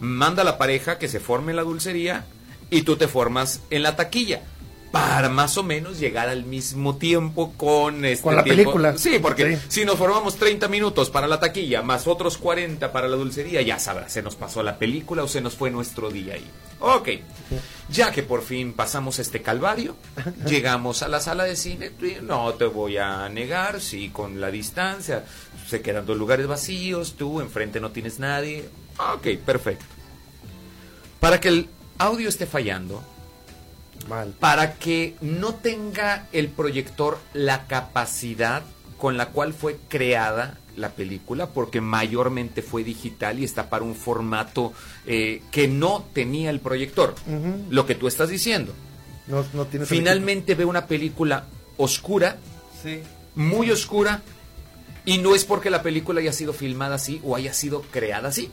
manda 0.00 0.42
a 0.42 0.44
la 0.44 0.58
pareja 0.58 0.98
que 0.98 1.08
se 1.08 1.20
forme 1.20 1.52
en 1.52 1.56
la 1.56 1.62
dulcería 1.62 2.26
y 2.70 2.82
tú 2.82 2.96
te 2.96 3.08
formas 3.08 3.60
en 3.70 3.82
la 3.82 3.96
taquilla 3.96 4.42
para 4.92 5.30
más 5.30 5.56
o 5.56 5.62
menos 5.62 5.98
llegar 5.98 6.28
al 6.28 6.44
mismo 6.44 6.96
tiempo 6.96 7.54
con 7.56 8.04
este 8.04 8.22
Con 8.22 8.36
la 8.36 8.44
tiempo. 8.44 8.62
película. 8.62 8.98
Sí, 8.98 9.18
porque 9.22 9.56
Sí. 9.56 9.62
si 9.68 9.84
nos 9.86 9.96
formamos 9.96 10.36
30 10.36 10.68
minutos 10.68 11.08
para 11.08 11.26
la 11.26 11.40
taquilla 11.40 11.80
más 11.82 12.06
otros 12.06 12.36
40 12.36 12.92
para 12.92 13.08
la 13.08 13.16
dulcería, 13.16 13.62
ya 13.62 13.78
sabrás, 13.78 14.12
se 14.12 14.22
nos 14.22 14.36
pasó 14.36 14.62
la 14.62 14.78
película 14.78 15.22
o 15.24 15.28
se 15.28 15.40
nos 15.40 15.54
fue 15.56 15.70
nuestro 15.70 16.10
día 16.10 16.34
ahí. 16.34 16.44
Ok, 16.80 17.08
ya 17.88 18.12
que 18.12 18.22
por 18.22 18.42
fin 18.42 18.74
pasamos 18.74 19.18
este 19.18 19.40
calvario, 19.40 19.96
llegamos 20.46 21.02
a 21.02 21.08
la 21.08 21.20
sala 21.20 21.44
de 21.44 21.56
cine, 21.56 21.90
no 22.22 22.52
te 22.54 22.66
voy 22.66 22.98
a 22.98 23.28
negar, 23.30 23.80
sí, 23.80 24.10
con 24.10 24.40
la 24.42 24.50
distancia, 24.50 25.24
se 25.66 25.80
quedan 25.80 26.04
dos 26.04 26.18
lugares 26.18 26.46
vacíos, 26.46 27.14
tú 27.16 27.40
enfrente 27.40 27.80
no 27.80 27.92
tienes 27.92 28.18
nadie. 28.18 28.68
Ok, 29.14 29.38
perfecto. 29.46 29.86
Para 31.18 31.40
que 31.40 31.48
el 31.48 31.68
audio 31.98 32.28
esté 32.28 32.44
fallando, 32.46 33.02
Mal. 34.08 34.34
para 34.38 34.74
que 34.74 35.14
no 35.20 35.54
tenga 35.54 36.26
el 36.32 36.48
proyector 36.48 37.18
la 37.34 37.66
capacidad 37.66 38.62
con 38.98 39.16
la 39.16 39.30
cual 39.30 39.52
fue 39.52 39.78
creada 39.88 40.58
la 40.76 40.90
película, 40.90 41.48
porque 41.48 41.80
mayormente 41.80 42.62
fue 42.62 42.82
digital 42.84 43.38
y 43.38 43.44
está 43.44 43.68
para 43.68 43.84
un 43.84 43.94
formato 43.94 44.72
eh, 45.06 45.42
que 45.50 45.68
no 45.68 46.04
tenía 46.14 46.50
el 46.50 46.60
proyector. 46.60 47.14
Lo 47.68 47.84
que 47.84 47.94
tú 47.94 48.08
estás 48.08 48.28
diciendo. 48.28 48.72
No, 49.26 49.44
no 49.52 49.66
Finalmente 49.86 50.54
ve 50.54 50.64
una 50.64 50.86
película 50.86 51.44
oscura, 51.76 52.38
Sí. 52.82 53.00
muy 53.34 53.70
oscura, 53.70 54.22
y 55.04 55.18
no 55.18 55.34
es 55.34 55.44
porque 55.44 55.68
la 55.70 55.82
película 55.82 56.20
haya 56.20 56.32
sido 56.32 56.52
filmada 56.52 56.94
así 56.94 57.20
o 57.24 57.36
haya 57.36 57.52
sido 57.52 57.82
creada 57.82 58.28
así. 58.28 58.50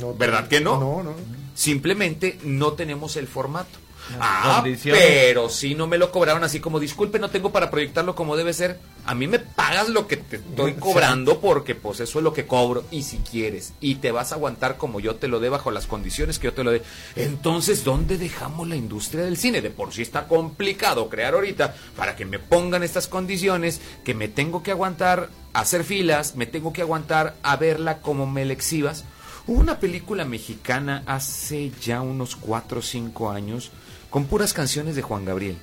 No, 0.00 0.14
¿Verdad 0.14 0.46
que 0.46 0.60
no? 0.60 0.78
No, 0.78 1.02
no. 1.02 1.14
Simplemente 1.54 2.38
no 2.44 2.74
tenemos 2.74 3.16
el 3.16 3.26
formato. 3.26 3.78
Ah, 4.18 4.64
pero 4.84 5.48
si 5.48 5.74
no 5.74 5.86
me 5.86 5.98
lo 5.98 6.10
cobraron 6.10 6.42
así 6.42 6.60
como, 6.60 6.80
disculpe, 6.80 7.18
no 7.18 7.30
tengo 7.30 7.52
para 7.52 7.70
proyectarlo 7.70 8.14
como 8.14 8.36
debe 8.36 8.52
ser. 8.52 8.78
A 9.06 9.14
mí 9.14 9.26
me 9.26 9.38
pagas 9.38 9.88
lo 9.88 10.06
que 10.06 10.16
te 10.16 10.36
estoy 10.36 10.74
cobrando 10.74 11.40
porque 11.40 11.74
pues 11.74 12.00
eso 12.00 12.18
es 12.18 12.24
lo 12.24 12.32
que 12.32 12.46
cobro 12.46 12.84
y 12.90 13.02
si 13.02 13.18
quieres 13.18 13.72
y 13.80 13.96
te 13.96 14.12
vas 14.12 14.32
a 14.32 14.34
aguantar 14.34 14.76
como 14.76 15.00
yo 15.00 15.16
te 15.16 15.26
lo 15.26 15.40
dé 15.40 15.48
bajo 15.48 15.70
las 15.70 15.86
condiciones 15.86 16.38
que 16.38 16.48
yo 16.48 16.52
te 16.52 16.64
lo 16.64 16.70
dé. 16.70 16.82
Entonces, 17.16 17.84
¿dónde 17.84 18.18
dejamos 18.18 18.68
la 18.68 18.76
industria 18.76 19.24
del 19.24 19.36
cine? 19.36 19.62
De 19.62 19.70
por 19.70 19.92
sí 19.92 20.02
está 20.02 20.28
complicado 20.28 21.08
crear 21.08 21.34
ahorita 21.34 21.74
para 21.96 22.16
que 22.16 22.26
me 22.26 22.38
pongan 22.38 22.82
estas 22.82 23.08
condiciones 23.08 23.80
que 24.04 24.14
me 24.14 24.28
tengo 24.28 24.62
que 24.62 24.70
aguantar 24.70 25.30
a 25.52 25.60
hacer 25.60 25.84
filas, 25.84 26.36
me 26.36 26.46
tengo 26.46 26.72
que 26.72 26.82
aguantar 26.82 27.36
a 27.42 27.56
verla 27.56 27.98
como 27.98 28.26
me 28.26 28.44
la 28.44 28.52
exhibas. 28.52 29.04
Hubo 29.46 29.60
una 29.60 29.80
película 29.80 30.24
mexicana 30.24 31.02
hace 31.06 31.72
ya 31.80 32.02
unos 32.02 32.36
4 32.36 32.78
o 32.78 32.82
5 32.82 33.30
años 33.30 33.70
con 34.10 34.26
puras 34.26 34.52
canciones 34.52 34.96
de 34.96 35.02
Juan 35.02 35.24
Gabriel. 35.24 35.56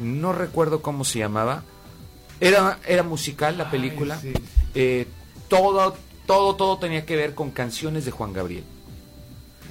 No 0.00 0.32
recuerdo 0.32 0.82
cómo 0.82 1.04
se 1.04 1.18
llamaba. 1.18 1.64
Era, 2.40 2.78
era 2.86 3.02
musical 3.02 3.56
la 3.58 3.70
película. 3.70 4.18
sí. 4.20 4.32
Eh, 4.74 5.06
todo, 5.48 5.94
todo, 6.24 6.56
todo 6.56 6.78
tenía 6.78 7.04
que 7.04 7.14
ver 7.14 7.34
con 7.34 7.50
canciones 7.50 8.04
de 8.06 8.10
Juan 8.10 8.32
Gabriel. 8.32 8.64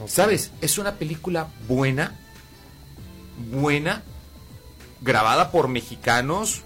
¿Sabes? 0.08 0.52
Es 0.62 0.78
una 0.78 0.96
película 0.96 1.48
buena, 1.68 2.20
buena, 3.52 4.04
grabada 5.02 5.52
por 5.52 5.68
mexicanos. 5.68 6.62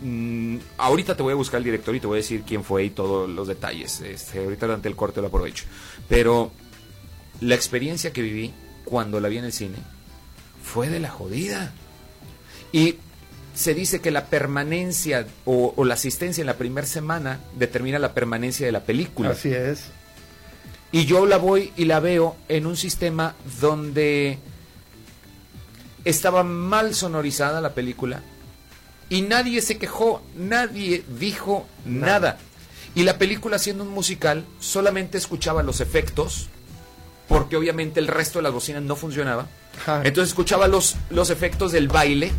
Mm, 0.00 0.58
ahorita 0.76 1.16
te 1.16 1.22
voy 1.22 1.32
a 1.32 1.36
buscar 1.36 1.58
el 1.58 1.64
director 1.64 1.94
y 1.94 2.00
te 2.00 2.06
voy 2.06 2.16
a 2.16 2.22
decir 2.22 2.42
quién 2.46 2.64
fue 2.64 2.84
y 2.84 2.90
todos 2.90 3.28
los 3.28 3.46
detalles. 3.46 4.00
Este, 4.00 4.42
ahorita 4.42 4.66
durante 4.66 4.88
el 4.88 4.96
corte 4.96 5.20
lo 5.20 5.28
aprovecho. 5.28 5.64
Pero 6.08 6.50
la 7.40 7.54
experiencia 7.54 8.12
que 8.12 8.22
viví 8.22 8.52
cuando 8.84 9.20
la 9.20 9.28
vi 9.28 9.38
en 9.38 9.44
el 9.44 9.52
cine 9.52 9.76
fue 10.62 10.88
de 10.88 11.00
la 11.00 11.10
jodida. 11.10 11.72
Y 12.72 12.96
se 13.54 13.74
dice 13.74 14.00
que 14.00 14.10
la 14.10 14.26
permanencia 14.26 15.26
o, 15.44 15.74
o 15.76 15.84
la 15.84 15.94
asistencia 15.94 16.42
en 16.42 16.46
la 16.46 16.56
primera 16.56 16.86
semana 16.86 17.40
determina 17.56 17.98
la 17.98 18.14
permanencia 18.14 18.66
de 18.66 18.72
la 18.72 18.84
película. 18.84 19.30
Así 19.30 19.52
es. 19.52 19.84
Y 20.90 21.06
yo 21.06 21.26
la 21.26 21.38
voy 21.38 21.72
y 21.76 21.84
la 21.86 22.00
veo 22.00 22.36
en 22.48 22.66
un 22.66 22.76
sistema 22.76 23.34
donde 23.60 24.38
estaba 26.04 26.44
mal 26.44 26.94
sonorizada 26.94 27.60
la 27.60 27.74
película 27.74 28.22
y 29.08 29.22
nadie 29.22 29.60
se 29.60 29.78
quejó, 29.78 30.22
nadie 30.36 31.04
dijo 31.18 31.66
nada. 31.84 32.38
Y 32.94 33.02
la 33.02 33.18
película 33.18 33.58
siendo 33.58 33.84
un 33.84 33.90
musical 33.90 34.44
solamente 34.60 35.18
escuchaba 35.18 35.62
los 35.62 35.80
efectos 35.80 36.48
porque 37.28 37.56
obviamente 37.56 38.00
el 38.00 38.06
resto 38.06 38.38
de 38.38 38.44
las 38.44 38.52
bocinas 38.52 38.82
no 38.82 38.96
funcionaba. 38.96 39.46
Ajá. 39.78 40.02
Entonces 40.04 40.30
escuchaba 40.30 40.68
los, 40.68 40.96
los 41.10 41.30
efectos 41.30 41.72
del 41.72 41.88
baile, 41.88 42.32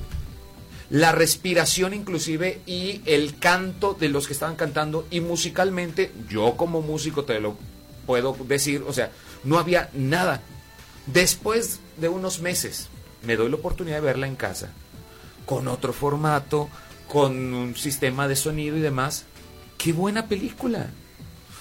la 0.89 1.11
respiración 1.11 1.93
inclusive 1.93 2.61
y 2.65 3.01
el 3.05 3.37
canto 3.39 3.95
de 3.99 4.09
los 4.09 4.27
que 4.27 4.33
estaban 4.33 4.55
cantando 4.55 5.07
y 5.09 5.19
musicalmente, 5.19 6.11
yo 6.29 6.55
como 6.55 6.81
músico 6.81 7.23
te 7.23 7.39
lo 7.39 7.57
puedo 8.05 8.35
decir, 8.47 8.83
o 8.87 8.93
sea, 8.93 9.11
no 9.43 9.57
había 9.57 9.89
nada. 9.93 10.41
Después 11.07 11.79
de 11.97 12.09
unos 12.09 12.39
meses 12.39 12.87
me 13.23 13.35
doy 13.35 13.49
la 13.49 13.55
oportunidad 13.55 13.97
de 13.97 14.01
verla 14.01 14.27
en 14.27 14.35
casa, 14.35 14.69
con 15.45 15.67
otro 15.67 15.93
formato, 15.93 16.69
con 17.07 17.53
un 17.53 17.75
sistema 17.75 18.27
de 18.27 18.35
sonido 18.35 18.77
y 18.77 18.81
demás. 18.81 19.25
Qué 19.77 19.91
buena 19.91 20.27
película 20.27 20.87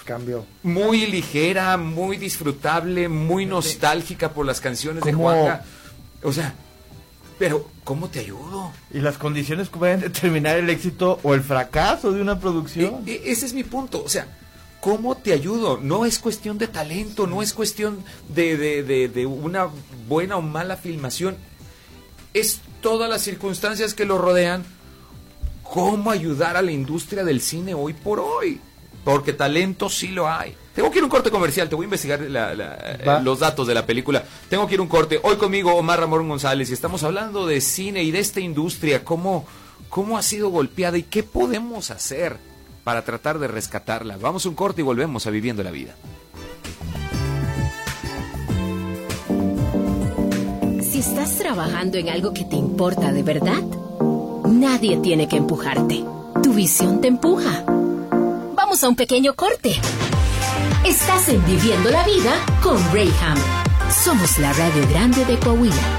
Cambio. 0.05 0.45
muy 0.62 1.07
ligera, 1.07 1.77
muy 1.77 2.17
disfrutable, 2.19 3.09
muy 3.09 3.47
nostálgica 3.47 4.31
por 4.33 4.45
las 4.47 4.61
canciones 4.61 5.03
de. 5.05 5.12
Juanca. 5.12 5.64
O 6.23 6.33
sea, 6.33 6.55
pero 7.38 7.69
¿cómo 7.85 8.09
te 8.09 8.21
ayudo? 8.21 8.71
Y 8.93 9.01
las 9.01 9.19
condiciones 9.19 9.69
que 9.71 9.79
pueden 9.79 10.01
determinar 10.01 10.57
el 10.59 10.69
éxito 10.71 11.19
o 11.23 11.35
el 11.35 11.43
fracaso 11.43 12.12
de 12.12 12.21
una 12.21 12.38
producción. 12.38 13.03
E- 13.07 13.12
e- 13.12 13.33
ese 13.33 13.47
es 13.47 13.55
mi 13.55 13.64
punto. 13.64 14.03
O 14.05 14.09
sea, 14.09 14.27
¿cómo 14.81 15.17
te 15.17 15.33
ayudo? 15.33 15.79
No 15.83 16.05
es 16.05 16.19
cuestión 16.19 16.59
de 16.59 16.69
talento, 16.69 17.27
no 17.27 17.43
es 17.43 17.53
cuestión 17.55 17.99
de, 18.29 18.57
de- 18.57 18.83
de- 18.83 19.09
de 19.09 19.27
una 19.27 19.69
buena 20.09 20.37
o 20.37 20.43
mala 20.43 20.77
filmación. 20.77 21.37
Es 22.35 22.61
todas 22.81 23.09
las 23.09 23.23
circunstancias 23.23 23.95
que 23.95 24.05
lo 24.05 24.19
rodean. 24.19 24.64
¿Cómo 25.62 26.11
ayudar 26.11 26.57
a 26.57 26.62
la 26.62 26.73
industria 26.73 27.25
del 27.25 27.40
cine 27.40 27.75
hoy 27.75 27.95
por 27.95 28.21
hoy? 28.21 28.61
Porque 29.05 29.33
talento 29.35 29.88
sí 29.90 30.09
lo 30.09 30.29
hay. 30.29 30.55
Tengo 30.75 30.90
que 30.90 30.99
ir 30.99 31.03
a 31.03 31.05
un 31.05 31.11
corte 31.11 31.31
comercial, 31.31 31.69
te 31.69 31.75
voy 31.77 31.85
a 31.85 31.87
investigar 31.87 32.21
la- 32.23 32.55
la- 32.55 32.79
Va. 33.07 33.19
eh, 33.19 33.23
los 33.23 33.38
datos 33.38 33.67
de 33.67 33.75
la 33.75 33.85
película. 33.87 34.25
Tengo 34.49 34.67
que 34.67 34.75
ir 34.75 34.81
a 34.81 34.83
un 34.83 34.88
corte. 34.88 35.21
Hoy 35.23 35.37
conmigo 35.37 35.75
Omar 35.75 36.01
Ramón 36.01 36.29
González 36.29 36.71
y 36.71 36.73
estamos 36.73 37.03
hablando 37.05 37.47
de 37.47 37.61
cine 37.61 38.03
y 38.03 38.11
de 38.11 38.19
esta 38.21 38.40
industria, 38.40 39.05
cómo, 39.05 39.45
cómo 39.88 40.17
ha 40.19 40.23
sido 40.23 40.49
golpeada 40.49 40.97
y 40.99 41.03
qué 41.05 41.23
podemos 41.23 41.90
hacer 41.90 42.38
para 42.83 43.05
tratar 43.05 43.38
de 43.38 43.47
rescatarla. 43.49 44.17
Vamos 44.17 44.47
a 44.47 44.49
un 44.49 44.55
corte 44.55 44.81
y 44.81 44.85
volvemos 44.85 45.27
a 45.27 45.31
Viviendo 45.31 45.62
la 45.62 45.71
Vida. 45.71 45.95
Si 50.83 50.99
estás 51.01 51.37
trabajando 51.38 51.99
en 51.99 52.09
algo 52.09 52.33
que 52.33 52.45
te 52.45 52.57
importa 52.57 53.12
de 53.12 53.23
verdad, 53.23 53.62
nadie 54.47 54.97
tiene 54.99 55.29
que 55.29 55.37
empujarte. 55.37 56.05
Tu 56.43 56.53
visión 56.53 57.01
te 57.01 57.09
empuja. 57.09 57.64
A 58.82 58.88
un 58.88 58.96
pequeño 58.96 59.34
corte. 59.34 59.80
Estás 60.84 61.28
en 61.28 61.46
Viviendo 61.46 61.90
la 61.90 62.02
Vida 62.04 62.44
con 62.60 62.76
Rayham. 62.92 63.38
Somos 63.88 64.37
la 64.40 64.52
radio 64.52 64.88
grande 64.88 65.24
de 65.24 65.38
Coahuila. 65.38 65.98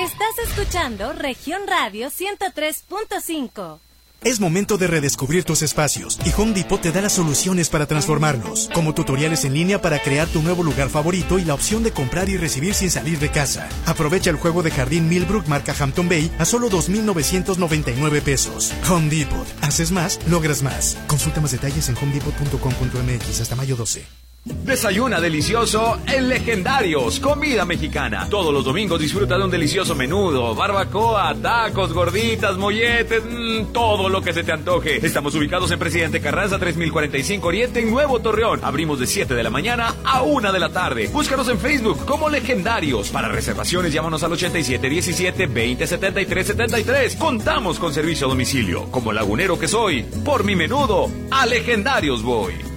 Estás 0.00 0.38
escuchando 0.48 1.12
Región 1.12 1.60
Radio 1.66 2.08
103.5. 2.08 3.80
Es 4.24 4.40
momento 4.40 4.78
de 4.78 4.88
redescubrir 4.88 5.44
tus 5.44 5.62
espacios 5.62 6.18
y 6.26 6.30
Home 6.36 6.52
Depot 6.52 6.80
te 6.80 6.90
da 6.90 7.00
las 7.00 7.12
soluciones 7.12 7.68
para 7.68 7.86
transformarlos, 7.86 8.68
como 8.74 8.92
tutoriales 8.92 9.44
en 9.44 9.54
línea 9.54 9.80
para 9.80 10.00
crear 10.00 10.26
tu 10.26 10.42
nuevo 10.42 10.64
lugar 10.64 10.88
favorito 10.88 11.38
y 11.38 11.44
la 11.44 11.54
opción 11.54 11.84
de 11.84 11.92
comprar 11.92 12.28
y 12.28 12.36
recibir 12.36 12.74
sin 12.74 12.90
salir 12.90 13.20
de 13.20 13.30
casa. 13.30 13.68
Aprovecha 13.86 14.30
el 14.30 14.36
juego 14.36 14.64
de 14.64 14.72
jardín 14.72 15.08
Millbrook 15.08 15.46
marca 15.46 15.74
Hampton 15.78 16.08
Bay 16.08 16.32
a 16.38 16.44
solo 16.44 16.68
2.999 16.68 18.20
pesos. 18.20 18.74
Home 18.90 19.08
Depot. 19.08 19.46
Haces 19.62 19.92
más, 19.92 20.18
logras 20.28 20.62
más. 20.62 20.98
Consulta 21.06 21.40
más 21.40 21.52
detalles 21.52 21.88
en 21.88 21.96
homedepot.com.mx 21.96 23.40
hasta 23.40 23.54
mayo 23.54 23.76
12. 23.76 24.27
Desayuna 24.68 25.20
delicioso 25.20 25.98
en 26.06 26.28
Legendarios, 26.28 27.20
comida 27.20 27.64
mexicana. 27.64 28.28
Todos 28.28 28.52
los 28.52 28.64
domingos 28.64 29.00
disfruta 29.00 29.38
de 29.38 29.44
un 29.44 29.50
delicioso 29.50 29.94
menudo, 29.94 30.54
barbacoa, 30.54 31.34
tacos, 31.40 31.92
gorditas, 31.92 32.56
molletes, 32.58 33.22
mm, 33.24 33.72
todo 33.72 34.10
lo 34.10 34.20
que 34.20 34.34
se 34.34 34.44
te 34.44 34.52
antoje. 34.52 35.04
Estamos 35.04 35.34
ubicados 35.34 35.70
en 35.70 35.78
Presidente 35.78 36.20
Carranza 36.20 36.58
3045 36.58 37.48
Oriente 37.48 37.80
en 37.80 37.90
Nuevo 37.90 38.20
Torreón. 38.20 38.60
Abrimos 38.62 39.00
de 39.00 39.06
7 39.06 39.34
de 39.34 39.42
la 39.42 39.50
mañana 39.50 39.94
a 40.04 40.22
1 40.22 40.52
de 40.52 40.58
la 40.58 40.68
tarde. 40.68 41.08
Búscanos 41.08 41.48
en 41.48 41.58
Facebook 41.58 42.04
como 42.04 42.28
Legendarios. 42.28 43.08
Para 43.08 43.28
reservaciones 43.28 43.92
llámanos 43.92 44.22
al 44.22 44.32
8717 44.32 45.46
2073 45.46 46.46
73. 46.46 47.16
Contamos 47.16 47.78
con 47.78 47.94
servicio 47.94 48.26
a 48.26 48.30
domicilio. 48.30 48.90
Como 48.90 49.12
lagunero 49.12 49.58
que 49.58 49.66
soy, 49.66 50.02
por 50.24 50.44
mi 50.44 50.56
menudo, 50.56 51.10
a 51.30 51.46
Legendarios 51.46 52.22
voy. 52.22 52.67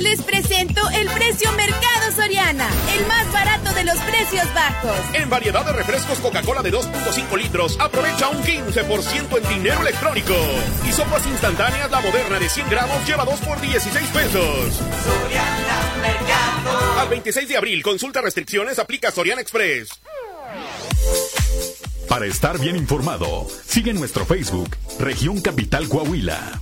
Les 0.00 0.22
presento 0.22 0.80
el 0.94 1.06
precio 1.10 1.52
Mercado 1.52 2.10
Soriana, 2.16 2.66
el 2.98 3.06
más 3.06 3.30
barato 3.34 3.70
de 3.74 3.84
los 3.84 3.98
precios 3.98 4.46
bajos. 4.54 4.96
En 5.12 5.28
variedad 5.28 5.62
de 5.62 5.74
refrescos 5.74 6.18
Coca-Cola 6.20 6.62
de 6.62 6.72
2.5 6.72 7.36
litros, 7.36 7.76
aprovecha 7.78 8.28
un 8.28 8.42
15% 8.42 9.42
en 9.42 9.48
dinero 9.56 9.82
electrónico. 9.82 10.32
Y 10.88 10.92
sopas 10.92 11.26
instantáneas 11.26 11.90
La 11.90 12.00
Moderna 12.00 12.38
de 12.38 12.48
100 12.48 12.70
gramos 12.70 13.06
lleva 13.06 13.26
2 13.26 13.40
por 13.40 13.60
16 13.60 14.08
pesos. 14.08 14.80
Al 16.98 17.08
26 17.08 17.48
de 17.48 17.56
abril, 17.58 17.82
consulta 17.82 18.22
restricciones, 18.22 18.78
aplica 18.78 19.10
Soriana 19.10 19.42
Express. 19.42 20.00
Para 22.08 22.24
estar 22.24 22.58
bien 22.58 22.76
informado, 22.76 23.46
sigue 23.66 23.92
nuestro 23.92 24.24
Facebook, 24.24 24.74
Región 24.98 25.42
Capital 25.42 25.88
Coahuila. 25.88 26.60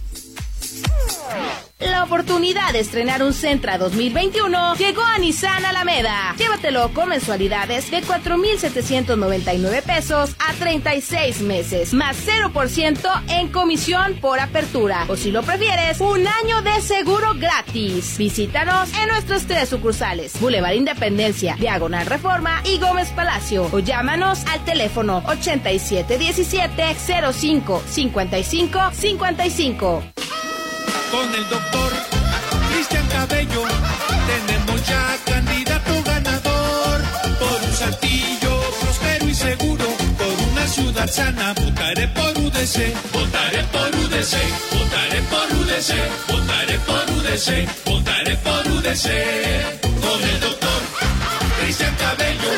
La 1.81 2.03
oportunidad 2.03 2.73
de 2.73 2.81
estrenar 2.81 3.23
un 3.23 3.33
Centra 3.33 3.79
2021 3.79 4.75
llegó 4.75 5.03
a 5.03 5.17
Nissan 5.19 5.65
Alameda. 5.65 6.35
Llévatelo 6.37 6.93
con 6.93 7.09
mensualidades 7.09 7.89
de 7.93 8.03
4,799 8.03 9.83
pesos 9.83 10.35
a 10.41 10.55
36 10.55 11.41
meses, 11.43 11.95
más 11.95 12.17
0% 12.27 13.23
en 13.29 13.49
comisión 13.49 14.15
por 14.21 14.41
apertura. 14.41 15.05
O 15.09 15.17
si 15.17 15.31
lo 15.31 15.45
prefieres, 15.45 16.01
un 16.01 16.27
año 16.27 16.63
de 16.63 16.81
seguro 16.81 17.35
gratis. 17.35 18.19
Visítanos 18.19 18.93
en 18.95 19.09
nuestros 19.09 19.45
tres 19.47 19.69
sucursales: 19.69 20.41
Boulevard 20.41 20.75
Independencia, 20.75 21.55
Diagonal 21.61 22.07
Reforma 22.07 22.61
y 22.65 22.79
Gómez 22.79 23.11
Palacio. 23.11 23.69
O 23.73 23.79
llámanos 23.79 24.45
al 24.47 24.65
teléfono 24.65 25.23
8717 25.27 26.97
05 27.33 27.83
55 27.87 28.91
55 28.93 30.03
con 31.11 31.35
el 31.35 31.49
doctor 31.49 31.93
Cristian 32.71 33.07
Cabello. 33.09 33.63
Tenemos 34.27 34.87
ya 34.87 35.19
candidato 35.25 36.03
ganador 36.05 37.01
por 37.39 37.63
un 37.69 37.73
saltillo 37.73 38.61
próspero 38.81 39.29
y 39.29 39.35
seguro. 39.35 39.85
Por 40.19 40.51
una 40.51 40.67
ciudad 40.67 41.09
sana, 41.09 41.55
votaré 41.55 42.09
por 42.09 42.39
UDC, 42.39 42.77
votaré 43.13 43.63
por 43.73 43.89
UDC, 44.03 44.35
votaré 44.73 45.21
por 45.33 45.49
UDC, 45.61 45.91
votaré 46.29 46.79
por 46.89 47.11
UDC, 47.17 47.49
votaré 47.87 48.37
por 48.37 48.67
UDC. 48.67 49.07
Con 50.05 50.23
el 50.23 50.41
doctor 50.41 50.81
Cristian 51.61 51.95
Cabello, 51.97 52.53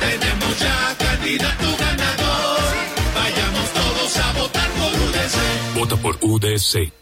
tenemos 0.00 0.58
ya 0.58 0.96
candidato 0.98 1.76
ganador. 1.78 2.72
Vayamos 3.14 3.70
todos 3.72 4.16
a 4.16 4.32
votar 4.32 4.70
por 4.70 4.92
UDC. 5.08 5.74
Vota 5.78 5.96
por 5.96 6.18
UDC. 6.20 7.01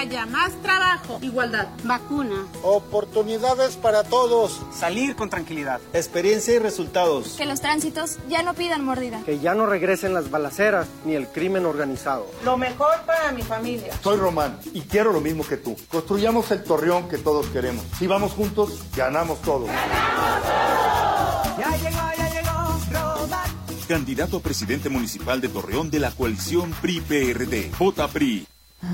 Haya 0.00 0.24
más 0.26 0.52
trabajo. 0.62 1.18
Igualdad. 1.20 1.68
Vacuna. 1.84 2.46
Oportunidades 2.62 3.76
para 3.76 4.02
todos. 4.02 4.60
Salir 4.72 5.14
con 5.14 5.28
tranquilidad. 5.28 5.80
Experiencia 5.92 6.54
y 6.54 6.58
resultados. 6.58 7.34
Que 7.36 7.44
los 7.44 7.60
tránsitos 7.60 8.18
ya 8.28 8.42
no 8.42 8.54
pidan 8.54 8.84
mordida. 8.84 9.22
Que 9.24 9.38
ya 9.38 9.54
no 9.54 9.66
regresen 9.66 10.14
las 10.14 10.30
balaceras 10.30 10.88
ni 11.04 11.14
el 11.14 11.28
crimen 11.28 11.66
organizado. 11.66 12.26
Lo 12.44 12.56
mejor 12.56 13.02
para 13.06 13.30
mi 13.32 13.42
familia. 13.42 13.92
Soy 14.02 14.16
Román 14.16 14.58
y 14.72 14.80
quiero 14.82 15.12
lo 15.12 15.20
mismo 15.20 15.46
que 15.46 15.58
tú. 15.58 15.76
Construyamos 15.90 16.50
el 16.50 16.64
Torreón 16.64 17.08
que 17.08 17.18
todos 17.18 17.46
queremos. 17.48 17.84
Si 17.98 18.06
vamos 18.06 18.32
juntos, 18.32 18.80
ganamos 18.96 19.42
todo. 19.42 19.66
¡Ganamos 19.66 20.42
todo! 20.42 21.58
Ya 21.58 21.76
llegó, 21.76 22.00
ya 22.16 22.30
llegó 22.30 23.20
Román 23.20 23.50
candidato 23.86 24.36
a 24.36 24.40
presidente 24.40 24.88
municipal 24.88 25.40
de 25.40 25.48
Torreón 25.48 25.90
de 25.90 25.98
la 25.98 26.12
coalición 26.12 26.70
PRI-PRD. 26.80 27.72
Vota 27.76 28.06
PRI. 28.06 28.46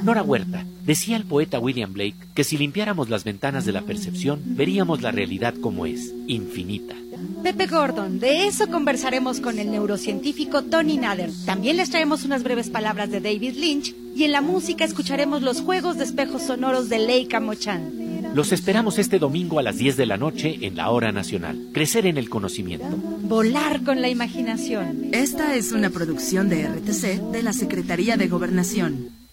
Nora 0.02 0.22
Huerta, 0.22 0.64
decía 0.84 1.16
el 1.16 1.24
poeta 1.24 1.58
William 1.58 1.92
Blake 1.92 2.16
que 2.34 2.44
si 2.44 2.56
limpiáramos 2.56 3.08
las 3.08 3.24
ventanas 3.24 3.64
de 3.64 3.72
la 3.72 3.82
percepción, 3.82 4.40
veríamos 4.44 5.02
la 5.02 5.12
realidad 5.12 5.54
como 5.60 5.86
es, 5.86 6.12
infinita. 6.26 6.94
Pepe 7.42 7.66
Gordon, 7.66 8.18
de 8.18 8.46
eso 8.46 8.68
conversaremos 8.68 9.40
con 9.40 9.58
el 9.58 9.70
neurocientífico 9.70 10.62
Tony 10.62 10.98
Nader. 10.98 11.30
También 11.44 11.76
les 11.76 11.90
traemos 11.90 12.24
unas 12.24 12.42
breves 12.42 12.70
palabras 12.70 13.10
de 13.10 13.20
David 13.20 13.54
Lynch 13.56 13.94
y 14.14 14.24
en 14.24 14.32
la 14.32 14.40
música 14.40 14.84
escucharemos 14.84 15.42
los 15.42 15.60
juegos 15.60 15.96
de 15.96 16.04
espejos 16.04 16.42
sonoros 16.42 16.88
de 16.88 16.98
Leica 16.98 17.40
Mochan. 17.40 18.06
Los 18.34 18.52
esperamos 18.52 18.98
este 18.98 19.18
domingo 19.18 19.58
a 19.58 19.62
las 19.62 19.78
10 19.78 19.96
de 19.96 20.06
la 20.06 20.18
noche 20.18 20.58
en 20.60 20.76
la 20.76 20.90
Hora 20.90 21.10
Nacional. 21.10 21.68
Crecer 21.72 22.04
en 22.04 22.18
el 22.18 22.28
conocimiento. 22.28 22.86
Volar 23.22 23.82
con 23.82 24.02
la 24.02 24.08
imaginación. 24.08 25.08
Esta 25.12 25.54
es 25.54 25.72
una 25.72 25.88
producción 25.88 26.48
de 26.50 26.66
RTC 26.66 27.32
de 27.32 27.42
la 27.42 27.54
Secretaría 27.54 28.16
de 28.16 28.28
Gobernación. 28.28 29.25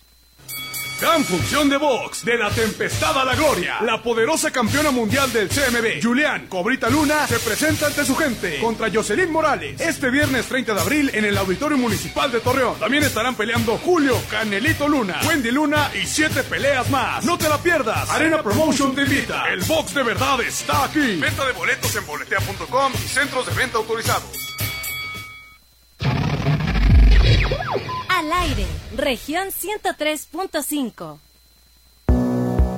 Gran 1.04 1.26
función 1.26 1.68
de 1.68 1.76
box 1.76 2.24
de 2.24 2.38
la 2.38 2.50
Tempestad 2.50 3.20
a 3.20 3.26
la 3.26 3.36
Gloria. 3.36 3.82
La 3.82 4.02
poderosa 4.02 4.52
campeona 4.52 4.90
mundial 4.90 5.34
del 5.34 5.50
CMB, 5.50 6.02
Julián 6.02 6.48
Cobrita 6.48 6.90
Luna, 6.90 7.28
se 7.28 7.40
presenta 7.40 7.88
ante 7.88 8.06
su 8.06 8.16
gente 8.16 8.58
contra 8.62 8.90
Jocelyn 8.90 9.30
Morales 9.30 9.82
este 9.82 10.10
viernes 10.10 10.46
30 10.46 10.74
de 10.74 10.80
abril 10.80 11.12
en 11.14 11.26
el 11.26 11.38
Auditorio 11.38 11.78
Municipal 11.78 12.32
de 12.32 12.40
Torreón. 12.40 12.80
También 12.80 13.04
estarán 13.04 13.36
peleando 13.36 13.78
Julio 13.80 14.18
Canelito 14.32 14.88
Luna, 14.88 15.20
Wendy 15.28 15.52
Luna 15.52 15.92
y 15.94 16.08
siete 16.08 16.42
peleas 16.42 16.90
más. 16.90 17.26
No 17.26 17.38
te 17.38 17.50
la 17.50 17.58
pierdas. 17.58 18.10
Arena 18.10 18.42
Promotion 18.42 18.96
te 18.96 19.02
invita. 19.02 19.50
El 19.52 19.62
box 19.66 19.94
de 19.96 20.04
verdad 20.04 20.40
está 20.40 20.86
aquí. 20.86 21.18
Venta 21.18 21.46
de 21.46 21.52
boletos 21.52 21.94
en 21.98 22.06
boletea.com 22.06 22.94
y 22.94 23.08
centros 23.10 23.46
de 23.46 23.54
venta 23.56 23.78
autorizados. 23.78 24.43
Aire, 28.44 28.66
región 28.96 29.48
103.5. 29.50 31.20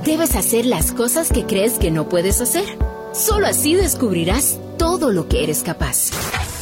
Debes 0.04 0.36
hacer 0.36 0.65
las 0.65 0.91
cosas 0.91 1.32
que 1.32 1.45
crees 1.45 1.80
que 1.80 1.91
no 1.91 2.08
puedes 2.08 2.41
hacer. 2.41 2.65
Solo 3.13 3.47
así 3.47 3.73
descubrirás 3.73 4.60
todo 4.78 5.12
lo 5.12 5.28
que 5.28 5.43
eres 5.43 5.63
capaz. 5.63 6.12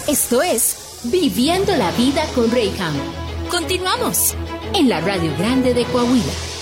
Esto 0.07 0.41
es 0.41 1.01
Viviendo 1.03 1.75
la 1.75 1.91
Vida 1.91 2.23
con 2.33 2.49
Rayham. 2.49 2.95
Continuamos 3.49 4.35
en 4.73 4.87
la 4.87 5.01
Radio 5.01 5.35
Grande 5.37 5.73
de 5.73 5.83
Coahuila. 5.85 6.52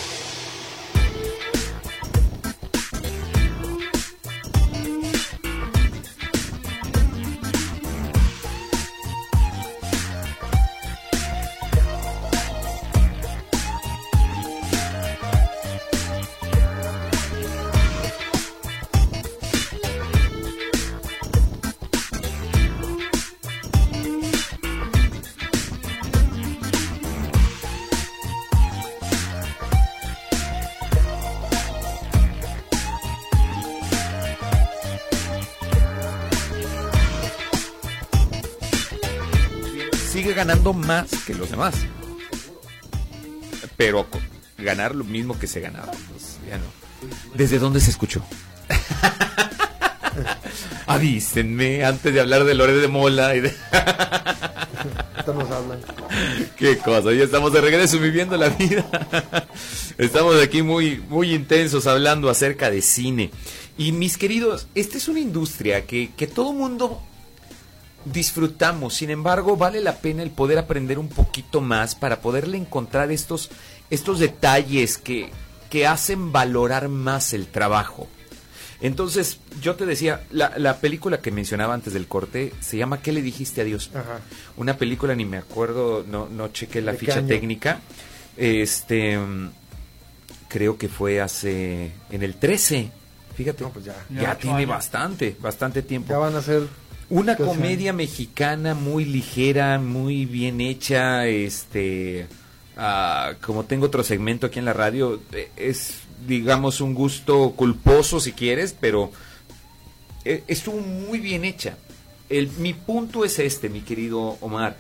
Más 40.81 41.09
que 41.25 41.33
los 41.33 41.49
demás. 41.49 41.75
Pero 43.77 44.07
ganar 44.57 44.95
lo 44.95 45.03
mismo 45.03 45.39
que 45.39 45.47
se 45.47 45.59
ganaba, 45.59 45.91
pues 45.91 46.37
ya 46.47 46.57
no. 46.57 46.65
¿Desde 47.33 47.59
dónde 47.59 47.79
se 47.79 47.91
escuchó? 47.91 48.23
Avísenme 50.87 51.85
antes 51.85 52.13
de 52.13 52.19
hablar 52.19 52.43
de 52.43 52.53
Lore 52.53 52.73
de 52.73 52.87
Mola 52.87 53.35
y 53.35 53.41
de... 53.41 53.49
Estamos 55.17 55.49
hablando. 55.51 55.87
Qué 56.57 56.77
cosa, 56.77 57.13
ya 57.13 57.23
estamos 57.23 57.53
de 57.53 57.61
regreso 57.61 57.99
viviendo 57.99 58.37
la 58.37 58.49
vida. 58.49 58.85
Estamos 59.97 60.41
aquí 60.41 60.63
muy, 60.63 61.01
muy 61.09 61.33
intensos 61.33 61.85
hablando 61.85 62.29
acerca 62.29 62.71
de 62.71 62.81
cine. 62.81 63.31
Y 63.77 63.91
mis 63.91 64.17
queridos, 64.17 64.67
esta 64.73 64.97
es 64.97 65.07
una 65.07 65.19
industria 65.19 65.85
que, 65.85 66.11
que 66.17 66.27
todo 66.27 66.53
mundo 66.53 67.01
disfrutamos. 68.05 68.93
Sin 68.95 69.09
embargo, 69.09 69.57
vale 69.57 69.81
la 69.81 69.97
pena 69.97 70.23
el 70.23 70.31
poder 70.31 70.57
aprender 70.57 70.99
un 70.99 71.09
poquito 71.09 71.61
más 71.61 71.95
para 71.95 72.21
poderle 72.21 72.57
encontrar 72.57 73.11
estos, 73.11 73.49
estos 73.89 74.19
detalles 74.19 74.97
que, 74.97 75.29
que 75.69 75.87
hacen 75.87 76.31
valorar 76.31 76.89
más 76.89 77.33
el 77.33 77.47
trabajo. 77.47 78.07
Entonces, 78.81 79.39
yo 79.61 79.75
te 79.75 79.85
decía, 79.85 80.23
la, 80.31 80.53
la, 80.57 80.77
película 80.77 81.21
que 81.21 81.29
mencionaba 81.29 81.75
antes 81.75 81.93
del 81.93 82.07
corte 82.07 82.51
se 82.61 82.77
llama 82.77 82.99
¿Qué 83.01 83.11
le 83.11 83.21
dijiste 83.21 83.61
a 83.61 83.63
Dios? 83.63 83.91
Ajá. 83.93 84.21
Una 84.57 84.75
película, 84.77 85.13
ni 85.13 85.23
me 85.23 85.37
acuerdo, 85.37 86.03
no, 86.07 86.27
no 86.27 86.47
chequé 86.47 86.81
la 86.81 86.93
¿De 86.93 86.97
qué 86.97 87.05
ficha 87.05 87.19
año? 87.19 87.27
técnica. 87.27 87.79
Este, 88.37 89.19
creo 90.47 90.77
que 90.79 90.89
fue 90.89 91.21
hace, 91.21 91.91
en 92.09 92.23
el 92.23 92.35
13. 92.35 92.91
Fíjate, 93.35 93.63
No, 93.63 93.69
pues 93.69 93.85
ya. 93.85 93.95
ya, 94.09 94.21
Ya 94.21 94.29
ocho 94.31 94.39
tiene 94.41 94.57
años. 94.57 94.69
bastante, 94.69 95.35
bastante 95.39 95.83
tiempo. 95.83 96.09
Ya 96.09 96.17
van 96.17 96.35
a 96.35 96.41
ser 96.41 96.63
Una 97.11 97.35
¿Qué 97.35 97.43
comedia 97.43 97.91
mexicana 97.91 98.73
muy 98.73 99.03
ligera, 99.03 99.77
muy 99.79 100.25
bien 100.25 100.61
hecha, 100.61 101.27
este, 101.27 102.25
ah, 102.77 103.33
como 103.41 103.65
tengo 103.65 103.87
otro 103.87 104.01
segmento 104.01 104.47
aquí 104.47 104.59
en 104.59 104.65
la 104.65 104.71
radio, 104.71 105.21
eh, 105.33 105.51
es, 105.57 106.03
digamos, 106.25 106.79
un 106.79 106.93
gusto 106.93 107.51
culposo 107.51 108.21
si 108.21 108.31
quieres, 108.31 108.73
pero 108.79 109.11
eh, 110.23 110.45
estuvo 110.47 110.79
muy 110.79 111.19
bien 111.19 111.43
hecha. 111.43 111.77
El, 112.29 112.49
mi 112.59 112.73
punto 112.73 113.25
es 113.25 113.39
este, 113.39 113.67
mi 113.67 113.81
querido 113.81 114.37
Omar. 114.39 114.77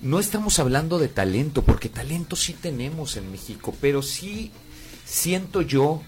No 0.00 0.20
estamos 0.20 0.60
hablando 0.60 1.00
de 1.00 1.08
talento, 1.08 1.62
porque 1.62 1.88
talento 1.88 2.36
sí 2.36 2.52
tenemos 2.52 3.16
en 3.16 3.32
México, 3.32 3.74
pero 3.80 4.00
sí 4.00 4.52
siento 5.04 5.60
yo 5.60 6.02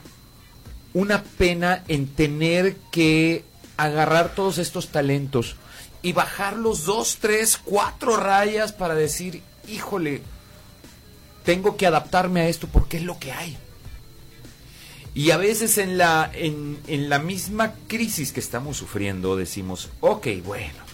una 0.94 1.24
pena 1.24 1.83
en 1.88 2.07
tener 2.07 2.76
que 2.92 3.42
agarrar 3.76 4.34
todos 4.34 4.58
estos 4.58 4.88
talentos 4.88 5.56
y 6.02 6.12
bajarlos 6.12 6.84
dos, 6.84 7.18
tres, 7.20 7.56
cuatro 7.56 8.16
rayas 8.16 8.72
para 8.72 8.94
decir, 8.94 9.42
híjole, 9.68 10.22
tengo 11.44 11.76
que 11.76 11.86
adaptarme 11.86 12.40
a 12.40 12.48
esto 12.48 12.68
porque 12.68 12.98
es 12.98 13.02
lo 13.02 13.18
que 13.18 13.32
hay. 13.32 13.56
Y 15.14 15.30
a 15.30 15.38
veces 15.38 15.78
en 15.78 15.96
la, 15.96 16.30
en, 16.34 16.78
en 16.86 17.08
la 17.08 17.18
misma 17.18 17.74
crisis 17.86 18.32
que 18.32 18.40
estamos 18.40 18.76
sufriendo 18.76 19.36
decimos, 19.36 19.88
ok, 20.00 20.26
bueno, 20.44 20.84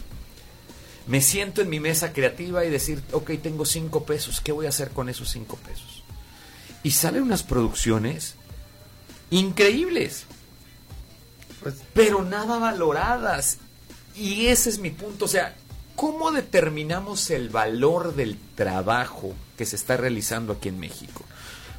me 1.06 1.20
siento 1.20 1.60
en 1.60 1.68
mi 1.68 1.80
mesa 1.80 2.12
creativa 2.12 2.64
y 2.64 2.70
decir, 2.70 3.02
ok, 3.12 3.32
tengo 3.42 3.64
cinco 3.64 4.04
pesos, 4.04 4.40
¿qué 4.40 4.52
voy 4.52 4.66
a 4.66 4.68
hacer 4.68 4.90
con 4.90 5.08
esos 5.08 5.30
cinco 5.30 5.56
pesos? 5.56 6.04
Y 6.84 6.92
salen 6.92 7.24
unas 7.24 7.42
producciones 7.42 8.34
increíbles, 9.30 10.26
Pues, 11.62 11.76
pero 11.94 12.22
nada 12.22 12.58
valoradas. 12.58 13.58
Y 14.14 14.46
ese 14.46 14.70
es 14.70 14.78
mi 14.78 14.90
punto, 14.90 15.24
o 15.24 15.28
sea, 15.28 15.54
¿cómo 15.96 16.32
determinamos 16.32 17.30
el 17.30 17.48
valor 17.48 18.14
del 18.14 18.36
trabajo 18.54 19.32
que 19.56 19.64
se 19.64 19.76
está 19.76 19.96
realizando 19.96 20.52
aquí 20.52 20.68
en 20.68 20.78
México? 20.78 21.24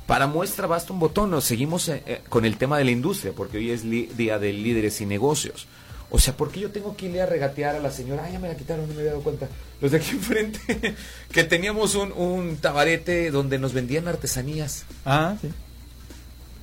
Para 0.08 0.28
muestra 0.28 0.68
basta 0.68 0.94
un 0.94 1.00
botón, 1.00 1.32
nos 1.32 1.46
seguimos 1.46 1.88
eh, 1.90 2.04
eh, 2.06 2.22
con 2.30 2.44
el 2.46 2.58
tema 2.58 2.78
de 2.78 2.86
la 2.86 2.92
industria, 2.92 3.34
porque 3.36 3.58
hoy 3.58 3.72
es 3.72 3.84
día 3.84 4.40
de 4.40 4.52
líderes 4.52 5.00
y 5.02 5.06
negocios. 5.06 5.68
O 6.10 6.20
sea, 6.20 6.36
¿por 6.36 6.52
qué 6.52 6.60
yo 6.60 6.72
tengo 6.72 6.96
que 6.96 7.08
irle 7.08 7.22
a 7.22 7.26
regatear 7.26 7.76
a 7.76 7.80
la 7.80 7.90
señora? 7.90 8.26
Ah, 8.26 8.30
ya 8.30 8.40
me 8.40 8.48
la 8.48 8.56
quitaron, 8.56 8.88
no 8.88 8.94
me 8.94 9.00
había 9.00 9.12
dado 9.12 9.24
cuenta. 9.24 9.48
Los 9.82 9.92
de 9.92 9.98
aquí 9.98 10.12
enfrente, 10.12 10.96
que 11.32 11.44
teníamos 11.44 11.96
un, 11.96 12.12
un 12.12 12.58
tabarete 12.58 13.32
donde 13.32 13.58
nos 13.60 13.74
vendían 13.74 14.08
artesanías. 14.08 14.86
Ah, 15.06 15.36
sí. 15.42 15.50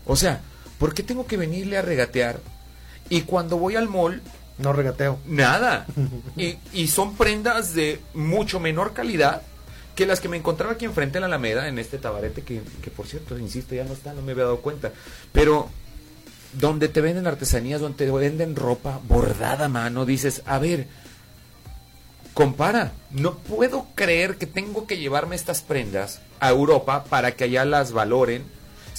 O 0.06 0.16
sea, 0.16 0.40
¿por 0.78 0.94
qué 0.94 1.02
tengo 1.02 1.26
que 1.26 1.36
venirle 1.36 1.78
a 1.78 1.82
regatear? 1.82 2.40
Y 3.10 3.22
cuando 3.22 3.58
voy 3.58 3.76
al 3.76 3.88
mall, 3.88 4.22
No 4.58 4.72
regateo. 4.72 5.18
nada. 5.26 5.84
Y, 6.36 6.56
y 6.72 6.88
son 6.88 7.16
prendas 7.16 7.74
de 7.74 8.00
mucho 8.14 8.58
menor 8.60 8.92
calidad 8.94 9.42
que 9.94 10.06
las 10.06 10.20
que 10.20 10.28
me 10.30 10.38
encontraba 10.38 10.72
aquí 10.74 10.86
enfrente 10.86 11.18
en 11.18 11.22
la 11.22 11.26
Alameda, 11.26 11.68
en 11.68 11.78
este 11.78 11.98
tabarete, 11.98 12.40
que, 12.42 12.62
que 12.82 12.90
por 12.90 13.06
cierto, 13.06 13.36
insisto, 13.38 13.74
ya 13.74 13.84
no 13.84 13.92
está, 13.92 14.14
no 14.14 14.22
me 14.22 14.32
había 14.32 14.44
dado 14.44 14.60
cuenta. 14.60 14.92
Pero 15.32 15.68
donde 16.54 16.88
te 16.88 17.00
venden 17.02 17.26
artesanías, 17.26 17.80
donde 17.82 18.06
te 18.06 18.10
venden 18.10 18.56
ropa 18.56 18.98
bordada 19.06 19.66
a 19.66 19.68
mano, 19.68 20.06
dices, 20.06 20.42
a 20.46 20.58
ver, 20.58 20.86
compara, 22.34 22.92
no 23.10 23.34
puedo 23.38 23.86
creer 23.94 24.36
que 24.36 24.46
tengo 24.46 24.86
que 24.86 24.96
llevarme 24.98 25.36
estas 25.36 25.62
prendas 25.62 26.20
a 26.38 26.48
Europa 26.50 27.04
para 27.04 27.32
que 27.32 27.44
allá 27.44 27.64
las 27.64 27.92
valoren, 27.92 28.44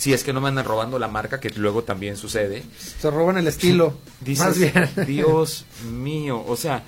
si 0.01 0.13
es 0.13 0.23
que 0.23 0.33
no 0.33 0.41
me 0.41 0.47
andan 0.47 0.65
robando 0.65 0.97
la 0.97 1.07
marca, 1.07 1.39
que 1.39 1.51
luego 1.51 1.83
también 1.83 2.17
sucede. 2.17 2.63
Se 2.99 3.11
roban 3.11 3.37
el 3.37 3.45
estilo. 3.45 3.93
Dices, 4.19 4.43
más 4.43 4.57
bien. 4.57 4.89
Dios 5.05 5.65
mío, 5.91 6.43
o 6.43 6.57
sea, 6.57 6.81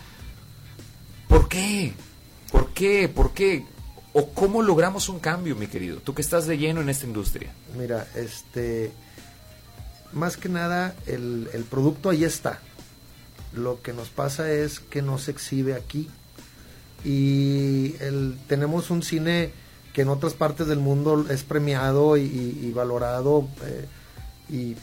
¿por 1.27 1.47
qué? 1.47 1.93
¿Por 2.51 2.73
qué? 2.73 3.07
¿Por 3.07 3.31
qué? 3.35 3.67
¿O 4.13 4.31
cómo 4.31 4.63
logramos 4.63 5.09
un 5.09 5.19
cambio, 5.19 5.55
mi 5.55 5.67
querido? 5.67 5.97
Tú 5.97 6.15
que 6.15 6.23
estás 6.23 6.47
de 6.47 6.57
lleno 6.57 6.81
en 6.81 6.89
esta 6.89 7.05
industria. 7.05 7.53
Mira, 7.77 8.07
este, 8.15 8.91
más 10.11 10.35
que 10.35 10.49
nada, 10.49 10.95
el, 11.05 11.51
el 11.53 11.65
producto 11.65 12.09
ahí 12.09 12.23
está. 12.23 12.61
Lo 13.53 13.79
que 13.83 13.93
nos 13.93 14.09
pasa 14.09 14.51
es 14.51 14.79
que 14.79 15.03
no 15.03 15.19
se 15.19 15.29
exhibe 15.29 15.75
aquí. 15.75 16.09
Y 17.05 17.95
el, 17.99 18.39
tenemos 18.47 18.89
un 18.89 19.03
cine 19.03 19.51
que 19.93 20.01
en 20.01 20.09
otras 20.09 20.33
partes 20.33 20.67
del 20.67 20.79
mundo 20.79 21.25
es 21.29 21.43
premiado 21.43 22.17
y, 22.17 22.21
y- 22.23 22.59
y 22.67 22.71
valorado. 22.71 23.47
eh, 23.65 23.85
y, 24.49 24.75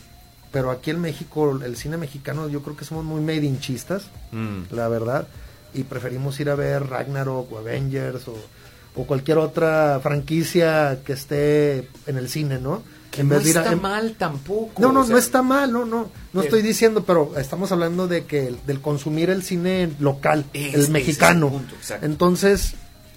pero 0.53 0.70
aquí 0.70 0.90
en 0.90 1.01
México, 1.01 1.61
el 1.64 1.77
cine 1.77 1.96
mexicano, 1.96 2.49
yo 2.49 2.62
creo 2.62 2.77
que 2.77 2.85
somos 2.85 3.05
muy 3.05 3.20
made 3.20 3.44
in 3.44 3.61
chistas, 3.61 4.05
Mm. 4.33 4.62
la 4.75 4.88
verdad. 4.88 5.29
Y 5.75 5.85
preferimos 5.85 6.38
ir 6.40 6.51
a 6.51 6.55
ver 6.57 6.88
Ragnarok 6.88 7.53
o 7.53 7.59
Avengers 7.59 8.27
o, 8.27 8.35
o 8.96 9.07
cualquier 9.07 9.38
otra 9.38 10.01
franquicia 10.03 10.99
que 11.05 11.12
esté 11.12 11.88
en 12.07 12.16
el 12.16 12.29
cine, 12.29 12.59
¿no? 12.59 12.83
Que 13.12 13.20
En 13.23 13.29
no 13.29 13.35
vez 13.37 13.44
de 13.44 13.51
ir 13.51 13.59
a- 13.59 13.61
está 13.62 13.73
en- 13.75 13.83
mal 13.83 14.14
tampoco. 14.18 14.81
no, 14.83 14.90
no, 14.92 15.01
o 15.01 15.05
sea, 15.05 15.12
no 15.12 15.18
está 15.18 15.42
mal, 15.42 15.73
no, 15.73 15.85
no, 15.85 16.09
no 16.33 16.40
Eh, 16.42 16.44
estoy 16.44 16.62
diciendo, 16.62 17.05
pero 17.05 17.33
estamos 17.37 17.70
hablando 17.73 18.09
de 18.09 18.25
que 18.25 18.49
el- 18.49 18.59
del 18.66 18.81
consumir 18.81 19.31
el 19.31 19.42
cine 19.44 19.90
local, 20.01 20.44
el 20.53 20.64
ese 20.70 20.79
es 20.81 20.87
el 20.87 20.90
mexicano. 20.92 21.49
punto. 21.51 21.75
Entonces, 22.03 22.75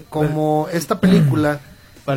como 0.10 0.68
esta 0.72 1.00
película 1.00 1.60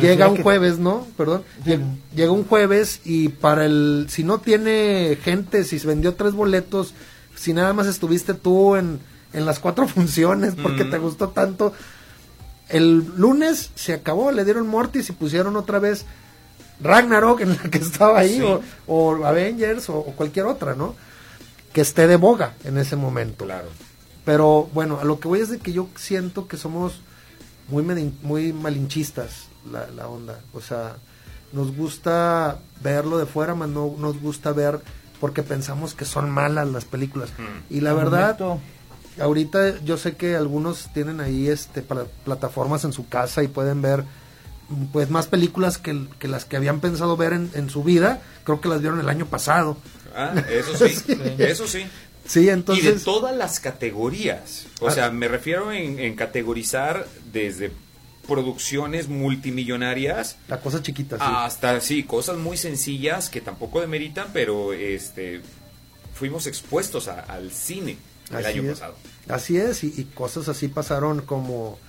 Llega 0.01 0.27
un 0.27 0.37
que- 0.37 0.43
jueves, 0.43 0.79
¿no? 0.79 1.07
Perdón, 1.15 1.43
lle- 1.65 1.79
llega 2.13 2.31
un 2.31 2.43
jueves 2.45 2.99
y 3.05 3.29
para 3.29 3.65
el, 3.65 4.07
si 4.09 4.23
no 4.23 4.39
tiene 4.39 5.17
gente, 5.23 5.63
si 5.63 5.79
se 5.79 5.87
vendió 5.87 6.13
tres 6.15 6.33
boletos, 6.33 6.93
si 7.35 7.53
nada 7.53 7.71
más 7.73 7.87
estuviste 7.87 8.33
tú 8.33 8.75
en, 8.75 8.99
en 9.33 9.45
las 9.45 9.59
cuatro 9.59 9.87
funciones 9.87 10.55
porque 10.61 10.83
Mm. 10.83 10.89
te 10.91 10.97
gustó 10.97 11.29
tanto, 11.29 11.71
el 12.69 13.05
lunes 13.15 13.71
se 13.75 13.93
acabó, 13.93 14.31
le 14.31 14.43
dieron 14.43 14.67
Mortis 14.67 15.07
y 15.09 15.13
pusieron 15.13 15.55
otra 15.55 15.79
vez 15.79 16.05
Ragnarok 16.81 17.39
en 17.41 17.49
la 17.51 17.69
que 17.69 17.77
estaba 17.79 18.19
ahí, 18.19 18.37
Sí. 18.37 18.41
o, 18.41 18.61
o 18.87 19.25
Avengers, 19.25 19.89
o, 19.89 19.99
o 19.99 20.11
cualquier 20.15 20.47
otra, 20.47 20.75
¿no? 20.75 20.95
Que 21.71 21.81
esté 21.81 22.07
de 22.07 22.17
boga 22.17 22.53
en 22.65 22.77
ese 22.77 22.95
momento. 22.97 23.45
Claro. 23.45 23.69
Pero 24.25 24.69
bueno, 24.73 24.99
a 24.99 25.05
lo 25.05 25.19
que 25.19 25.27
voy 25.29 25.39
es 25.39 25.49
de 25.49 25.59
que 25.59 25.71
yo 25.71 25.87
siento 25.95 26.47
que 26.49 26.57
somos 26.57 26.99
muy, 27.67 27.83
muy 28.21 28.53
malinchistas 28.53 29.45
la, 29.71 29.87
la 29.87 30.07
onda. 30.07 30.39
O 30.53 30.61
sea, 30.61 30.95
nos 31.53 31.75
gusta 31.75 32.59
verlo 32.81 33.17
de 33.17 33.25
fuera, 33.25 33.55
más 33.55 33.69
no 33.69 33.93
nos 33.97 34.19
gusta 34.21 34.51
ver 34.51 34.79
porque 35.19 35.43
pensamos 35.43 35.93
que 35.93 36.05
son 36.05 36.29
malas 36.29 36.67
las 36.67 36.85
películas. 36.85 37.29
Y 37.69 37.81
la 37.81 37.93
verdad, 37.93 38.37
momento- 38.39 38.61
ahorita 39.19 39.79
yo 39.83 39.97
sé 39.97 40.15
que 40.15 40.35
algunos 40.35 40.89
tienen 40.93 41.19
ahí 41.21 41.47
este 41.47 41.81
pla- 41.81 42.05
plataformas 42.23 42.83
en 42.83 42.93
su 42.93 43.07
casa 43.07 43.43
y 43.43 43.47
pueden 43.47 43.81
ver 43.81 44.03
pues 44.91 45.09
más 45.09 45.27
películas 45.27 45.77
que, 45.77 45.91
el- 45.91 46.09
que 46.19 46.27
las 46.27 46.43
que 46.45 46.57
habían 46.57 46.81
pensado 46.81 47.15
ver 47.17 47.33
en, 47.33 47.49
en 47.53 47.69
su 47.69 47.83
vida. 47.83 48.21
Creo 48.43 48.59
que 48.61 48.67
las 48.69 48.81
vieron 48.81 48.99
el 48.99 49.09
año 49.09 49.25
pasado. 49.25 49.77
Ah, 50.15 50.33
eso 50.49 50.75
sí, 50.75 50.93
Sí. 51.05 51.17
eso 51.39 51.67
sí. 51.67 51.85
Sí, 52.27 52.41
Y 52.41 52.45
de 52.45 52.51
entonces... 52.51 53.03
todas 53.03 53.35
las 53.35 53.59
categorías. 53.59 54.65
O 54.81 54.87
Ah. 54.89 54.91
sea, 54.91 55.11
me 55.11 55.27
refiero 55.27 55.71
en, 55.71 55.97
en 55.99 56.15
categorizar 56.15 57.07
desde 57.31 57.71
producciones 58.27 59.07
multimillonarias 59.07 60.35
La 60.49 60.59
cosa 60.59 60.81
chiquita, 60.81 61.17
sí. 61.17 61.23
hasta 61.25 61.79
sí, 61.79 62.03
cosas 62.03 62.37
muy 62.37 62.57
sencillas 62.57 63.29
que 63.29 63.39
tampoco 63.41 63.79
demeritan, 63.79 64.27
pero 64.33 64.73
este 64.73 65.41
fuimos 66.13 66.45
expuestos 66.47 67.07
a- 67.07 67.21
al 67.21 67.51
cine 67.51 67.95
el 68.31 68.35
Así 68.37 68.59
año 68.59 68.63
es. 68.63 68.79
pasado. 68.79 68.95
Así 69.29 69.57
es, 69.57 69.83
y, 69.85 69.93
y 69.95 70.03
cosas 70.13 70.49
así 70.49 70.67
pasaron 70.67 71.21
como, 71.21 71.79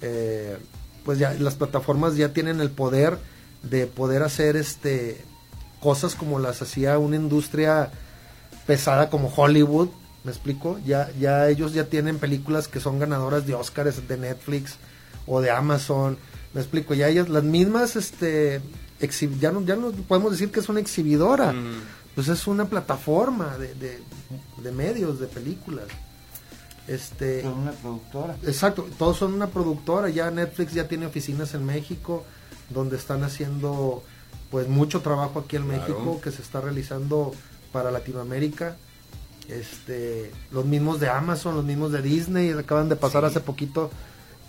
eh, 0.00 0.56
pues 1.04 1.18
ya 1.18 1.34
las 1.34 1.56
plataformas 1.56 2.16
ya 2.16 2.32
tienen 2.32 2.60
el 2.60 2.70
poder 2.70 3.18
de 3.62 3.86
poder 3.86 4.22
hacer 4.22 4.56
este 4.56 5.20
cosas 5.80 6.14
como 6.14 6.38
las 6.38 6.62
hacía 6.62 6.96
una 6.98 7.16
industria 7.16 7.90
pesada 8.66 9.10
como 9.10 9.28
Hollywood, 9.34 9.88
¿me 10.24 10.30
explico? 10.32 10.78
Ya, 10.84 11.10
ya 11.18 11.48
ellos 11.48 11.72
ya 11.72 11.84
tienen 11.84 12.18
películas 12.18 12.68
que 12.68 12.80
son 12.80 12.98
ganadoras 12.98 13.46
de 13.46 13.54
Oscars 13.54 14.06
de 14.08 14.16
Netflix 14.16 14.76
o 15.26 15.40
de 15.40 15.50
Amazon, 15.50 16.18
¿me 16.54 16.60
explico? 16.60 16.94
Ya 16.94 17.08
ellas, 17.08 17.28
las 17.28 17.44
mismas, 17.44 17.96
este, 17.96 18.60
ya 19.40 19.52
no, 19.52 19.62
ya 19.62 19.76
no 19.76 19.90
podemos 19.92 20.32
decir 20.32 20.50
que 20.50 20.60
es 20.60 20.68
una 20.68 20.80
exhibidora, 20.80 21.54
pues 22.14 22.28
es 22.28 22.46
una 22.46 22.64
plataforma 22.66 23.56
de, 23.58 23.74
de, 23.74 24.00
de 24.62 24.72
medios, 24.72 25.20
de 25.20 25.26
películas. 25.26 25.86
Este, 26.88 27.42
Son 27.42 27.54
una 27.58 27.72
productora. 27.72 28.36
Exacto, 28.46 28.86
todos 28.96 29.16
son 29.16 29.34
una 29.34 29.48
productora, 29.48 30.08
ya 30.08 30.30
Netflix 30.30 30.72
ya 30.72 30.86
tiene 30.86 31.06
oficinas 31.06 31.52
en 31.54 31.64
México 31.66 32.24
donde 32.70 32.96
están 32.96 33.24
haciendo 33.24 34.02
pues 34.50 34.68
mucho 34.68 35.00
trabajo 35.00 35.40
aquí 35.40 35.56
en 35.56 35.64
Claro. 35.66 35.80
México 35.82 36.20
que 36.22 36.30
se 36.30 36.42
está 36.42 36.60
realizando 36.60 37.32
para 37.72 37.90
Latinoamérica. 37.90 38.76
Este, 39.48 40.32
los 40.50 40.64
mismos 40.64 40.98
de 41.00 41.08
Amazon, 41.08 41.54
los 41.54 41.64
mismos 41.64 41.92
de 41.92 42.02
Disney, 42.02 42.50
acaban 42.50 42.88
de 42.88 42.96
pasar 42.96 43.24
hace 43.24 43.40
poquito 43.40 43.90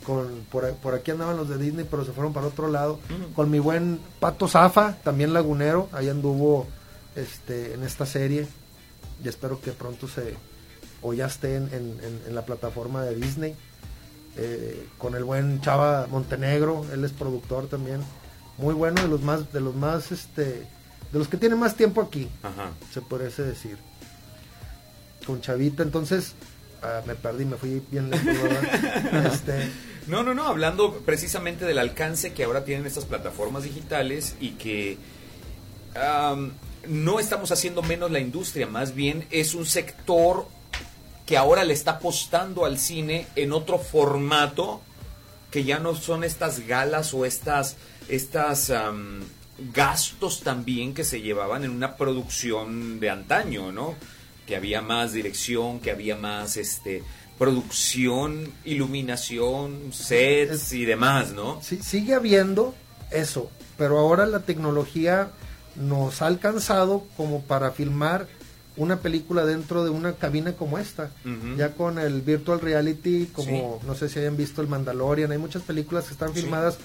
con 0.05 0.45
por, 0.49 0.65
aquí 0.95 1.11
andaban 1.11 1.35
los 1.37 1.49
de 1.49 1.57
Disney, 1.57 1.85
pero 1.89 2.05
se 2.05 2.13
fueron 2.13 2.33
para 2.33 2.47
otro 2.47 2.67
lado. 2.69 2.99
Con 3.35 3.51
mi 3.51 3.59
buen 3.59 3.99
Pato 4.19 4.47
Zafa, 4.47 4.93
también 5.03 5.33
lagunero, 5.33 5.89
ahí 5.91 6.09
anduvo 6.09 6.65
este 7.15 7.73
en 7.73 7.83
esta 7.83 8.05
serie 8.05 8.47
y 9.23 9.27
espero 9.27 9.59
que 9.59 9.71
pronto 9.71 10.07
se 10.07 10.35
o 11.01 11.13
ya 11.13 11.25
esté 11.27 11.55
en, 11.57 11.63
en- 11.73 11.99
en- 12.03 12.21
en 12.27 12.35
la 12.35 12.45
plataforma 12.45 13.03
de 13.03 13.15
Disney. 13.15 13.55
Eh, 14.39 14.87
con 14.97 15.15
el 15.15 15.23
buen 15.23 15.61
Chava 15.61 16.07
Montenegro, 16.09 16.85
él 16.93 17.03
es 17.03 17.11
productor 17.11 17.67
también, 17.67 18.01
muy 18.57 18.73
bueno 18.75 19.01
de 19.01 19.07
los 19.07 19.21
más, 19.21 19.51
de 19.51 19.59
los 19.61 19.75
más, 19.75 20.11
este, 20.11 20.67
de 21.11 21.19
los 21.19 21.27
que 21.27 21.37
tienen 21.37 21.59
más 21.59 21.75
tiempo 21.75 22.01
aquí, 22.01 22.27
Ajá. 22.43 22.71
se 22.91 23.01
puede 23.01 23.29
decir. 23.29 23.77
Con 25.25 25.41
Chavita, 25.41 25.83
entonces 25.83 26.33
ah, 26.81 27.01
me 27.05 27.15
perdí, 27.15 27.45
me 27.45 27.57
fui 27.57 27.81
bien 27.91 28.09
lejos. 28.09 28.27
Este, 29.33 29.69
No, 30.07 30.23
no, 30.23 30.33
no, 30.33 30.47
hablando 30.47 30.99
precisamente 30.99 31.65
del 31.65 31.79
alcance 31.79 32.33
que 32.33 32.45
ahora 32.45 32.63
tienen 32.63 32.85
estas 32.85 33.05
plataformas 33.05 33.63
digitales 33.63 34.35
y 34.39 34.51
que 34.51 34.97
no 36.87 37.19
estamos 37.19 37.51
haciendo 37.51 37.81
menos 37.81 38.11
la 38.11 38.19
industria, 38.19 38.67
más 38.67 38.93
bien 38.95 39.25
es 39.31 39.55
un 39.55 39.65
sector 39.65 40.47
que 41.25 41.37
ahora 41.37 41.63
le 41.65 41.73
está 41.73 41.91
apostando 41.91 42.65
al 42.65 42.79
cine 42.79 43.27
en 43.35 43.51
otro 43.51 43.79
formato 43.79 44.81
que 45.51 45.63
ya 45.63 45.79
no 45.79 45.95
son 45.95 46.23
estas 46.23 46.61
galas 46.67 47.13
o 47.13 47.25
estas, 47.25 47.75
estas 48.07 48.71
gastos 49.73 50.41
también 50.41 50.93
que 50.93 51.03
se 51.03 51.21
llevaban 51.21 51.63
en 51.63 51.71
una 51.71 51.95
producción 51.95 52.99
de 52.99 53.09
antaño, 53.09 53.71
¿no? 53.71 53.95
Que 54.45 54.55
había 54.55 54.81
más 54.81 55.13
dirección, 55.13 55.79
que 55.79 55.91
había 55.91 56.15
más 56.15 56.57
este 56.57 57.03
producción, 57.37 58.51
iluminación, 58.65 59.93
sets 59.93 60.73
y 60.73 60.85
demás, 60.85 61.33
¿no? 61.33 61.59
Sí, 61.61 61.79
sigue 61.83 62.15
habiendo 62.15 62.73
eso, 63.11 63.51
pero 63.77 63.99
ahora 63.99 64.25
la 64.25 64.39
tecnología 64.39 65.29
nos 65.75 66.21
ha 66.21 66.27
alcanzado 66.27 67.05
como 67.15 67.41
para 67.43 67.71
filmar 67.71 68.27
una 68.75 68.99
película 68.99 69.45
dentro 69.45 69.83
de 69.83 69.89
una 69.89 70.13
cabina 70.13 70.53
como 70.53 70.77
esta. 70.77 71.11
Ya 71.57 71.73
con 71.73 71.99
el 71.99 72.21
virtual 72.21 72.59
reality, 72.59 73.27
como 73.33 73.81
no 73.85 73.95
sé 73.95 74.07
si 74.07 74.19
hayan 74.19 74.37
visto 74.37 74.61
el 74.61 74.67
Mandalorian, 74.67 75.31
hay 75.31 75.37
muchas 75.37 75.63
películas 75.63 76.05
que 76.05 76.13
están 76.13 76.33
filmadas 76.33 76.77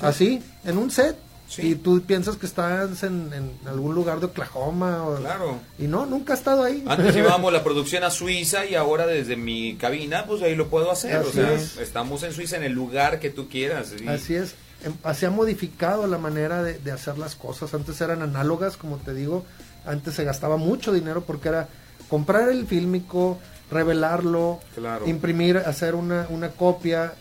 así, 0.00 0.42
en 0.64 0.78
un 0.78 0.90
set. 0.90 1.16
Sí. 1.48 1.62
Y 1.70 1.74
tú 1.76 2.02
piensas 2.02 2.36
que 2.36 2.44
estás 2.44 3.02
en, 3.04 3.30
en 3.32 3.68
algún 3.68 3.94
lugar 3.94 4.20
de 4.20 4.26
Oklahoma. 4.26 5.02
O, 5.08 5.16
Claro. 5.16 5.58
Y 5.78 5.84
no, 5.86 6.04
nunca 6.04 6.34
ha 6.34 6.36
estado 6.36 6.62
ahí. 6.62 6.84
Antes 6.86 7.14
llevábamos 7.14 7.52
la 7.52 7.64
producción 7.64 8.04
a 8.04 8.10
Suiza 8.10 8.66
y 8.66 8.74
ahora 8.74 9.06
desde 9.06 9.34
mi 9.36 9.76
cabina, 9.76 10.26
pues 10.26 10.42
ahí 10.42 10.54
lo 10.54 10.68
puedo 10.68 10.90
hacer. 10.92 11.16
o 11.16 11.32
sea, 11.32 11.52
es. 11.54 11.78
estamos 11.78 12.22
en 12.22 12.32
Suiza 12.34 12.56
en 12.58 12.64
el 12.64 12.72
lugar 12.72 13.18
que 13.18 13.30
tú 13.30 13.48
quieras. 13.48 13.92
y- 13.98 14.06
Así 14.08 14.34
es. 14.34 14.54
Em, 14.84 14.92
Se 15.14 15.24
ha 15.26 15.30
modificado 15.30 16.06
la 16.06 16.18
manera 16.18 16.62
de, 16.62 16.78
de 16.78 16.92
hacer 16.92 17.16
las 17.16 17.34
cosas. 17.34 17.72
Antes 17.72 17.98
eran 18.02 18.20
análogas, 18.22 18.76
como 18.76 18.98
te 18.98 19.14
digo. 19.14 19.46
Antes 19.86 20.14
se 20.14 20.24
gastaba 20.24 20.58
mucho 20.58 20.92
dinero 20.92 21.22
porque 21.24 21.48
era 21.48 21.68
comprar 22.10 22.50
el 22.50 22.66
fílmico, 22.66 23.38
revelarlo, 23.70 24.60
Claro. 24.74 25.08
imprimir, 25.08 25.56
hacer 25.56 25.94
una, 25.94 26.26
una 26.28 26.50
copia. 26.50 27.14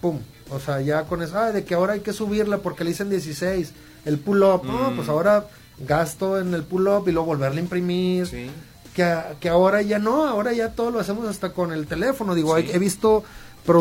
Pum. 0.00 0.18
O 0.50 0.60
sea, 0.60 0.80
ya 0.80 1.04
con 1.04 1.22
eso, 1.22 1.38
ah, 1.38 1.52
de 1.52 1.64
que 1.64 1.74
ahora 1.74 1.94
hay 1.94 2.00
que 2.00 2.12
subirla 2.12 2.58
porque 2.58 2.84
le 2.84 2.90
dicen 2.90 3.08
16. 3.10 3.72
El 4.04 4.18
pull-up, 4.18 4.64
no, 4.64 4.90
Mm. 4.90 4.96
pues 4.96 5.08
ahora 5.08 5.46
gasto 5.78 6.38
en 6.38 6.52
el 6.54 6.62
pull-up 6.62 7.08
y 7.08 7.12
luego 7.12 7.26
volverle 7.26 7.60
a 7.60 7.64
imprimir. 7.64 8.26
Sí. 8.26 8.50
Que, 8.94 9.16
que 9.40 9.48
ahora 9.48 9.82
ya 9.82 9.98
no, 9.98 10.24
ahora 10.26 10.52
ya 10.52 10.70
todo 10.72 10.90
lo 10.90 11.00
hacemos 11.00 11.26
hasta 11.26 11.52
con 11.52 11.72
el 11.72 11.86
teléfono. 11.86 12.34
Digo, 12.34 12.56
Sí. 12.56 12.62
hay- 12.68 12.70
he 12.76 12.78
visto 12.78 13.24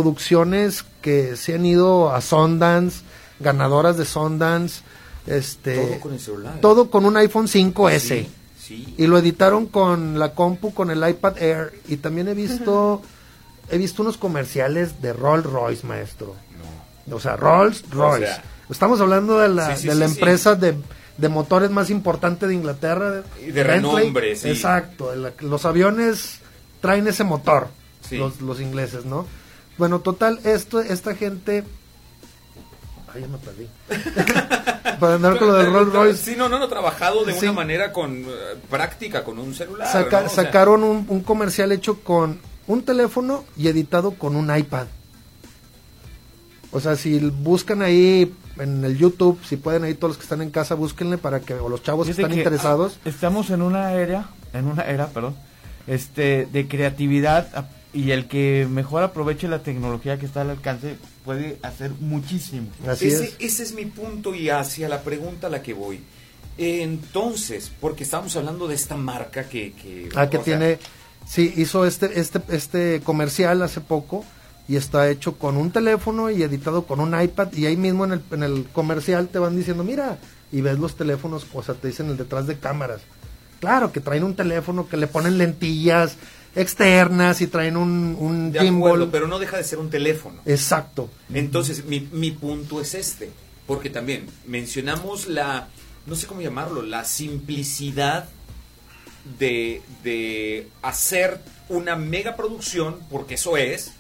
producciones 0.04 0.84
que 1.02 1.36
se 1.36 1.54
han 1.56 1.66
ido 1.66 2.12
a 2.14 2.20
Sundance, 2.22 3.02
ganadoras 3.40 3.98
de 3.98 4.06
Sundance, 4.06 4.82
este, 5.28 5.76
Todo 5.88 6.00
con 6.00 6.14
el 6.14 6.20
celular. 6.20 6.60
todo 6.62 6.90
con 6.90 7.06
un 7.06 7.16
iPhone 7.18 7.48
5S. 7.48 8.00
Sí, 8.00 8.28
sí. 8.60 8.96
Y 8.98 9.08
lo 9.08 9.18
editaron 9.18 9.68
con 9.68 10.18
la 10.20 10.34
compu, 10.34 10.74
con 10.74 10.90
el 10.92 11.08
iPad 11.08 11.38
Air. 11.42 11.74
Y 11.88 11.98
también 11.98 12.28
he 12.28 12.34
visto, 12.34 13.02
he 13.74 13.78
visto 13.78 14.02
unos 14.02 14.18
comerciales 14.18 15.02
de 15.02 15.14
Rolls 15.14 15.46
Royce, 15.46 15.86
maestro. 15.88 16.36
O 17.12 17.20
sea, 17.20 17.36
Rolls 17.36 17.84
Royce. 17.90 18.28
sea. 18.28 18.44
Estamos 18.70 19.02
hablando 19.02 19.40
de 19.40 19.50
la, 19.50 19.76
Sí, 19.76 19.82
sí, 19.84 19.88
de 19.90 19.96
la 19.96 20.08
sí, 20.08 20.14
empresa 20.14 20.56
de, 20.56 20.76
de 21.18 21.30
motores 21.30 21.70
más 21.70 21.90
importante 21.90 22.48
de 22.48 22.54
Inglaterra. 22.54 23.24
Y 23.46 23.52
de 23.52 23.64
renombre, 23.64 24.36
sí. 24.36 24.50
Exacto. 24.50 25.12
el- 25.12 25.34
los 25.42 25.66
aviones 25.66 26.40
traen 26.82 27.08
ese 27.08 27.24
motor, 27.24 27.68
Sí. 28.08 28.18
los, 28.18 28.40
los 28.42 28.60
ingleses, 28.62 29.06
¿no? 29.06 29.26
Bueno, 29.78 30.00
total, 30.00 30.40
esto, 30.44 30.80
esta 30.82 31.14
gente... 31.16 31.64
Ay, 33.14 33.22
ya 33.22 33.28
me 33.28 33.38
perdí. 33.38 33.68
Para 35.00 35.16
andar 35.16 35.38
con 35.38 35.48
lo 35.50 35.54
del 35.56 35.72
Rolls 35.74 35.94
Royce. 35.94 36.24
Sí, 36.32 36.36
no, 36.38 36.48
no, 36.50 36.58
no, 36.60 36.68
trabajado 36.68 37.26
de 37.26 37.34
una 37.34 37.52
manera 37.54 37.92
con 37.92 38.24
eh, 38.24 38.26
práctica, 38.70 39.24
con 39.24 39.38
un 39.40 39.54
celular. 39.54 39.88
Saca- 39.92 40.22
¿no? 40.22 40.28
O 40.28 40.30
sea, 40.30 40.46
sacaron 40.46 40.84
un, 40.84 41.06
un 41.10 41.22
comercial 41.22 41.72
hecho 41.72 42.00
con 42.00 42.40
un 42.68 42.84
teléfono 42.84 43.44
y 43.58 43.68
editado 43.68 44.12
con 44.12 44.36
un 44.36 44.56
iPad. 44.56 44.88
O 46.72 46.80
sea, 46.80 46.96
si 46.96 47.20
buscan 47.20 47.82
ahí 47.82 48.34
en 48.58 48.84
el 48.84 48.98
YouTube, 48.98 49.40
si 49.46 49.58
pueden 49.58 49.84
ahí 49.84 49.94
todos 49.94 50.12
los 50.12 50.18
que 50.18 50.24
están 50.24 50.42
en 50.42 50.50
casa, 50.50 50.76
búsquenle 50.76 51.18
para 51.18 51.40
que, 51.40 51.54
o 51.54 51.70
los 51.70 51.84
chavos 51.84 52.06
que 52.08 52.12
están 52.12 52.32
que, 52.32 52.38
interesados. 52.38 52.98
ah, 52.98 53.10
Estamos 53.10 53.50
en 53.52 53.62
una 53.62 53.94
era, 53.94 54.30
en 54.54 54.66
una 54.66 54.84
era, 54.84 55.08
perdón, 55.08 55.36
este, 55.86 56.48
de 56.52 56.68
creatividad 56.68 57.68
y 57.94 58.10
el 58.10 58.28
que 58.28 58.68
mejor 58.70 59.04
aproveche 59.04 59.48
la 59.48 59.60
tecnología 59.60 60.18
que 60.18 60.26
está 60.26 60.42
al 60.42 60.50
alcance 60.50 60.98
puede 61.24 61.60
hacer 61.62 61.92
muchísimo. 62.00 62.68
ese, 63.00 63.36
ese 63.40 63.64
es 63.64 63.74
mi 63.74 63.86
punto 63.86 64.34
y 64.34 64.50
hacia 64.50 64.90
la 64.90 65.02
pregunta 65.02 65.48
a 65.48 65.50
la 65.52 65.62
que 65.62 65.74
voy. 65.74 66.02
Entonces, 66.58 67.72
porque 67.80 68.04
estamos 68.04 68.36
hablando 68.36 68.68
de 68.68 68.76
esta 68.76 68.96
marca 68.96 69.44
que... 69.48 69.74
que 69.74 70.10
Ah, 70.16 70.30
que 70.30 70.38
sea, 70.38 70.44
tiene, 70.44 70.80
sí, 71.34 71.52
hizo 71.58 71.86
este, 71.86 72.20
este, 72.20 72.42
este 72.50 73.02
comercial 73.04 73.64
hace 73.64 73.82
poco 73.82 74.24
y 74.68 74.76
está 74.76 75.10
hecho 75.10 75.38
con 75.40 75.58
un 75.58 75.72
teléfono 75.72 76.30
y 76.30 76.44
editado 76.44 76.86
con 76.86 77.00
un 77.00 77.20
iPad 77.20 77.52
y 77.54 77.66
ahí 77.66 77.76
mismo 77.76 78.06
en 78.06 78.14
el, 78.14 78.22
en 78.32 78.44
el 78.44 78.66
comercial 78.72 79.28
te 79.30 79.40
van 79.40 79.58
diciendo, 79.58 79.84
mira, 79.84 80.20
y 80.52 80.62
ves 80.62 80.78
los 80.78 80.96
teléfonos, 80.96 81.48
o 81.52 81.64
sea, 81.64 81.74
te 81.74 81.88
dicen 81.88 82.10
el 82.10 82.18
detrás 82.18 82.46
de 82.46 82.58
cámaras. 82.60 83.02
Claro, 83.60 83.92
que 83.92 84.00
traen 84.00 84.24
un 84.24 84.36
teléfono, 84.36 84.88
que 84.88 84.96
le 84.98 85.08
ponen 85.08 85.38
lentillas 85.40 86.18
externas 86.56 87.42
y 87.42 87.48
traen 87.48 87.78
un, 87.78 88.16
un 88.20 88.52
de 88.52 88.60
gimbal. 88.60 88.90
acuerdo, 88.92 89.12
pero 89.12 89.28
no 89.28 89.40
deja 89.40 89.58
de 89.58 89.64
ser 89.64 89.80
un 89.80 89.90
teléfono. 89.90 90.40
Exacto. 90.46 91.10
Entonces, 91.34 91.84
mi, 91.86 92.08
mi 92.12 92.30
punto 92.30 92.80
es 92.80 92.94
este, 92.94 93.32
porque 93.66 93.90
también 93.90 94.28
mencionamos 94.46 95.28
la, 95.28 95.70
no 96.06 96.16
sé 96.16 96.28
cómo 96.28 96.42
llamarlo, 96.42 96.84
la 96.84 97.06
simplicidad 97.06 98.30
de, 99.40 99.82
de 100.04 100.68
hacer 100.82 101.40
una 101.70 101.96
mega 101.96 102.36
producción, 102.36 103.00
porque 103.10 103.36
eso 103.36 103.58
es, 103.58 103.94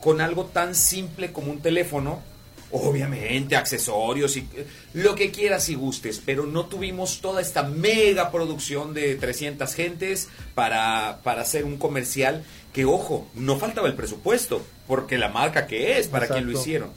con 0.00 0.20
algo 0.20 0.46
tan 0.46 0.74
simple 0.74 1.32
como 1.32 1.50
un 1.50 1.60
teléfono, 1.60 2.22
obviamente 2.70 3.56
accesorios 3.56 4.36
y 4.36 4.40
eh, 4.40 4.66
lo 4.94 5.14
que 5.14 5.30
quieras 5.30 5.68
y 5.68 5.76
gustes, 5.76 6.20
pero 6.24 6.44
no 6.44 6.66
tuvimos 6.66 7.20
toda 7.20 7.40
esta 7.40 7.62
mega 7.62 8.32
producción 8.32 8.94
de 8.94 9.14
300 9.14 9.72
gentes 9.74 10.28
para, 10.54 11.20
para 11.22 11.42
hacer 11.42 11.64
un 11.64 11.78
comercial 11.78 12.44
que, 12.72 12.84
ojo, 12.84 13.28
no 13.34 13.56
faltaba 13.56 13.86
el 13.86 13.94
presupuesto, 13.94 14.66
porque 14.88 15.16
la 15.16 15.28
marca 15.28 15.66
que 15.66 15.98
es, 15.98 16.08
para 16.08 16.26
quien 16.26 16.46
lo 16.46 16.58
hicieron. 16.58 16.90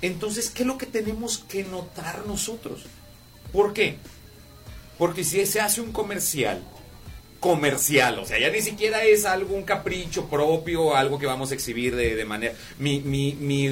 Entonces, 0.00 0.50
¿qué 0.50 0.62
es 0.62 0.66
lo 0.66 0.78
que 0.78 0.86
tenemos 0.86 1.38
que 1.38 1.64
notar 1.64 2.24
nosotros? 2.26 2.84
¿Por 3.52 3.72
qué? 3.72 3.96
Porque 4.98 5.24
si 5.24 5.44
se 5.46 5.60
hace 5.60 5.80
un 5.80 5.92
comercial, 5.92 6.62
comercial, 7.42 8.20
o 8.20 8.24
sea, 8.24 8.38
ya 8.38 8.50
ni 8.50 8.62
siquiera 8.62 9.02
es 9.02 9.24
algo, 9.24 9.56
un 9.56 9.64
capricho 9.64 10.26
propio, 10.26 10.94
algo 10.94 11.18
que 11.18 11.26
vamos 11.26 11.50
a 11.50 11.54
exhibir 11.54 11.96
de, 11.96 12.14
de 12.14 12.24
manera... 12.24 12.54
Mi, 12.78 13.00
mi, 13.00 13.32
mi, 13.32 13.68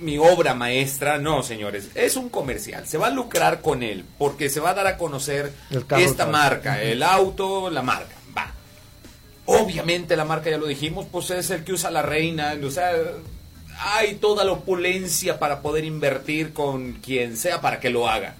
mi 0.00 0.18
obra 0.18 0.54
maestra, 0.54 1.18
no, 1.18 1.44
señores, 1.44 1.90
es 1.94 2.16
un 2.16 2.28
comercial, 2.28 2.86
se 2.88 2.98
va 2.98 3.06
a 3.06 3.10
lucrar 3.10 3.60
con 3.60 3.84
él, 3.84 4.04
porque 4.18 4.50
se 4.50 4.58
va 4.58 4.70
a 4.70 4.74
dar 4.74 4.88
a 4.88 4.98
conocer 4.98 5.52
carro, 5.86 6.02
esta 6.02 6.26
marca, 6.26 6.82
el 6.82 7.00
auto, 7.02 7.70
la 7.70 7.82
marca, 7.82 8.16
va. 8.36 8.52
Obviamente 9.46 10.16
la 10.16 10.24
marca, 10.24 10.50
ya 10.50 10.58
lo 10.58 10.66
dijimos, 10.66 11.06
pues 11.10 11.30
es 11.30 11.50
el 11.50 11.62
que 11.62 11.74
usa 11.74 11.92
la 11.92 12.02
reina, 12.02 12.56
o 12.60 12.70
sea, 12.72 12.90
hay 13.78 14.16
toda 14.16 14.44
la 14.44 14.52
opulencia 14.52 15.38
para 15.38 15.62
poder 15.62 15.84
invertir 15.84 16.52
con 16.52 16.94
quien 16.94 17.36
sea 17.36 17.60
para 17.60 17.78
que 17.78 17.90
lo 17.90 18.08
haga. 18.08 18.34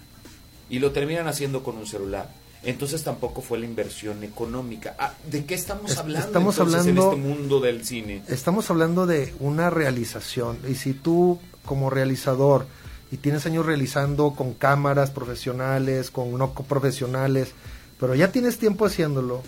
Y 0.72 0.78
lo 0.80 0.90
terminan 0.90 1.28
haciendo 1.28 1.62
con 1.62 1.76
un 1.76 1.86
celular. 1.86 2.28
Entonces 2.64 3.02
tampoco 3.04 3.42
fue 3.42 3.58
la 3.58 3.66
inversión 3.66 4.22
económica. 4.24 4.94
Ah, 4.98 5.12
¿De 5.30 5.44
qué 5.44 5.54
estamos 5.54 5.92
Es- 5.92 5.98
hablando 5.98 6.26
estamos 6.28 6.54
entonces 6.56 6.80
hablando- 6.80 7.12
en 7.12 7.18
este 7.20 7.28
mundo 7.28 7.60
del 7.60 7.84
cine? 7.84 8.22
Estamos 8.28 8.70
hablando 8.70 9.06
de 9.06 9.34
una 9.40 9.68
realización. 9.70 10.58
Y 10.68 10.74
si 10.76 10.92
tú, 10.94 11.38
como 11.64 11.90
realizador, 11.90 12.66
y 13.10 13.18
tienes 13.18 13.44
años 13.46 13.66
realizando 13.66 14.32
con 14.34 14.54
cámaras 14.54 15.10
profesionales, 15.10 16.10
con 16.10 16.32
no 16.38 16.52
profesionales, 16.54 17.50
pero 18.00 18.14
ya 18.14 18.32
tienes 18.32 18.58
tiempo 18.58 18.86
haciéndolo, 18.86 19.42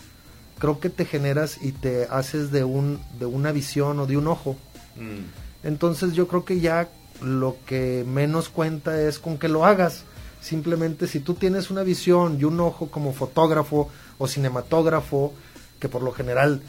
creo 0.58 0.78
que 0.80 0.90
te 0.90 1.04
generas 1.06 1.58
y 1.62 1.72
te 1.72 2.06
haces 2.10 2.50
de 2.50 2.64
un 2.64 3.00
de 3.18 3.26
una 3.26 3.50
visión 3.52 3.98
o 4.00 4.06
de 4.06 4.16
un 4.18 4.26
ojo. 4.26 4.56
Mm. 4.96 5.66
Entonces 5.66 6.12
yo 6.12 6.28
creo 6.28 6.44
que 6.44 6.60
ya 6.60 6.88
lo 7.22 7.56
que 7.64 8.04
menos 8.06 8.48
cuenta 8.50 9.00
es 9.00 9.18
con 9.18 9.38
que 9.38 9.48
lo 9.48 9.64
hagas. 9.64 10.02
Simplemente 10.44 11.06
si 11.06 11.20
tú 11.20 11.32
tienes 11.34 11.70
una 11.70 11.82
visión 11.82 12.36
y 12.38 12.44
un 12.44 12.60
ojo 12.60 12.88
como 12.90 13.14
fotógrafo 13.14 13.88
o 14.18 14.28
cinematógrafo, 14.28 15.32
que 15.80 15.88
por 15.88 16.02
lo 16.02 16.12
general 16.12 16.60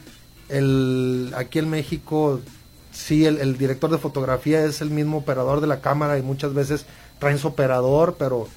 el, 0.48 1.34
aquí 1.36 1.60
en 1.60 1.70
México 1.70 2.40
sí 2.94 3.26
el, 3.26 3.40
el 3.40 3.58
director 3.58 3.90
de 3.92 3.98
fotografía 3.98 4.64
es 4.64 4.80
el 4.80 4.92
mismo 4.92 5.18
operador 5.18 5.60
de 5.60 5.68
la 5.68 5.82
cámara 5.82 6.18
y 6.18 6.22
muchas 6.22 6.54
veces 6.54 6.86
traen 7.20 7.38
su 7.38 7.48
operador, 7.50 8.16
pero 8.18 8.48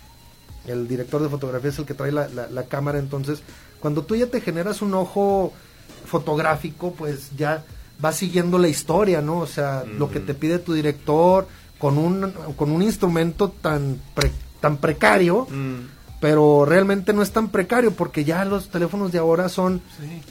el 0.69 0.87
director 0.87 1.21
de 1.21 1.29
fotografía 1.29 1.71
es 1.71 1.79
el 1.81 1.85
que 1.87 1.95
trae 1.95 2.13
la, 2.13 2.29
la- 2.29 2.49
la 2.49 2.63
cámara, 2.65 3.01
entonces 3.01 3.41
cuando 3.81 4.03
tú 4.05 4.15
ya 4.15 4.27
te 4.29 4.41
generas 4.41 4.83
un 4.83 4.95
ojo 4.95 5.53
fotográfico, 6.07 6.93
pues 6.93 7.31
ya 7.37 7.65
vas 8.01 8.17
siguiendo 8.17 8.59
la 8.59 8.69
historia, 8.69 9.21
¿no? 9.21 9.39
O 9.39 9.47
sea, 9.47 9.85
lo 9.99 10.11
que 10.11 10.21
te 10.21 10.35
pide 10.35 10.59
tu 10.59 10.73
director 10.75 11.47
con 11.79 11.99
un, 11.99 12.33
con 12.57 12.71
un 12.71 12.83
instrumento 12.83 13.51
tan, 13.51 14.01
pre- 14.15 14.31
tan 14.61 14.77
precario, 14.79 15.47
pero 16.21 16.65
realmente 16.65 17.13
no 17.13 17.23
es 17.23 17.31
tan 17.31 17.49
precario 17.49 17.93
porque 17.93 18.25
ya 18.25 18.45
los 18.45 18.71
teléfonos 18.71 19.13
de 19.13 19.19
ahora 19.19 19.49
son 19.49 19.81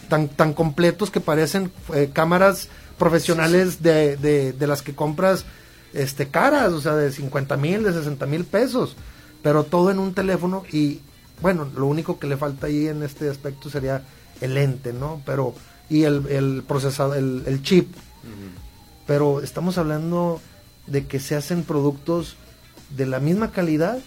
tan, 0.09 0.27
tan 0.27 0.53
completos 0.53 1.11
que 1.11 1.19
parecen 1.19 1.71
eh, 1.93 2.09
cámaras 2.11 2.69
profesionales 2.97 3.81
De, 3.81 4.17
de, 4.17 4.53
de 4.53 4.67
las 4.67 4.81
que 4.81 4.95
compras 4.95 5.45
este, 5.93 6.27
caras, 6.27 6.73
o 6.73 6.81
sea, 6.81 6.95
de 6.95 7.11
50 7.11 7.57
mil, 7.57 7.83
de 7.83 7.93
60 7.93 8.25
mil 8.25 8.43
pesos, 8.43 8.95
pero 9.41 9.63
todo 9.63 9.91
en 9.91 9.99
un 9.99 10.13
teléfono 10.13 10.63
y 10.71 11.01
bueno, 11.41 11.67
lo 11.75 11.85
único 11.85 12.19
que 12.19 12.27
le 12.27 12.37
falta 12.37 12.67
ahí 12.67 12.87
en 12.87 13.03
este 13.03 13.29
aspecto 13.29 13.69
sería 13.69 14.03
el 14.41 14.55
lente, 14.55 14.93
¿no? 14.93 15.21
Pero, 15.25 15.53
y 15.89 16.03
el, 16.03 16.25
el 16.27 16.63
procesador, 16.67 17.17
el, 17.17 17.43
el 17.45 17.61
chip. 17.61 17.95
Pero 19.05 19.41
estamos 19.41 19.77
hablando 19.77 20.41
de 20.85 21.05
que 21.05 21.19
se 21.19 21.35
hacen 21.35 21.63
productos 21.63 22.35
de 22.89 23.05
la 23.05 23.19
misma 23.19 23.51
calidad, 23.51 23.99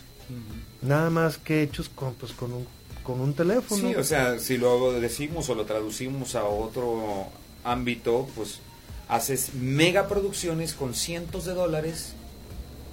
nada 0.83 1.11
más 1.11 1.39
que 1.39 1.63
hechos 1.63 1.89
con, 1.89 2.15
pues, 2.15 2.33
con, 2.33 2.53
un, 2.53 2.67
con 3.03 3.21
un 3.21 3.35
teléfono. 3.35 3.89
Sí, 3.89 3.95
o 3.95 4.05
sea, 4.05 4.39
si 4.39 4.59
lo 4.59 4.93
decimos 5.01 5.49
o 5.49 5.55
lo 5.55 5.65
traducimos 5.65 6.35
a 6.35 6.45
otro 6.45 7.27
ámbito, 7.65 8.29
pues 8.35 8.61
haces 9.09 9.55
megaproducciones 9.55 10.75
con 10.75 10.95
cientos 10.95 11.45
de 11.45 11.55
dólares 11.55 12.13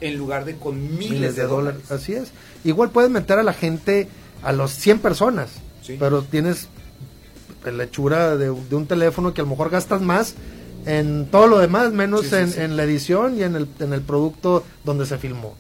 en 0.02 0.18
lugar 0.18 0.46
de 0.46 0.56
con 0.56 0.98
miles, 0.98 1.36
de, 1.36 1.44
dólares. 1.44 1.92
Así 1.92 2.14
es. 2.14 2.32
Igual 2.64 2.92
puedes 2.92 3.10
meter 3.10 3.40
a 3.40 3.44
la 3.44 3.54
gente 3.54 4.08
a 4.44 4.52
los 4.52 4.72
100 4.72 5.00
personas, 5.00 5.50
pero 6.00 6.22
tienes 6.24 6.68
la 7.66 7.84
hechura 7.84 8.38
de, 8.38 8.46
de, 8.46 8.76
un 8.76 8.88
teléfono 8.88 9.34
que 9.34 9.42
a 9.42 9.44
lo 9.44 9.50
mejor 9.50 9.70
gastas 9.70 10.02
más 10.02 10.36
en 10.86 11.28
todo 11.30 11.48
lo 11.48 11.60
demás, 11.60 11.92
menos 11.92 12.32
en, 12.32 12.54
en, 12.60 12.78
la 12.78 12.84
edición 12.84 13.38
y 13.38 13.44
en 13.44 13.56
el, 13.56 13.68
en 13.80 13.94
el 13.94 14.02
producto 14.02 14.64
donde 14.86 15.06
se 15.06 15.18
filmó. 15.18 15.56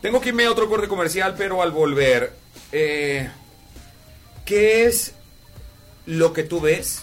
Tengo 0.00 0.20
que 0.20 0.28
irme 0.28 0.44
a 0.44 0.52
otro 0.52 0.68
corte 0.68 0.86
comercial, 0.86 1.34
pero 1.36 1.60
al 1.60 1.72
volver, 1.72 2.32
eh, 2.70 3.28
¿qué 4.44 4.86
es 4.86 5.14
lo 6.06 6.32
que 6.32 6.44
tú 6.44 6.60
ves 6.60 7.02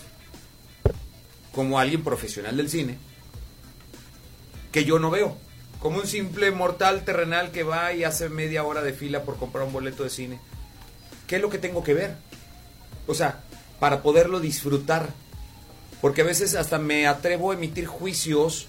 como 1.51 1.77
alguien 1.77 2.03
profesional 2.03 2.55
del 2.55 2.69
cine 2.69 2.97
que 4.71 4.85
yo 4.85 4.97
no 4.97 5.11
veo? 5.11 5.37
Como 5.79 5.97
un 5.97 6.07
simple 6.07 6.51
mortal 6.51 7.03
terrenal 7.03 7.51
que 7.51 7.63
va 7.63 7.91
y 7.91 8.05
hace 8.05 8.29
media 8.29 8.63
hora 8.63 8.81
de 8.81 8.93
fila 8.93 9.23
por 9.23 9.37
comprar 9.37 9.65
un 9.65 9.73
boleto 9.73 10.03
de 10.03 10.09
cine. 10.09 10.39
¿Qué 11.27 11.35
es 11.35 11.41
lo 11.41 11.49
que 11.49 11.57
tengo 11.57 11.83
que 11.83 11.93
ver? 11.93 12.15
O 13.07 13.13
sea, 13.13 13.43
para 13.79 14.01
poderlo 14.01 14.39
disfrutar. 14.39 15.09
Porque 16.01 16.21
a 16.21 16.25
veces 16.25 16.55
hasta 16.55 16.79
me 16.79 17.07
atrevo 17.07 17.51
a 17.51 17.55
emitir 17.55 17.87
juicios 17.87 18.67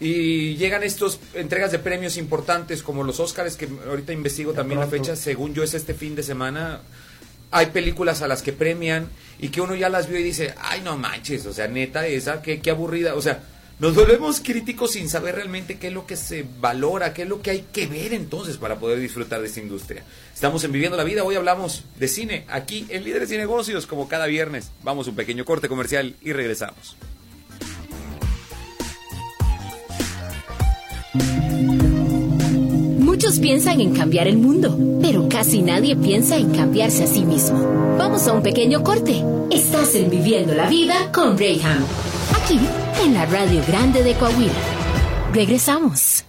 y 0.00 0.56
llegan 0.56 0.82
estos 0.82 1.20
entregas 1.34 1.70
de 1.72 1.78
premios 1.78 2.16
importantes 2.16 2.82
como 2.82 3.04
los 3.04 3.20
Oscars, 3.20 3.56
que 3.56 3.68
ahorita 3.88 4.12
investigo 4.12 4.52
también 4.52 4.80
la 4.80 4.86
fecha, 4.86 5.16
según 5.16 5.54
yo 5.54 5.62
es 5.62 5.74
este 5.74 5.94
fin 5.94 6.14
de 6.14 6.22
semana. 6.22 6.80
Hay 7.50 7.66
películas 7.66 8.20
a 8.20 8.28
las 8.28 8.42
que 8.42 8.52
premian 8.52 9.08
y 9.38 9.48
que 9.48 9.60
uno 9.60 9.76
ya 9.76 9.88
las 9.88 10.08
vio 10.08 10.18
y 10.18 10.22
dice, 10.24 10.54
ay 10.60 10.80
no 10.80 10.96
manches, 10.96 11.46
o 11.46 11.52
sea, 11.52 11.68
neta 11.68 12.06
esa, 12.06 12.42
qué, 12.42 12.60
qué 12.60 12.70
aburrida. 12.70 13.14
O 13.14 13.22
sea, 13.22 13.44
nos 13.78 13.94
volvemos 13.94 14.40
críticos 14.40 14.92
sin 14.92 15.08
saber 15.08 15.36
realmente 15.36 15.78
qué 15.78 15.88
es 15.88 15.92
lo 15.92 16.06
que 16.06 16.16
se 16.16 16.44
valora, 16.60 17.12
qué 17.12 17.22
es 17.22 17.28
lo 17.28 17.42
que 17.42 17.50
hay 17.50 17.64
que 17.72 17.86
ver 17.86 18.12
entonces 18.12 18.56
para 18.56 18.78
poder 18.78 18.98
disfrutar 18.98 19.40
de 19.40 19.46
esta 19.46 19.60
industria. 19.60 20.04
Estamos 20.32 20.62
en 20.64 20.72
Viviendo 20.72 20.96
la 20.96 21.04
Vida, 21.04 21.24
hoy 21.24 21.36
hablamos 21.36 21.84
de 21.98 22.08
cine, 22.08 22.44
aquí 22.48 22.86
en 22.88 23.04
Líderes 23.04 23.30
y 23.32 23.36
Negocios, 23.36 23.86
como 23.86 24.08
cada 24.08 24.26
viernes. 24.26 24.70
Vamos 24.82 25.06
un 25.06 25.16
pequeño 25.16 25.44
corte 25.44 25.68
comercial 25.68 26.14
y 26.22 26.32
regresamos. 26.32 26.96
Muchos 33.24 33.40
piensan 33.40 33.80
en 33.80 33.94
cambiar 33.94 34.28
el 34.28 34.36
mundo, 34.36 34.78
pero 35.00 35.30
casi 35.30 35.62
nadie 35.62 35.96
piensa 35.96 36.36
en 36.36 36.54
cambiarse 36.54 37.04
a 37.04 37.06
sí 37.06 37.24
mismo. 37.24 37.58
Vamos 37.96 38.28
a 38.28 38.34
un 38.34 38.42
pequeño 38.42 38.84
corte. 38.84 39.24
Estás 39.50 39.94
en 39.94 40.10
Viviendo 40.10 40.52
la 40.52 40.68
Vida 40.68 41.10
con 41.10 41.38
Rayham. 41.38 41.82
Aquí, 42.36 42.60
en 43.02 43.14
la 43.14 43.24
Radio 43.24 43.62
Grande 43.66 44.02
de 44.02 44.12
Coahuila. 44.12 44.52
Regresamos. 45.32 46.26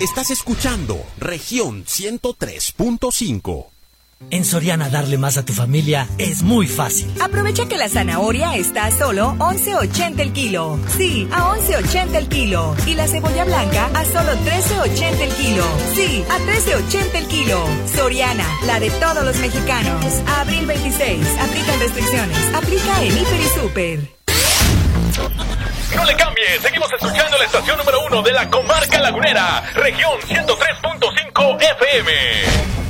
Estás 0.00 0.32
escuchando 0.32 1.00
región 1.20 1.84
103.5. 1.84 3.79
En 4.28 4.44
Soriana 4.44 4.88
darle 4.90 5.16
más 5.18 5.38
a 5.38 5.44
tu 5.44 5.52
familia 5.52 6.06
es 6.18 6.42
muy 6.42 6.66
fácil. 6.68 7.10
Aprovecha 7.20 7.66
que 7.66 7.76
la 7.78 7.88
zanahoria 7.88 8.54
está 8.54 8.84
a 8.84 8.90
solo 8.90 9.34
11.80 9.38 10.20
el 10.20 10.32
kilo. 10.32 10.78
Sí, 10.96 11.26
a 11.32 11.56
11.80 11.56 12.14
el 12.14 12.28
kilo. 12.28 12.76
Y 12.86 12.94
la 12.94 13.08
cebolla 13.08 13.44
blanca 13.44 13.90
a 13.94 14.04
solo 14.04 14.32
13.80 14.44 15.20
el 15.20 15.32
kilo. 15.32 15.64
Sí, 15.94 16.24
a 16.30 16.38
13.80 16.38 17.14
el 17.14 17.26
kilo. 17.26 17.66
Soriana, 17.96 18.46
la 18.66 18.78
de 18.78 18.90
todos 18.90 19.24
los 19.24 19.36
mexicanos. 19.38 20.04
abril 20.38 20.66
26. 20.66 21.26
Aplican 21.40 21.80
restricciones. 21.80 22.54
Aplica 22.54 23.02
en 23.02 23.18
Hiper 23.18 23.40
y 23.40 23.60
Super. 23.60 24.00
No 25.96 26.04
le 26.04 26.14
cambie, 26.14 26.44
seguimos 26.62 26.92
escuchando 26.92 27.36
la 27.36 27.44
estación 27.44 27.76
número 27.78 27.98
uno 28.06 28.22
de 28.22 28.32
la 28.32 28.48
comarca 28.48 29.00
lagunera, 29.00 29.60
región 29.74 30.12
103.5 30.20 31.58
FM. 31.78 32.89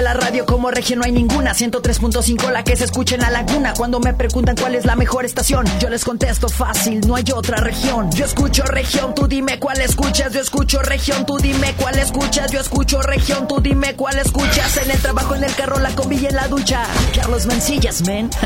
La 0.00 0.14
radio 0.14 0.46
como 0.46 0.70
región 0.70 1.00
no 1.00 1.04
hay 1.04 1.12
ninguna. 1.12 1.54
103.5 1.54 2.50
la 2.50 2.64
que 2.64 2.76
se 2.76 2.84
escucha 2.84 3.14
en 3.14 3.20
la 3.20 3.30
laguna. 3.30 3.74
Cuando 3.76 4.00
me 4.00 4.14
preguntan 4.14 4.56
cuál 4.56 4.74
es 4.74 4.84
la 4.84 4.96
mejor 4.96 5.24
estación 5.24 5.66
Yo 5.78 5.90
les 5.90 6.04
contesto 6.04 6.48
fácil, 6.48 7.00
no 7.06 7.14
hay 7.14 7.24
otra 7.34 7.58
región. 7.58 8.10
Yo 8.12 8.24
escucho 8.24 8.64
región, 8.64 9.14
tú 9.14 9.28
dime 9.28 9.58
cuál 9.58 9.80
escuchas. 9.80 10.32
Yo 10.32 10.40
escucho 10.40 10.80
región, 10.80 11.26
tú 11.26 11.36
dime 11.38 11.74
cuál 11.76 11.98
escuchas. 11.98 12.50
Yo 12.50 12.60
escucho 12.60 13.02
región, 13.02 13.46
tú 13.46 13.60
dime 13.60 13.94
cuál 13.94 14.18
escuchas. 14.18 14.78
En 14.78 14.90
el 14.90 14.98
trabajo, 14.98 15.34
en 15.34 15.44
el 15.44 15.54
carro, 15.54 15.78
la 15.78 15.94
combi 15.94 16.16
y 16.16 16.26
en 16.26 16.36
la 16.36 16.48
ducha. 16.48 16.84
Carlos 17.14 17.46
Mancillas, 17.46 18.02
men. 18.06 18.30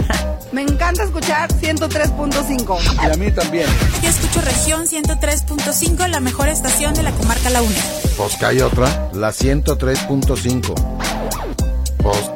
Me 0.52 0.62
encanta 0.62 1.02
escuchar 1.02 1.52
103.5 1.52 2.78
Y 3.02 3.10
a 3.10 3.16
mí 3.16 3.30
también. 3.32 3.66
Yo 4.02 4.08
escucho 4.08 4.40
región 4.40 4.86
103.5 4.86 6.08
La 6.08 6.20
mejor 6.20 6.48
estación 6.48 6.94
de 6.94 7.02
la 7.02 7.10
comarca 7.10 7.50
La 7.50 7.62
Una 7.62 7.74
Pues 8.16 8.36
que 8.36 8.46
hay 8.46 8.60
otra, 8.60 9.10
la 9.12 9.30
103.5 9.30 11.35
Post, 12.06 12.30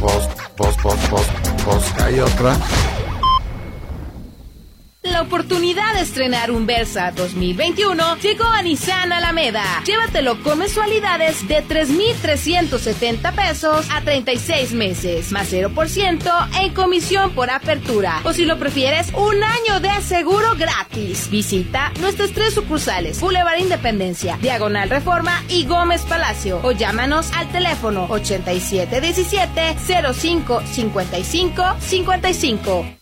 post, 0.00 0.30
post, 0.54 0.78
post, 0.82 1.08
post, 1.08 1.64
post, 1.64 2.00
hay 2.02 2.20
otra. 2.20 2.91
La 5.02 5.20
oportunidad 5.22 5.94
de 5.94 6.02
estrenar 6.02 6.52
un 6.52 6.64
Versa 6.64 7.10
2021 7.10 8.18
llegó 8.18 8.44
a 8.44 8.62
Nissan 8.62 9.12
Alameda. 9.12 9.82
Llévatelo 9.84 10.40
con 10.44 10.60
mensualidades 10.60 11.48
de 11.48 11.60
3,370 11.60 13.32
pesos 13.32 13.84
a 13.90 14.02
36 14.02 14.72
meses, 14.74 15.32
más 15.32 15.52
0% 15.52 16.48
en 16.60 16.72
comisión 16.72 17.32
por 17.32 17.50
apertura. 17.50 18.20
O 18.22 18.32
si 18.32 18.44
lo 18.44 18.60
prefieres, 18.60 19.12
un 19.14 19.42
año 19.42 19.80
de 19.80 19.90
seguro 20.02 20.54
gratis. 20.56 21.28
Visita 21.30 21.92
nuestras 21.98 22.30
tres 22.30 22.54
sucursales: 22.54 23.20
Boulevard 23.20 23.58
Independencia, 23.58 24.38
Diagonal 24.40 24.88
Reforma 24.88 25.42
y 25.48 25.66
Gómez 25.66 26.02
Palacio. 26.02 26.60
O 26.62 26.70
llámanos 26.70 27.32
al 27.32 27.50
teléfono 27.50 28.06
8717 28.08 29.78
05 30.14 30.62
55 30.64 31.76
55. 31.80 33.01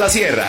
la 0.00 0.08
Sierra. 0.08 0.48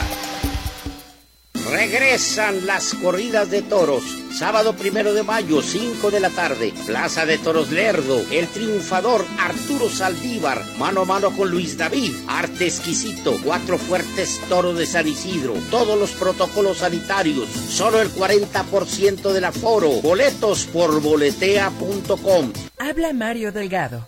Regresan 1.69 2.65
las 2.65 2.93
corridas 2.93 3.51
de 3.51 3.61
toros. 3.61 4.01
Sábado 4.33 4.77
primero 4.77 5.13
de 5.13 5.23
mayo, 5.23 5.61
5 5.61 6.09
de 6.09 6.21
la 6.21 6.29
tarde. 6.29 6.73
Plaza 6.85 7.25
de 7.25 7.37
Toros 7.37 7.69
Lerdo. 7.69 8.21
El 8.31 8.47
triunfador 8.47 9.25
Arturo 9.39 9.89
Saldívar. 9.89 10.63
Mano 10.77 11.01
a 11.01 11.05
mano 11.05 11.35
con 11.35 11.51
Luis 11.51 11.77
David. 11.77 12.13
Arte 12.29 12.65
exquisito. 12.65 13.37
Cuatro 13.43 13.77
fuertes 13.77 14.39
toros 14.47 14.77
de 14.77 14.85
San 14.85 15.07
Isidro. 15.07 15.53
Todos 15.69 15.99
los 15.99 16.11
protocolos 16.11 16.77
sanitarios. 16.77 17.49
Solo 17.49 17.99
el 18.01 18.09
40% 18.09 19.33
del 19.33 19.43
aforo. 19.43 19.89
Boletos 20.01 20.65
por 20.65 21.01
boletea.com. 21.01 22.53
Habla 22.79 23.11
Mario 23.11 23.51
Delgado. 23.51 24.07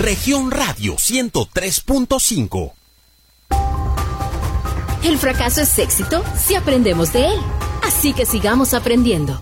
Región 0.00 0.50
Radio 0.50 0.96
103.5. 0.96 2.72
El 5.04 5.18
fracaso 5.18 5.60
es 5.60 5.78
éxito 5.78 6.24
si 6.42 6.54
aprendemos 6.54 7.12
de 7.12 7.26
él. 7.26 7.38
Así 7.82 8.14
que 8.14 8.24
sigamos 8.24 8.72
aprendiendo. 8.72 9.38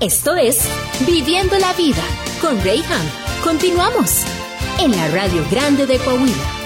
Esto 0.00 0.36
es 0.36 0.60
Viviendo 1.06 1.58
la 1.58 1.72
Vida 1.72 2.02
con 2.42 2.62
Rayham. 2.62 3.06
Continuamos 3.42 4.18
en 4.80 4.90
la 4.90 5.08
Radio 5.08 5.46
Grande 5.50 5.86
de 5.86 5.96
Coahuila. 5.96 6.61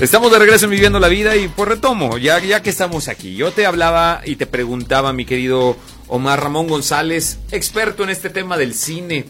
Estamos 0.00 0.30
de 0.30 0.38
regreso 0.38 0.66
en 0.66 0.70
Viviendo 0.70 1.00
la 1.00 1.08
Vida 1.08 1.34
y 1.34 1.48
pues 1.48 1.68
retomo, 1.68 2.18
ya, 2.18 2.38
ya 2.38 2.62
que 2.62 2.70
estamos 2.70 3.08
aquí. 3.08 3.34
Yo 3.34 3.50
te 3.50 3.66
hablaba 3.66 4.22
y 4.24 4.36
te 4.36 4.46
preguntaba, 4.46 5.12
mi 5.12 5.24
querido 5.24 5.76
Omar 6.06 6.40
Ramón 6.40 6.68
González, 6.68 7.40
experto 7.50 8.04
en 8.04 8.10
este 8.10 8.30
tema 8.30 8.56
del 8.56 8.74
cine. 8.74 9.24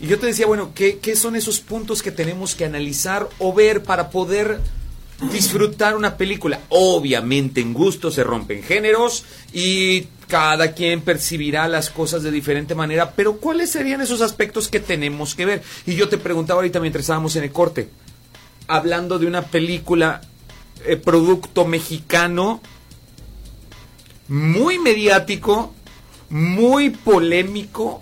Y 0.00 0.06
yo 0.06 0.18
te 0.18 0.24
decía, 0.24 0.46
bueno, 0.46 0.72
¿qué, 0.74 1.00
qué 1.00 1.16
son 1.16 1.36
esos 1.36 1.60
puntos 1.60 2.02
que 2.02 2.12
tenemos 2.12 2.54
que 2.54 2.64
analizar 2.64 3.28
o 3.38 3.52
ver 3.52 3.82
para 3.82 4.08
poder 4.08 4.58
disfrutar 5.30 5.94
una 5.94 6.16
película? 6.16 6.60
Obviamente 6.70 7.60
en 7.60 7.74
gusto 7.74 8.10
se 8.10 8.24
rompen 8.24 8.62
géneros 8.62 9.26
y 9.52 10.08
cada 10.28 10.72
quien 10.72 11.02
percibirá 11.02 11.68
las 11.68 11.90
cosas 11.90 12.22
de 12.22 12.30
diferente 12.30 12.74
manera, 12.74 13.10
pero 13.10 13.36
¿cuáles 13.36 13.70
serían 13.70 14.00
esos 14.00 14.22
aspectos 14.22 14.68
que 14.68 14.80
tenemos 14.80 15.34
que 15.34 15.44
ver? 15.44 15.62
Y 15.84 15.94
yo 15.94 16.08
te 16.08 16.16
preguntaba 16.16 16.60
ahorita 16.60 16.80
mientras 16.80 17.02
estábamos 17.02 17.36
en 17.36 17.44
el 17.44 17.52
corte 17.52 17.90
hablando 18.66 19.18
de 19.18 19.26
una 19.26 19.42
película, 19.42 20.20
eh, 20.84 20.96
producto 20.96 21.64
mexicano, 21.64 22.60
muy 24.28 24.78
mediático, 24.78 25.74
muy 26.30 26.90
polémico, 26.90 28.00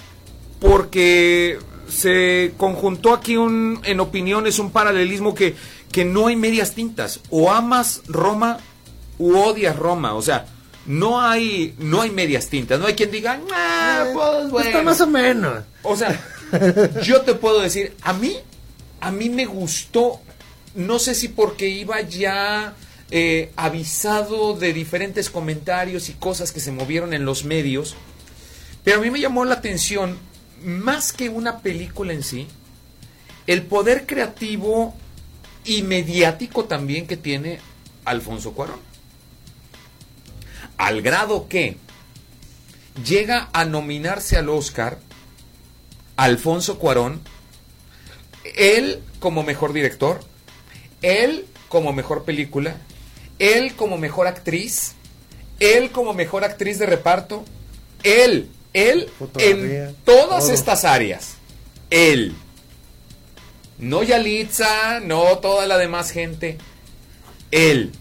porque 0.61 1.59
se 1.89 2.55
conjuntó 2.57 3.13
aquí 3.13 3.37
un, 3.37 3.81
en 3.85 4.01
opiniones 4.01 4.59
un 4.59 4.71
paralelismo 4.71 5.35
que, 5.35 5.55
que 5.93 6.05
no 6.05 6.27
hay 6.29 6.37
medias 6.37 6.73
tintas. 6.75 7.21
O 7.31 7.53
amas 7.53 8.03
Roma 8.07 8.59
u 9.19 9.37
odias 9.37 9.77
Roma. 9.77 10.15
O 10.15 10.23
sea, 10.23 10.47
no 10.87 11.21
hay, 11.21 11.75
no 11.79 12.03
hay 12.03 12.11
medias 12.11 12.49
tintas. 12.49 12.81
No 12.81 12.87
hay 12.87 12.95
quien 12.95 13.11
diga, 13.11 13.41
ah, 13.53 14.07
pues, 14.13 14.51
bueno". 14.51 14.69
Está 14.69 14.83
más 14.83 15.01
o 15.01 15.07
menos. 15.07 15.65
O 15.83 15.97
sea, 15.97 16.21
yo 17.03 17.23
te 17.23 17.35
puedo 17.35 17.61
decir, 17.61 17.95
a 18.03 18.13
mí, 18.13 18.37
a 19.01 19.11
mí 19.11 19.29
me 19.29 19.47
gustó, 19.47 20.21
no 20.75 20.99
sé 20.99 21.15
si 21.15 21.29
porque 21.29 21.69
iba 21.69 22.01
ya 22.01 22.75
eh, 23.11 23.53
avisado 23.57 24.55
de 24.55 24.73
diferentes 24.73 25.31
comentarios 25.31 26.09
y 26.09 26.15
cosas 26.15 26.53
que 26.53 26.61
se 26.61 26.73
movieron 26.73 27.15
en 27.15 27.25
los 27.25 27.45
medios, 27.45 27.97
pero 28.83 28.99
a 28.99 29.03
mí 29.03 29.11
me 29.11 29.21
llamó 29.21 29.45
la 29.45 29.55
atención, 29.55 30.19
más 30.63 31.13
que 31.13 31.29
una 31.29 31.61
película 31.61 32.13
en 32.13 32.23
sí, 32.23 32.49
el 33.47 33.63
poder 33.63 34.07
creativo 34.07 34.95
y 35.65 35.83
mediático 35.83 36.65
también 36.65 37.07
que 37.07 37.17
tiene 37.17 37.61
Alfonso 38.05 38.53
Cuarón. 38.53 38.81
Al 40.77 41.03
grado 41.03 41.49
que 41.49 41.77
llega 43.07 43.49
a 43.53 43.65
nominarse 43.65 44.37
al 44.37 44.49
Oscar 44.49 44.99
Alfonso 46.17 46.79
Cuarón, 46.79 47.21
él 48.57 49.01
como 49.21 49.43
mejor 49.43 49.73
director, 49.73 50.21
él 51.05 51.47
como 51.69 51.93
mejor 51.93 52.25
película, 52.25 52.77
él 53.39 53.75
como 53.75 53.99
mejor 53.99 54.27
actriz, 54.27 54.93
él 55.61 55.91
como 55.91 56.15
mejor 56.15 56.45
actriz 56.45 56.79
de 56.79 56.87
reparto, 56.87 57.45
él, 58.03 58.49
él 58.73 59.09
Fotografía, 59.19 59.89
en 59.91 59.95
todas 60.05 60.45
todo. 60.45 60.55
estas 60.55 60.85
áreas, 60.85 61.35
él. 61.91 62.35
No 63.79 64.03
Yalitza, 64.03 65.01
no 65.01 65.39
toda 65.39 65.67
la 65.67 65.77
demás 65.79 66.11
gente, 66.11 66.59
él. 67.51 67.93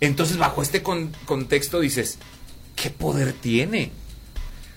Entonces 0.00 0.36
bajo 0.36 0.62
este 0.62 0.82
con- 0.82 1.12
contexto 1.24 1.80
dices, 1.80 2.18
¿qué 2.74 2.90
poder 2.90 3.32
tiene? 3.32 3.92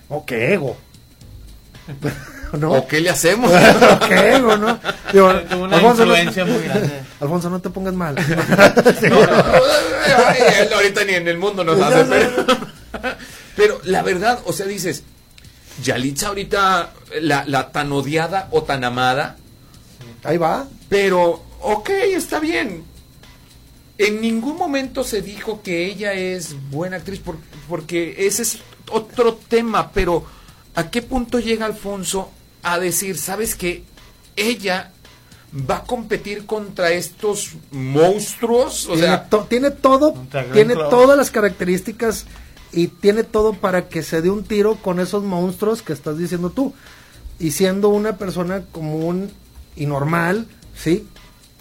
O 0.08 0.24
qué 0.24 0.54
ego. 0.54 0.76
¿No? 2.58 2.72
¿O 2.72 2.86
qué 2.86 3.00
le 3.00 3.10
hacemos? 3.10 3.50
¿O 4.02 4.08
qué 4.08 4.36
ego, 4.36 4.56
no? 4.56 4.78
Digo, 5.12 5.32
Tuvo 5.42 5.64
una 5.64 5.76
Alfonso, 5.76 6.04
no- 6.04 6.12
influencia 6.16 6.44
muy 6.44 6.62
grande. 6.64 7.00
Alfonso, 7.20 7.50
no 7.50 7.60
te 7.60 7.70
pongas 7.70 7.94
mal. 7.94 8.16
Sí. 9.00 9.06
Ay, 10.26 10.38
él 10.60 10.72
ahorita 10.72 11.04
ni 11.04 11.14
en 11.14 11.28
el 11.28 11.38
mundo 11.38 11.62
nos 11.64 11.80
hace, 11.80 12.04
pero, 12.04 12.30
pero 13.56 13.80
la 13.84 14.02
verdad, 14.02 14.40
o 14.44 14.52
sea, 14.52 14.66
dices, 14.66 15.02
Yalitza 15.82 16.28
ahorita, 16.28 16.92
la, 17.20 17.44
la 17.46 17.70
tan 17.72 17.92
odiada 17.92 18.48
o 18.50 18.62
tan 18.64 18.84
amada, 18.84 19.36
Ahí 20.24 20.36
va. 20.36 20.66
pero, 20.88 21.42
ok, 21.60 21.88
está 22.14 22.40
bien. 22.40 22.84
En 23.98 24.20
ningún 24.20 24.56
momento 24.56 25.04
se 25.04 25.20
dijo 25.22 25.62
que 25.62 25.86
ella 25.86 26.12
es 26.14 26.54
buena 26.70 26.96
actriz, 26.96 27.20
por- 27.20 27.36
porque 27.68 28.14
ese 28.26 28.42
es 28.42 28.58
otro 28.90 29.38
tema, 29.48 29.92
pero 29.92 30.24
¿a 30.74 30.90
qué 30.90 31.02
punto 31.02 31.38
llega 31.38 31.66
Alfonso 31.66 32.30
a 32.62 32.78
decir, 32.78 33.16
sabes 33.18 33.54
que 33.54 33.84
ella 34.36 34.92
va 35.68 35.78
a 35.78 35.82
competir 35.84 36.46
contra 36.46 36.90
estos 36.92 37.50
monstruos? 37.72 38.86
O 38.86 38.92
tiene, 38.92 39.06
sea, 39.06 39.28
to- 39.28 39.46
tiene 39.48 39.70
todo, 39.70 40.14
tiene 40.52 40.74
todas 40.74 41.16
las 41.16 41.30
características 41.30 42.26
y 42.72 42.86
tiene 42.88 43.24
todo 43.24 43.52
para 43.54 43.88
que 43.88 44.02
se 44.02 44.22
dé 44.22 44.30
un 44.30 44.44
tiro 44.44 44.76
con 44.76 45.00
esos 45.00 45.24
monstruos 45.24 45.82
que 45.82 45.92
estás 45.92 46.18
diciendo 46.18 46.50
tú. 46.50 46.72
Y 47.38 47.52
siendo 47.52 47.88
una 47.88 48.16
persona 48.18 48.62
común 48.70 49.30
y 49.74 49.86
normal, 49.86 50.46
¿sí? 50.76 51.08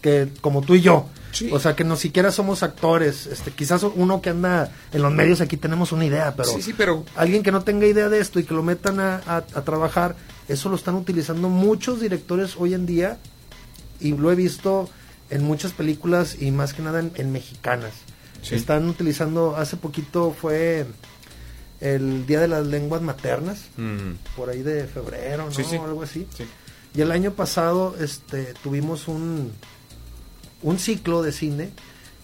Que 0.01 0.27
como 0.41 0.61
tú 0.61 0.75
y 0.75 0.81
yo. 0.81 1.07
O 1.51 1.59
sea, 1.59 1.75
que 1.75 1.83
no 1.83 1.95
siquiera 1.95 2.31
somos 2.31 2.63
actores. 2.63 3.27
Este, 3.27 3.51
quizás 3.51 3.83
uno 3.83 4.21
que 4.21 4.31
anda 4.31 4.71
en 4.91 5.01
los 5.01 5.11
medios 5.13 5.41
aquí 5.41 5.57
tenemos 5.57 5.91
una 5.91 6.03
idea, 6.05 6.33
pero, 6.35 6.49
Sí, 6.49 6.61
sí, 6.61 6.73
pero- 6.75 7.05
alguien 7.15 7.43
que 7.43 7.51
no 7.51 7.61
tenga 7.61 7.85
idea 7.87 8.09
de 8.09 8.19
esto 8.19 8.39
y 8.39 8.43
que 8.43 8.53
lo 8.53 8.61
metan 8.63 8.99
a, 8.99 9.21
a- 9.25 9.37
a 9.53 9.61
trabajar, 9.63 10.15
eso 10.49 10.67
lo 10.69 10.75
están 10.75 10.95
utilizando 10.95 11.47
muchos 11.47 12.01
directores 12.01 12.55
hoy 12.57 12.73
en 12.73 12.85
día 12.85 13.17
y 14.01 14.11
lo 14.17 14.31
he 14.31 14.35
visto 14.35 14.89
en 15.29 15.43
muchas 15.43 15.71
películas 15.71 16.35
y 16.41 16.51
más 16.51 16.73
que 16.73 16.81
nada 16.81 16.99
en, 16.99 17.11
en 17.15 17.31
mexicanas. 17.31 17.93
Sí. 18.41 18.55
Están 18.55 18.89
utilizando, 18.89 19.55
hace 19.55 19.77
poquito 19.77 20.35
fue 20.39 20.85
el 21.81 22.25
Día 22.25 22.41
de 22.41 22.47
las 22.49 22.65
Lenguas 22.67 23.01
Maternas, 23.01 23.65
Mm. 23.77 24.13
por 24.35 24.49
ahí 24.49 24.63
de 24.63 24.85
febrero, 24.85 25.45
¿no? 25.45 25.51
Sí, 25.51 25.63
sí. 25.63 25.75
Algo 25.77 26.03
así. 26.03 26.27
Sí. 26.35 26.43
Y 26.95 27.01
el 27.01 27.11
año 27.11 27.31
pasado 27.31 27.95
este, 27.99 28.53
tuvimos 28.63 29.07
un, 29.07 29.51
un 30.63 30.79
ciclo 30.79 31.21
de 31.21 31.31
cine 31.31 31.69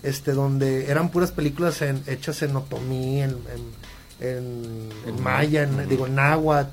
este, 0.03 0.31
donde 0.33 0.89
eran 0.89 1.09
puras 1.09 1.31
películas 1.31 1.81
en- 1.81 2.03
hechas 2.07 2.41
en 2.41 2.55
otomí, 2.55 3.21
en, 3.21 3.31
en, 4.19 4.27
en- 4.27 4.89
en 5.07 5.23
maya, 5.23 5.63
en, 5.63 5.87
digo, 5.87 6.07
en 6.07 6.15
náhuatl. 6.15 6.69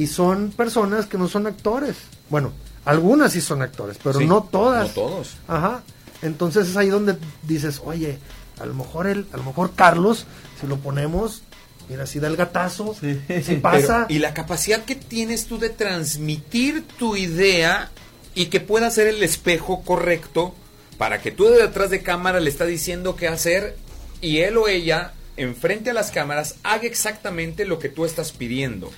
Y 0.00 0.06
son 0.06 0.50
personas 0.50 1.06
que 1.06 1.18
no 1.18 1.28
son 1.28 1.46
actores. 1.46 1.96
Bueno, 2.30 2.52
algunas 2.84 3.32
sí 3.32 3.40
son 3.40 3.60
actores, 3.62 3.98
pero 4.02 4.18
Sí, 4.18 4.26
no 4.26 4.42
todas. 4.50 4.88
no 4.88 4.94
todos. 4.94 5.36
Ajá. 5.46 5.82
Entonces 6.22 6.68
es 6.68 6.76
ahí 6.76 6.88
donde 6.88 7.16
dices, 7.42 7.80
oye, 7.84 8.18
A 8.60 8.66
lo 8.66 8.74
mejor 8.74 9.06
el, 9.06 9.26
a 9.32 9.38
lo 9.38 9.42
mejor 9.44 9.72
Carlos, 9.74 10.26
si 10.60 10.66
lo 10.66 10.76
ponemos, 10.76 11.42
mira, 11.88 12.06
si 12.06 12.18
da 12.20 12.28
el 12.28 12.36
gatazo, 12.36 12.94
si 12.94 13.54
pasa. 13.56 14.04
Pero, 14.06 14.16
y 14.16 14.18
la 14.20 14.34
capacidad 14.34 14.84
que 14.84 14.94
tienes 14.96 15.46
tú 15.46 15.58
de 15.58 15.70
transmitir 15.70 16.84
tu 16.98 17.16
idea 17.16 17.90
y 18.34 18.46
que 18.46 18.60
pueda 18.60 18.90
ser 18.90 19.06
el 19.06 19.22
espejo 19.22 19.80
correcto 19.82 20.54
para 20.98 21.22
que 21.22 21.30
tú 21.30 21.44
de 21.44 21.56
detrás 21.62 21.88
de 21.88 22.02
cámara 22.02 22.38
le 22.40 22.50
está 22.50 22.66
diciendo 22.66 23.16
qué 23.16 23.28
hacer 23.28 23.76
y 24.20 24.38
él 24.40 24.58
o 24.58 24.68
ella 24.68 25.14
enfrente 25.38 25.88
a 25.90 25.94
las 25.94 26.10
cámaras 26.10 26.56
haga 26.62 26.84
exactamente 26.84 27.64
lo 27.64 27.78
que 27.78 27.88
tú 27.88 28.04
estás 28.04 28.32
pidiendo. 28.32 28.90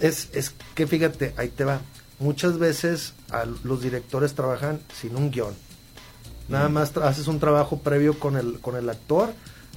Es, 0.00 0.28
es 0.32 0.52
que 0.74 0.86
fíjate, 0.86 1.34
ahí 1.36 1.48
te 1.48 1.64
va. 1.64 1.80
Muchas 2.20 2.58
veces 2.58 3.14
a 3.30 3.44
los 3.64 3.82
directores 3.82 4.34
trabajan 4.34 4.80
sin 4.98 5.16
un 5.16 5.30
guion. 5.30 5.54
Nada 6.48 6.68
Mm. 6.68 6.72
más 6.72 6.96
haces 6.96 7.26
un 7.28 7.38
trabajo 7.40 7.78
previo 7.80 8.18
con 8.18 8.36
el, 8.36 8.60
con 8.60 8.76
el 8.76 8.88
actor. 8.88 9.32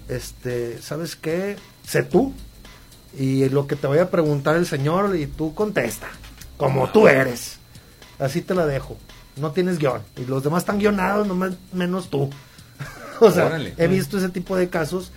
Este, 0.08 0.82
¿sabes 0.82 1.16
qué? 1.16 1.58
Sé 1.88 2.04
tú. 2.04 2.34
Y 3.18 3.50
lo 3.50 3.68
que 3.68 3.76
te 3.76 3.88
vaya 3.88 4.04
a 4.04 4.10
preguntar 4.10 4.56
el 4.56 4.66
señor 4.66 5.16
y 5.16 5.28
tú 5.28 5.54
contesta. 5.54 6.08
Como 6.58 6.90
tú 6.92 7.08
eres. 7.08 7.58
Así 8.20 8.42
te 8.42 8.54
la 8.56 8.66
dejo. 8.66 8.98
No 9.36 9.52
tienes 9.52 9.80
guion. 9.80 10.02
Y 10.18 10.26
los 10.26 10.44
demás 10.44 10.64
están 10.64 10.80
guionados, 10.80 11.28
nomás 11.28 11.52
menos 11.74 12.10
tú. 12.10 12.30
o 13.20 13.32
sea, 13.32 13.48
Órale. 13.48 13.74
he 13.78 13.88
visto 13.88 14.18
ese 14.18 14.30
tipo 14.30 14.56
de 14.56 14.70
casos. 14.70 15.12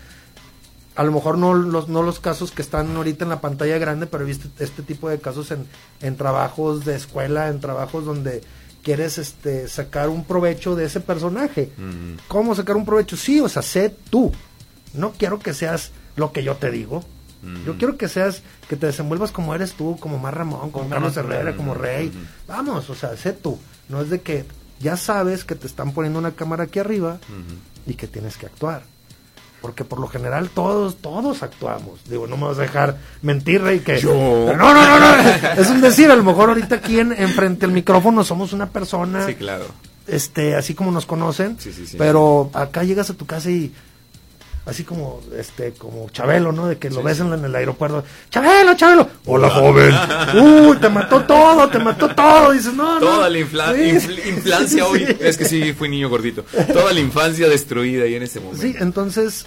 A 0.97 1.03
lo 1.03 1.13
mejor 1.13 1.39
no 1.39 1.55
los, 1.55 1.89
no 1.89 2.03
los 2.03 2.21
casos 2.21 2.53
que 2.53 2.63
están 2.63 2.95
ahorita 2.95 3.25
en 3.25 3.31
la 3.31 3.41
pantalla 3.41 3.79
grande, 3.79 4.07
pero 4.07 4.25
he 4.25 4.27
visto 4.27 4.49
este 4.59 4.83
tipo 4.83 5.09
de 5.09 5.19
casos 5.19 5.51
en, 5.51 5.67
en 6.01 6.17
trabajos 6.17 6.85
de 6.85 6.95
escuela, 6.95 7.49
en 7.49 7.61
trabajos 7.61 8.05
donde 8.05 8.43
quieres 8.85 9.19
este, 9.19 9.67
sacar 9.67 10.09
un 10.09 10.25
provecho 10.25 10.77
de 10.77 10.85
ese 10.85 11.01
personaje. 11.01 11.73
¿Cómo 12.29 12.55
sacar 12.55 12.77
un 12.77 12.85
provecho? 12.85 13.17
Sí, 13.17 13.41
o 13.41 13.49
sea, 13.49 13.63
sé 13.63 13.93
tú. 14.11 14.31
No 14.93 15.13
quiero 15.13 15.41
que 15.41 15.55
seas 15.55 15.91
lo 16.15 16.31
que 16.31 16.45
yo 16.45 16.55
te 16.57 16.71
digo. 16.71 17.05
Yo 17.67 17.77
quiero 17.77 17.99
que 17.99 18.09
seas, 18.09 18.43
que 18.69 18.77
te 18.77 18.87
desenvuelvas 18.87 19.31
como 19.31 19.55
eres 19.55 19.75
tú, 19.75 19.99
como 19.99 20.19
Mar 20.19 20.35
Ramón, 20.37 20.71
como 20.71 20.89
Carlos 20.89 21.15
Herrera, 21.17 21.57
como 21.57 21.75
Rey. 21.75 22.11
Vamos, 22.47 22.89
o 22.89 22.95
sea, 22.95 23.17
sé 23.17 23.33
tú. 23.33 23.59
No 23.89 24.01
es 24.01 24.09
de 24.09 24.21
que 24.21 24.45
ya 24.81 24.97
sabes 24.97 25.45
que 25.45 25.55
te 25.55 25.67
están 25.67 25.93
poniendo 25.93 26.19
una 26.19 26.33
cámara 26.33 26.65
aquí 26.65 26.79
arriba 26.79 27.19
y 27.87 27.95
que 27.95 28.07
tienes 28.07 28.37
que 28.37 28.47
actuar. 28.47 28.85
Porque 29.65 29.83
por 29.83 29.99
lo 29.99 30.09
general 30.09 30.51
todos, 30.51 30.97
todos 30.97 31.43
actuamos. 31.43 32.01
Digo, 32.11 32.27
no 32.27 32.37
me 32.37 32.45
vas 32.49 32.59
a 32.59 32.61
dejar 32.61 32.99
mentir, 33.23 33.63
Rey, 33.63 33.81
que... 33.81 33.99
Yo. 33.99 34.13
No, 34.13 34.55
no, 34.55 34.75
no, 34.75 35.01
no. 35.01 35.17
Es 35.57 35.71
un 35.71 35.81
decir, 35.81 36.11
a 36.11 36.17
lo 36.17 36.23
mejor 36.23 36.51
ahorita 36.51 36.75
aquí 36.75 37.01
en, 37.01 37.13
enfrente 37.13 37.63
del 37.65 37.75
micrófono 37.75 38.23
somos 38.25 38.53
una 38.53 38.69
persona 38.69 39.25
Sí, 39.27 39.37
claro. 39.37 39.65
este 40.07 40.55
así 40.55 40.75
como 40.75 40.91
nos 40.91 41.07
conocen 41.07 41.57
Sí, 41.59 41.73
sí, 41.73 41.87
sí. 41.87 41.97
pero 41.97 42.51
acá 42.53 42.83
llegas 42.85 43.09
a 43.09 43.15
tu 43.15 43.25
casa 43.25 43.49
y 43.51 43.73
así 44.67 44.83
como 44.83 45.21
este 45.39 45.73
como 45.73 46.09
Chabelo 46.11 46.51
no 46.53 46.67
de 46.67 46.79
que 46.79 46.89
lo 46.89 46.97
Sí, 47.01 47.03
ves 47.05 47.21
en, 47.21 47.33
en 47.35 47.45
el 47.45 47.55
aeropuerto 47.55 48.03
Chabelo 48.31 48.75
Chabelo 48.75 49.09
hola 49.27 49.51
joven 49.51 49.95
uy 50.43 50.77
te 50.79 50.89
mató 50.89 51.21
todo 51.25 51.69
te 51.69 51.79
mató 51.79 52.09
todo 52.15 52.53
dices 52.53 52.73
no 52.73 52.95
no 52.95 53.01
Toda 53.01 53.29
la 53.31 53.39
infla- 53.39 53.75
Sí, 53.75 53.81
infl- 53.93 54.23
sí, 54.23 54.29
infancia 54.31 54.67
sí, 54.69 54.81
hoy. 54.81 55.17
Es 55.21 55.37
que 55.37 55.45
sí, 55.45 55.73
fui 55.75 55.89
niño 55.91 56.09
gordito. 56.09 56.45
Toda 56.73 56.93
la 56.95 57.01
infancia 57.01 57.47
destruida 57.49 58.05
ahí 58.05 58.15
en 58.15 58.23
ese 58.23 58.41
momento. 58.41 58.63
Sí, 58.63 58.75
entonces, 58.79 59.45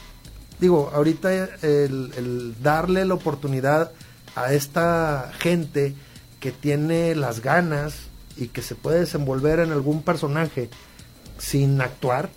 digo, 0.59 0.91
ahorita 0.93 1.33
el, 1.61 2.11
el 2.17 2.55
darle 2.61 3.05
la 3.05 3.13
oportunidad 3.13 3.91
a 4.35 4.53
esta 4.53 5.31
gente 5.39 5.95
que 6.39 6.51
tiene 6.51 7.15
las 7.15 7.41
ganas 7.41 7.95
y 8.35 8.47
que 8.49 8.61
se 8.61 8.75
puede 8.75 8.99
desenvolver 8.99 9.59
en 9.59 9.71
algún 9.71 10.03
personaje 10.03 10.69
sin 11.37 11.81
actuar, 11.81 12.29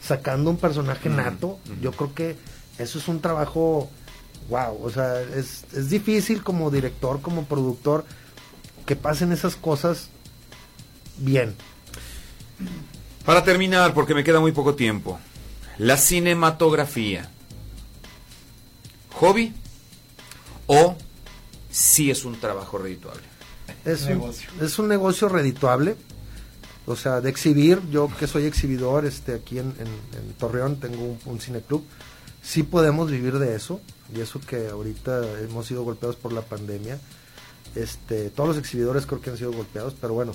sacando 0.00 0.50
un 0.50 0.56
personaje 0.56 1.08
Mm, 1.08 1.16
nato, 1.16 1.58
yo 1.82 1.92
creo 1.92 2.14
que 2.14 2.36
eso 2.78 2.98
es 2.98 3.08
un 3.08 3.20
trabajo, 3.20 3.90
wow, 4.48 4.82
o 4.82 4.90
sea, 4.90 5.20
es, 5.20 5.64
es 5.74 5.90
difícil 5.90 6.42
como 6.42 6.70
director, 6.70 7.20
como 7.20 7.44
productor, 7.44 8.04
que 8.86 8.96
pasen 8.96 9.32
esas 9.32 9.56
cosas 9.56 10.08
bien. 11.18 11.54
Para 13.24 13.44
terminar, 13.44 13.92
porque 13.92 14.14
me 14.14 14.24
queda 14.24 14.40
muy 14.40 14.52
poco 14.52 14.74
tiempo, 14.74 15.18
la 15.76 15.96
cinematografía. 15.96 17.30
¿Hobby 19.18 19.52
o 20.66 20.96
sí 21.70 22.10
es 22.10 22.24
un 22.24 22.38
trabajo 22.40 22.78
redituable? 22.78 23.22
Es 23.84 24.02
un, 24.02 24.08
Negocio. 24.08 24.50
es 24.60 24.78
un 24.78 24.88
negocio 24.88 25.28
redituable, 25.28 25.96
o 26.86 26.96
sea, 26.96 27.20
de 27.20 27.30
exhibir, 27.30 27.80
yo 27.90 28.08
que 28.18 28.26
soy 28.26 28.44
exhibidor 28.46 29.04
este 29.06 29.34
aquí 29.34 29.58
en, 29.58 29.66
en- 29.78 30.18
en 30.18 30.32
Torreón, 30.38 30.78
tengo 30.80 31.02
un, 31.04 31.18
un 31.26 31.40
cineclub, 31.40 31.82
sí 32.42 32.62
podemos 32.62 33.10
vivir 33.10 33.38
de 33.38 33.54
eso, 33.54 33.80
y 34.14 34.20
eso 34.20 34.40
que 34.40 34.68
ahorita 34.68 35.40
hemos 35.40 35.66
sido 35.66 35.82
golpeados 35.84 36.16
por 36.16 36.32
la 36.32 36.42
pandemia, 36.42 36.98
este, 37.74 38.30
todos 38.30 38.48
los 38.50 38.58
exhibidores 38.58 39.04
creo 39.06 39.20
que 39.20 39.30
han 39.30 39.36
sido 39.36 39.52
golpeados, 39.52 39.94
pero 40.00 40.14
bueno, 40.14 40.32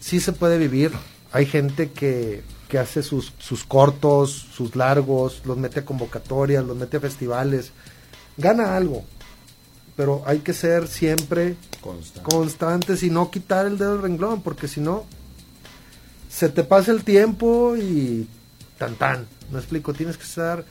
sí 0.00 0.20
se 0.20 0.32
puede 0.32 0.58
vivir, 0.58 0.92
hay 1.32 1.46
gente 1.46 1.90
que, 1.90 2.42
que 2.68 2.78
hace 2.78 3.02
sus, 3.02 3.32
sus 3.38 3.64
cortos, 3.64 4.30
sus 4.54 4.76
largos, 4.76 5.42
los 5.44 5.56
mete 5.56 5.80
a 5.80 5.84
convocatorias, 5.84 6.64
los 6.64 6.76
mete 6.76 6.98
a 6.98 7.00
festivales, 7.00 7.72
gana 8.36 8.76
algo, 8.76 9.04
pero 9.96 10.22
hay 10.26 10.40
que 10.40 10.52
ser 10.52 10.88
siempre 10.88 11.56
constantes 12.22 13.02
y 13.02 13.10
no 13.10 13.30
quitar 13.30 13.66
el 13.66 13.78
dedo 13.78 13.92
del 13.92 14.02
renglón, 14.02 14.42
porque 14.42 14.68
si 14.68 14.80
no, 14.80 15.04
se 16.30 16.48
te 16.48 16.64
pasa 16.64 16.92
el 16.92 17.04
tiempo 17.04 17.76
y 17.76 18.28
tan 18.78 18.94
tan. 18.94 19.26
Me 19.50 19.58
explico, 19.58 19.92
tienes 19.92 20.16
que 20.16 20.24
estar 20.24 20.64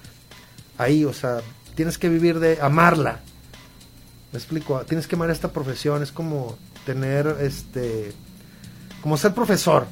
ahí, 0.77 1.05
o 1.05 1.13
sea, 1.13 1.41
tienes 1.75 1.97
que 1.97 2.09
vivir 2.09 2.39
de 2.39 2.59
amarla. 2.61 3.19
Me 4.31 4.39
explico, 4.39 4.79
tienes 4.85 5.07
que 5.07 5.15
amar 5.15 5.29
esta 5.29 5.51
profesión, 5.51 6.01
es 6.01 6.11
como 6.11 6.57
tener 6.85 7.37
este 7.41 8.13
como 9.01 9.17
ser 9.17 9.33
profesor. 9.33 9.87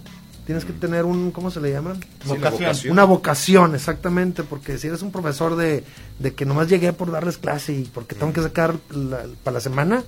Tienes 0.50 0.66
que 0.66 0.74
tener 0.74 1.06
un, 1.06 1.30
¿cómo 1.30 1.52
se 1.52 1.62
le 1.62 1.72
llama? 1.72 1.94
Sí, 1.94 2.28
vocación. 2.30 2.92
Una 2.92 3.04
vocación, 3.04 3.76
exactamente, 3.76 4.42
porque 4.42 4.80
si 4.80 4.88
eres 4.88 5.04
un 5.04 5.12
profesor 5.12 5.56
de, 5.56 5.84
de 6.18 6.34
que 6.34 6.44
nomás 6.44 6.68
llegué 6.68 6.92
por 6.92 7.12
darles 7.12 7.38
clase 7.38 7.72
y 7.74 7.84
porque 7.84 8.16
tengo 8.16 8.34
que 8.34 8.42
sacar 8.42 8.76
la- 8.90 9.28
para 9.44 9.54
la 9.56 9.62
semana, 9.62 10.04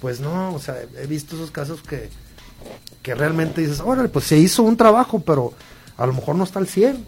pues 0.00 0.20
no, 0.20 0.54
o 0.54 0.58
sea, 0.58 0.76
he 0.98 1.06
visto 1.06 1.36
esos 1.36 1.50
casos 1.50 1.82
que, 1.82 2.08
que 3.02 3.14
realmente 3.14 3.60
dices, 3.60 3.80
órale, 3.84 4.08
pues 4.08 4.24
se 4.24 4.38
hizo 4.38 4.62
un 4.62 4.78
trabajo, 4.78 5.20
pero 5.20 5.52
a 5.98 6.06
lo 6.06 6.14
mejor 6.14 6.36
no 6.36 6.44
está 6.44 6.58
al 6.58 6.68
100. 6.68 7.04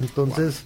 Entonces, 0.00 0.62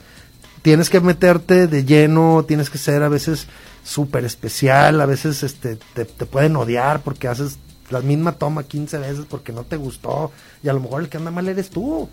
tienes 0.62 0.90
que 0.90 1.00
meterte 1.00 1.66
de 1.66 1.84
lleno, 1.84 2.44
tienes 2.46 2.70
que 2.70 2.78
ser 2.78 3.02
a 3.02 3.08
veces 3.08 3.48
súper 3.82 4.24
especial, 4.24 5.00
a 5.00 5.06
veces 5.06 5.42
este, 5.42 5.76
te, 5.94 6.04
te 6.04 6.24
pueden 6.26 6.54
odiar 6.54 7.02
porque 7.02 7.26
haces 7.26 7.58
la 7.90 8.00
misma 8.00 8.32
toma 8.32 8.64
15 8.64 8.98
veces 8.98 9.24
porque 9.28 9.52
no 9.52 9.64
te 9.64 9.76
gustó 9.76 10.32
y 10.62 10.68
a 10.68 10.72
lo 10.72 10.80
mejor 10.80 11.02
el 11.02 11.08
que 11.08 11.16
anda 11.18 11.30
mal 11.30 11.48
eres 11.48 11.70
tú. 11.70 12.08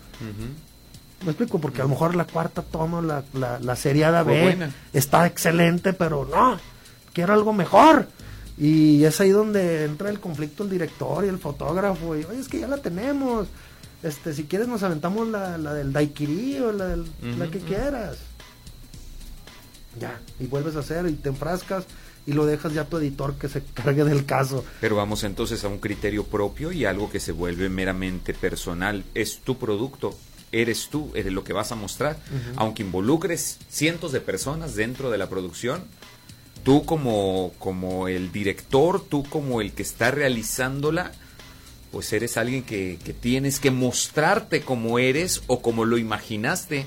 Me 1.24 1.30
explico, 1.30 1.58
porque 1.58 1.80
a 1.80 1.84
lo 1.84 1.90
mejor 1.90 2.14
la 2.14 2.26
cuarta 2.26 2.62
toma, 2.62 3.00
la, 3.00 3.24
la, 3.32 3.58
la 3.58 3.76
seriada 3.76 4.22
Fue 4.24 4.34
B, 4.34 4.42
buena. 4.42 4.70
está 4.92 5.26
excelente, 5.26 5.92
pero 5.94 6.26
no, 6.30 6.58
quiero 7.12 7.32
algo 7.32 7.52
mejor. 7.52 8.08
Y 8.58 9.02
es 9.04 9.20
ahí 9.20 9.30
donde 9.30 9.84
entra 9.84 10.10
el 10.10 10.20
conflicto 10.20 10.62
el 10.64 10.70
director 10.70 11.24
y 11.24 11.28
el 11.28 11.38
fotógrafo. 11.38 12.14
Y, 12.14 12.24
oye, 12.24 12.38
es 12.38 12.48
que 12.48 12.60
ya 12.60 12.68
la 12.68 12.76
tenemos. 12.78 13.48
Este, 14.02 14.34
si 14.34 14.44
quieres 14.44 14.68
nos 14.68 14.82
aventamos 14.82 15.26
la, 15.28 15.56
la 15.56 15.72
del 15.72 15.92
daiquiri 15.92 16.60
o 16.60 16.70
la, 16.72 16.84
del- 16.88 17.10
la 17.38 17.50
que 17.50 17.58
quieras. 17.60 18.18
Ya, 19.98 20.20
y 20.40 20.46
vuelves 20.46 20.76
a 20.76 20.80
hacer 20.80 21.06
y 21.06 21.12
te 21.14 21.28
enfrascas 21.28 21.84
y 22.26 22.32
lo 22.32 22.46
dejas 22.46 22.72
ya 22.72 22.82
a 22.82 22.84
tu 22.86 22.98
editor 22.98 23.36
que 23.36 23.48
se 23.48 23.62
cargue 23.62 24.04
del 24.04 24.24
caso. 24.24 24.64
Pero 24.80 24.96
vamos 24.96 25.24
entonces 25.24 25.62
a 25.64 25.68
un 25.68 25.78
criterio 25.78 26.24
propio 26.24 26.72
y 26.72 26.84
algo 26.84 27.10
que 27.10 27.20
se 27.20 27.32
vuelve 27.32 27.68
meramente 27.68 28.34
personal. 28.34 29.04
Es 29.14 29.40
tu 29.40 29.58
producto, 29.58 30.16
eres 30.52 30.88
tú, 30.88 31.10
eres 31.14 31.32
lo 31.32 31.44
que 31.44 31.52
vas 31.52 31.72
a 31.72 31.76
mostrar. 31.76 32.18
Aunque 32.56 32.82
involucres 32.82 33.58
cientos 33.68 34.12
de 34.12 34.20
personas 34.20 34.74
dentro 34.74 35.10
de 35.10 35.18
la 35.18 35.28
producción, 35.28 35.84
tú 36.62 36.84
como, 36.84 37.52
como 37.58 38.08
el 38.08 38.32
director, 38.32 39.04
tú 39.04 39.24
como 39.24 39.60
el 39.60 39.72
que 39.72 39.82
está 39.82 40.10
realizándola, 40.10 41.12
pues 41.92 42.12
eres 42.12 42.36
alguien 42.36 42.64
que, 42.64 42.98
que 43.04 43.12
tienes 43.12 43.60
que 43.60 43.70
mostrarte 43.70 44.62
como 44.62 44.98
eres 44.98 45.42
o 45.46 45.60
como 45.60 45.84
lo 45.84 45.98
imaginaste, 45.98 46.86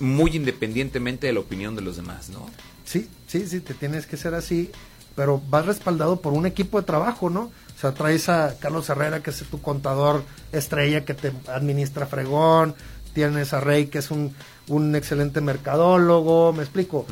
muy 0.00 0.36
independientemente 0.36 1.26
de 1.26 1.32
la 1.32 1.40
opinión 1.40 1.74
de 1.76 1.82
los 1.82 1.96
demás, 1.96 2.28
¿no? 2.30 2.46
Sí, 2.84 3.08
sí, 3.26 3.46
sí, 3.46 3.60
te 3.60 3.74
tienes 3.74 4.06
que 4.06 4.16
ser 4.16 4.34
así, 4.34 4.70
pero 5.16 5.40
vas 5.48 5.66
respaldado 5.66 6.20
por 6.20 6.32
un 6.32 6.46
equipo 6.46 6.80
de 6.80 6.86
trabajo, 6.86 7.30
¿no? 7.30 7.42
O 7.76 7.80
sea, 7.80 7.92
traes 7.92 8.28
a 8.28 8.56
Carlos 8.58 8.88
Herrera, 8.88 9.22
que 9.22 9.30
es 9.30 9.38
tu 9.50 9.60
contador 9.60 10.22
estrella, 10.52 11.04
que 11.04 11.14
te 11.14 11.32
administra 11.48 12.06
fregón, 12.06 12.74
tienes 13.14 13.52
a 13.52 13.60
Rey, 13.60 13.86
que 13.86 13.98
es 13.98 14.10
un, 14.10 14.34
un 14.68 14.94
excelente 14.96 15.40
mercadólogo, 15.40 16.52
me 16.52 16.62
explico. 16.62 17.06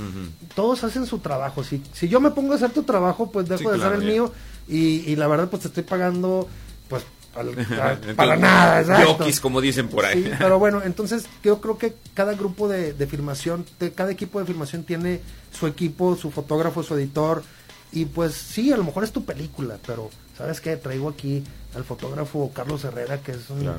Todos 0.55 0.83
hacen 0.85 1.07
su 1.07 1.19
trabajo. 1.19 1.63
Si, 1.65 1.83
si 1.93 2.09
yo 2.09 2.21
me 2.21 2.31
pongo 2.33 2.53
a 2.53 2.57
hacer 2.57 2.71
tu 2.71 2.83
trabajo, 2.83 3.31
pues 3.31 3.49
dejo 3.49 3.61
Sí, 3.61 3.67
de 3.69 3.75
claro, 3.77 3.95
hacer 3.95 4.03
el 4.05 4.13
mío 4.13 4.33
y, 4.69 5.11
y 5.11 5.17
la 5.17 5.27
verdad, 5.29 5.49
pues 5.49 5.63
te 5.63 5.69
estoy 5.69 5.85
pagando, 5.85 6.49
pues 6.89 7.05
para 8.17 8.37
nada, 8.37 8.81
exacto. 8.81 9.19
Yokis, 9.19 9.41
como 9.41 9.61
dicen 9.61 9.89
por 9.89 10.05
ahí. 10.05 10.23
Sí, 10.25 10.31
pero 10.39 10.59
bueno, 10.59 10.83
entonces 10.85 11.27
yo 11.43 11.61
creo 11.61 11.79
que 11.79 11.95
cada 12.15 12.35
grupo 12.35 12.69
de, 12.69 12.93
de 12.93 13.07
filmación, 13.07 13.65
de, 13.81 13.93
cada 13.93 14.11
equipo 14.13 14.39
de 14.41 14.47
filmación 14.47 14.85
tiene 14.85 15.21
su 15.51 15.67
equipo, 15.67 16.17
su 16.17 16.31
fotógrafo, 16.31 16.83
su 16.83 16.95
editor, 16.95 17.43
y 17.91 18.07
pues 18.07 18.35
sí, 18.35 18.73
a 18.73 18.77
lo 18.77 18.85
mejor 18.85 19.05
es 19.05 19.13
tu 19.13 19.25
película, 19.25 19.77
pero 19.87 20.09
¿sabes 20.37 20.61
qué? 20.61 20.77
Traigo 20.77 21.11
aquí 21.11 21.45
al 21.75 21.85
fotógrafo 21.85 22.51
Carlos 22.55 22.85
Herrera, 22.85 23.19
que 23.19 23.33
es 23.33 23.51
un, 23.51 23.71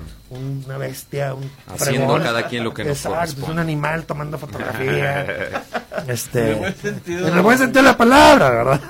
una 0.65 0.77
bestia, 0.77 1.33
un 1.33 1.49
Haciendo 1.67 2.05
fregón. 2.07 2.21
cada 2.23 2.47
quien 2.47 2.63
lo 2.63 2.73
que 2.73 2.83
nos 2.83 2.97
Exacto, 3.05 3.41
es 3.43 3.49
un 3.49 3.59
animal 3.59 4.05
tomando 4.05 4.37
fotografía. 4.37 5.63
este, 6.07 6.41
En 6.41 6.53
el 6.53 6.59
buen 6.59 6.75
sentido. 6.75 7.27
en 7.27 7.33
el 7.35 7.41
buen 7.41 7.57
sentido 7.57 7.81
de 7.83 7.89
la 7.89 7.97
palabra, 7.97 8.49
¿verdad? 8.49 8.81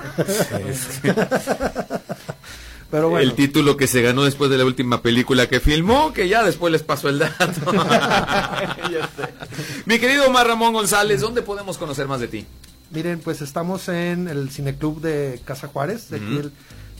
Pero 2.94 3.08
bueno. 3.08 3.28
El 3.28 3.34
título 3.34 3.76
que 3.76 3.88
se 3.88 4.02
ganó 4.02 4.22
después 4.22 4.52
de 4.52 4.56
la 4.56 4.64
última 4.64 5.02
película 5.02 5.48
que 5.48 5.58
filmó, 5.58 6.12
que 6.12 6.28
ya 6.28 6.44
después 6.44 6.72
les 6.72 6.84
pasó 6.84 7.08
el 7.08 7.18
dato. 7.18 7.72
Mi 9.86 9.98
querido 9.98 10.28
Omar 10.28 10.46
Ramón 10.46 10.72
González, 10.72 11.20
¿dónde 11.20 11.42
podemos 11.42 11.76
conocer 11.76 12.06
más 12.06 12.20
de 12.20 12.28
ti? 12.28 12.46
Miren, 12.92 13.18
pues 13.18 13.42
estamos 13.42 13.88
en 13.88 14.28
el 14.28 14.48
cineclub 14.50 15.00
de 15.00 15.40
Casa 15.44 15.66
Juárez. 15.66 16.08
De 16.08 16.18
aquí 16.18 16.34
Ujú. 16.34 16.40
el- 16.42 16.52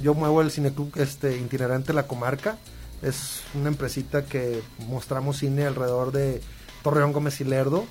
yo 0.03 0.15
muevo 0.15 0.43
el 0.43 0.51
cineclub 0.51 0.91
este, 0.97 1.37
itinerante 1.39 1.93
La 1.93 2.09
Comarca. 2.09 2.59
Es 3.01 3.43
una 3.55 3.69
empresita 3.69 4.25
que 4.25 4.63
mostramos 4.89 5.39
cine 5.39 5.65
alrededor 5.65 6.11
de 6.11 6.41
Torreón 6.83 7.13
Gómez 7.13 7.41
y 7.41 7.45
Lerdo. 7.45 7.87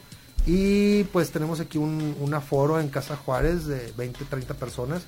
Y 0.46 1.06
pues 1.06 1.32
tenemos 1.32 1.62
aquí 1.62 1.78
un, 1.78 2.18
un 2.20 2.34
aforo 2.34 2.82
en 2.82 2.90
Casa 2.90 3.16
Juárez 3.16 3.66
de 3.66 3.94
20, 3.96 4.26
30 4.26 4.56
personas. 4.56 5.04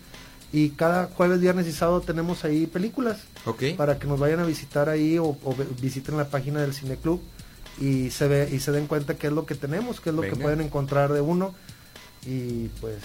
Y 0.52 0.70
cada 0.70 1.08
jueves, 1.08 1.42
viernes 1.42 1.68
y 1.68 1.72
sábado 1.72 2.02
tenemos 2.02 2.44
ahí 2.46 2.66
películas. 2.66 3.20
Ok. 3.46 3.64
Para 3.76 4.00
que 4.00 4.08
nos 4.08 4.20
vayan 4.20 4.40
a 4.40 4.46
visitar 4.46 4.90
ahí 4.90 5.18
o, 5.18 5.38
visiten 5.82 6.18
la 6.18 6.30
página 6.30 6.62
del 6.62 6.74
cineclub 6.74 7.22
y 7.80 8.10
se 8.12 8.28
ve 8.28 8.50
y 8.52 8.60
se 8.60 8.72
den 8.72 8.88
cuenta 8.88 9.16
qué 9.16 9.28
es 9.28 9.34
lo 9.34 9.46
que 9.46 9.56
tenemos, 9.56 10.00
qué 10.00 10.10
es 10.10 10.16
lo 10.16 10.22
que 10.22 10.36
pueden 10.36 10.62
encontrar 10.62 11.12
de 11.12 11.22
uno. 11.22 11.54
Y 12.26 12.70
pues 12.82 12.98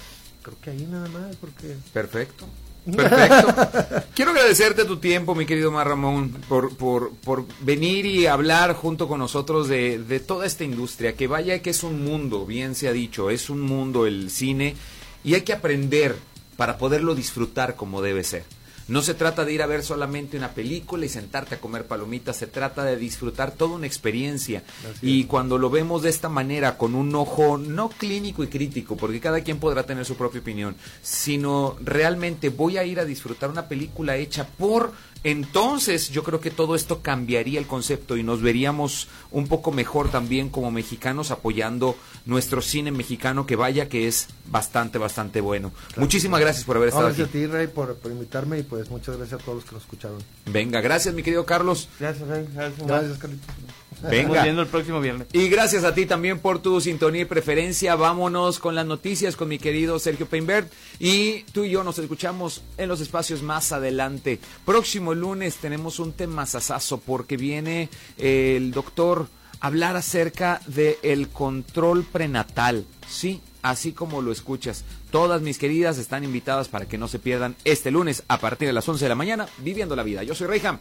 creo 0.43 0.57
que 0.61 0.71
ahí 0.71 0.87
nada 0.91 1.09
más, 1.09 1.37
porque... 1.37 1.77
Perfecto. 1.93 2.47
Perfecto. 2.97 4.03
Quiero 4.15 4.31
agradecerte 4.31 4.85
tu 4.85 4.97
tiempo, 4.99 5.35
mi 5.35 5.45
querido 5.45 5.69
Omar 5.69 5.89
Ramón, 5.89 6.31
por, 6.49 6.75
por, 6.77 7.13
por 7.17 7.45
venir 7.61 8.07
y 8.07 8.27
hablar 8.27 8.75
junto 8.75 9.07
con 9.07 9.19
nosotros 9.19 9.69
de, 9.69 9.99
de 9.99 10.21
toda 10.21 10.47
esta 10.47 10.65
industria, 10.65 11.15
que 11.15 11.27
vaya 11.27 11.61
que 11.61 11.71
es 11.71 11.83
un 11.83 12.03
mundo, 12.03 12.47
bien 12.47 12.75
se 12.75 12.89
ha 12.89 12.93
dicho, 12.93 13.29
es 13.29 13.51
un 13.51 13.61
mundo 13.61 14.07
el 14.07 14.31
cine 14.31 14.77
y 15.23 15.35
hay 15.35 15.43
que 15.43 15.53
aprender 15.53 16.17
para 16.61 16.77
poderlo 16.77 17.15
disfrutar 17.15 17.75
como 17.75 18.03
debe 18.03 18.23
ser. 18.23 18.45
No 18.87 19.01
se 19.01 19.15
trata 19.15 19.47
de 19.47 19.55
ir 19.55 19.63
a 19.63 19.67
ver 19.67 19.83
solamente 19.83 20.37
una 20.37 20.51
película 20.51 21.07
y 21.07 21.09
sentarte 21.09 21.55
a 21.55 21.59
comer 21.59 21.87
palomitas, 21.87 22.37
se 22.37 22.49
trata 22.49 22.85
de 22.85 22.99
disfrutar 22.99 23.53
toda 23.53 23.77
una 23.77 23.87
experiencia. 23.87 24.63
Y 25.01 25.25
cuando 25.25 25.57
lo 25.57 25.71
vemos 25.71 26.03
de 26.03 26.11
esta 26.11 26.29
manera, 26.29 26.77
con 26.77 26.95
un 26.95 27.15
ojo 27.15 27.57
no 27.57 27.89
clínico 27.89 28.45
y 28.45 28.49
crítico, 28.49 28.95
porque 28.95 29.21
cada 29.21 29.41
quien 29.41 29.59
podrá 29.59 29.85
tener 29.85 30.05
su 30.05 30.17
propia 30.17 30.43
opinión, 30.43 30.77
sino 31.01 31.79
realmente 31.83 32.51
voy 32.51 32.77
a 32.77 32.85
ir 32.85 33.01
a 33.01 33.07
disfrutar 33.07 33.49
una 33.49 33.67
película 33.67 34.17
hecha 34.17 34.47
por... 34.47 34.93
Entonces 35.23 36.11
yo 36.11 36.23
creo 36.25 36.41
que 36.41 36.51
todo 36.51 36.75
esto 36.75 37.03
cambiaría 37.03 37.59
el 37.59 37.67
concepto 37.67 38.17
y 38.17 38.23
nos 38.23 38.41
veríamos 38.41 39.09
un 39.31 39.49
poco 39.49 39.71
mejor 39.71 40.11
también 40.11 40.49
como 40.49 40.71
mexicanos 40.71 41.31
apoyando 41.31 41.97
nuestro 42.25 42.63
cine 42.63 42.91
mexicano 42.91 43.47
que 43.47 43.57
vaya 43.57 43.89
que 43.89 44.09
es 44.09 44.29
bastante, 44.47 44.99
bastante 44.99 45.41
bueno. 45.41 45.73
Muchísimas 45.97 46.41
gracias 46.41 46.65
por 46.65 46.77
haber 46.77 46.89
estado 46.89 47.07
Gracias 47.09 47.29
aquí. 47.29 47.39
a 47.39 47.41
ti, 47.43 47.47
Rey, 47.47 47.67
por, 47.67 47.97
por 47.97 48.11
invitarme 48.11 48.59
y 48.59 48.63
pues 48.63 48.91
muchas 48.91 49.17
gracias 49.17 49.41
a 49.41 49.45
todos 49.45 49.57
los 49.57 49.65
que 49.65 49.75
nos 49.75 49.83
escucharon. 49.83 50.19
Venga, 50.47 50.81
gracias 50.81 51.15
mi 51.15 51.23
querido 51.23 51.45
Carlos. 51.45 51.89
Gracias, 51.99 52.27
Rey. 52.27 52.47
Gracias. 52.55 52.87
Gracias, 52.87 53.19
Carlitos. 53.19 53.55
Venga. 54.03 54.43
viendo 54.43 54.63
el 54.63 54.69
próximo 54.69 55.01
viernes. 55.01 55.29
Y 55.33 55.49
gracias 55.49 55.85
a 55.85 55.95
ti 55.95 56.07
también 56.07 56.39
por 56.39 56.61
tu 56.61 56.81
sintonía 56.81 57.23
y 57.23 57.25
preferencia. 57.27 57.95
Vámonos 57.97 58.59
con 58.59 58.75
las 58.75 58.87
noticias 58.87 59.37
con 59.37 59.49
mi 59.49 59.59
querido 59.59 59.99
Sergio 59.99 60.27
Peinbert. 60.27 60.73
Y 60.99 61.43
tú 61.53 61.65
y 61.65 61.71
yo 61.71 61.85
nos 61.85 61.99
escuchamos 61.99 62.63
en 62.77 62.89
los 62.89 63.01
espacios 63.01 63.43
más 63.43 63.73
adelante. 63.73 64.39
Próximo 64.65 65.15
lunes 65.15 65.57
tenemos 65.57 65.99
un 65.99 66.13
tema 66.13 66.47
sasazo 66.47 66.99
porque 66.99 67.37
viene 67.37 67.89
eh, 68.19 68.55
el 68.57 68.73
doctor 68.73 69.29
a 69.61 69.67
hablar 69.67 69.97
acerca 69.97 70.61
del 70.67 71.29
control 71.29 72.05
prenatal. 72.05 72.87
Sí, 73.09 73.41
así 73.63 73.93
como 73.93 74.23
lo 74.23 74.33
escuchas. 74.33 74.85
Todas 75.11 75.43
mis 75.43 75.59
queridas 75.59 75.99
están 75.99 76.25
invitadas 76.25 76.69
para 76.69 76.87
que 76.87 76.99
no 76.99 77.09
se 77.09 77.19
pierdan 77.19 77.57
este 77.65 77.91
lunes 77.91 78.23
a 78.29 78.39
partir 78.39 78.69
de 78.69 78.73
las 78.73 78.89
11 78.89 79.05
de 79.05 79.09
la 79.09 79.15
mañana 79.15 79.47
viviendo 79.59 79.97
la 79.97 80.03
vida. 80.03 80.23
Yo 80.23 80.35
soy 80.35 80.47
Reyham. 80.47 80.79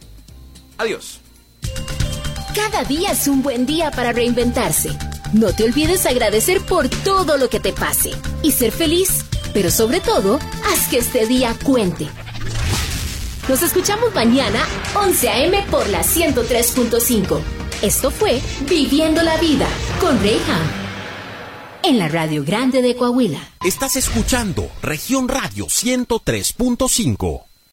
Adiós. 0.78 1.20
Cada 2.54 2.82
día 2.84 3.12
es 3.12 3.28
un 3.28 3.42
buen 3.42 3.64
día 3.64 3.90
para 3.90 4.12
reinventarse. 4.12 4.90
No 5.32 5.52
te 5.52 5.64
olvides 5.64 6.04
agradecer 6.06 6.60
por 6.60 6.88
todo 6.88 7.36
lo 7.36 7.48
que 7.48 7.60
te 7.60 7.72
pase 7.72 8.10
y 8.42 8.50
ser 8.52 8.72
feliz, 8.72 9.24
pero 9.54 9.70
sobre 9.70 10.00
todo, 10.00 10.40
haz 10.72 10.88
que 10.88 10.98
este 10.98 11.26
día 11.26 11.54
cuente. 11.62 12.08
Nos 13.48 13.62
escuchamos 13.62 14.12
mañana 14.14 14.60
11 14.94 15.28
a.m. 15.28 15.64
por 15.70 15.88
la 15.88 16.02
103.5. 16.02 17.40
Esto 17.82 18.10
fue 18.10 18.40
Viviendo 18.68 19.22
la 19.22 19.36
Vida 19.36 19.68
con 20.00 20.20
Reyham. 20.20 20.70
En 21.82 21.98
la 21.98 22.08
Radio 22.08 22.44
Grande 22.44 22.82
de 22.82 22.96
Coahuila. 22.96 23.40
Estás 23.64 23.96
escuchando 23.96 24.68
región 24.82 25.28
radio 25.28 25.66
103.5. 25.66 27.49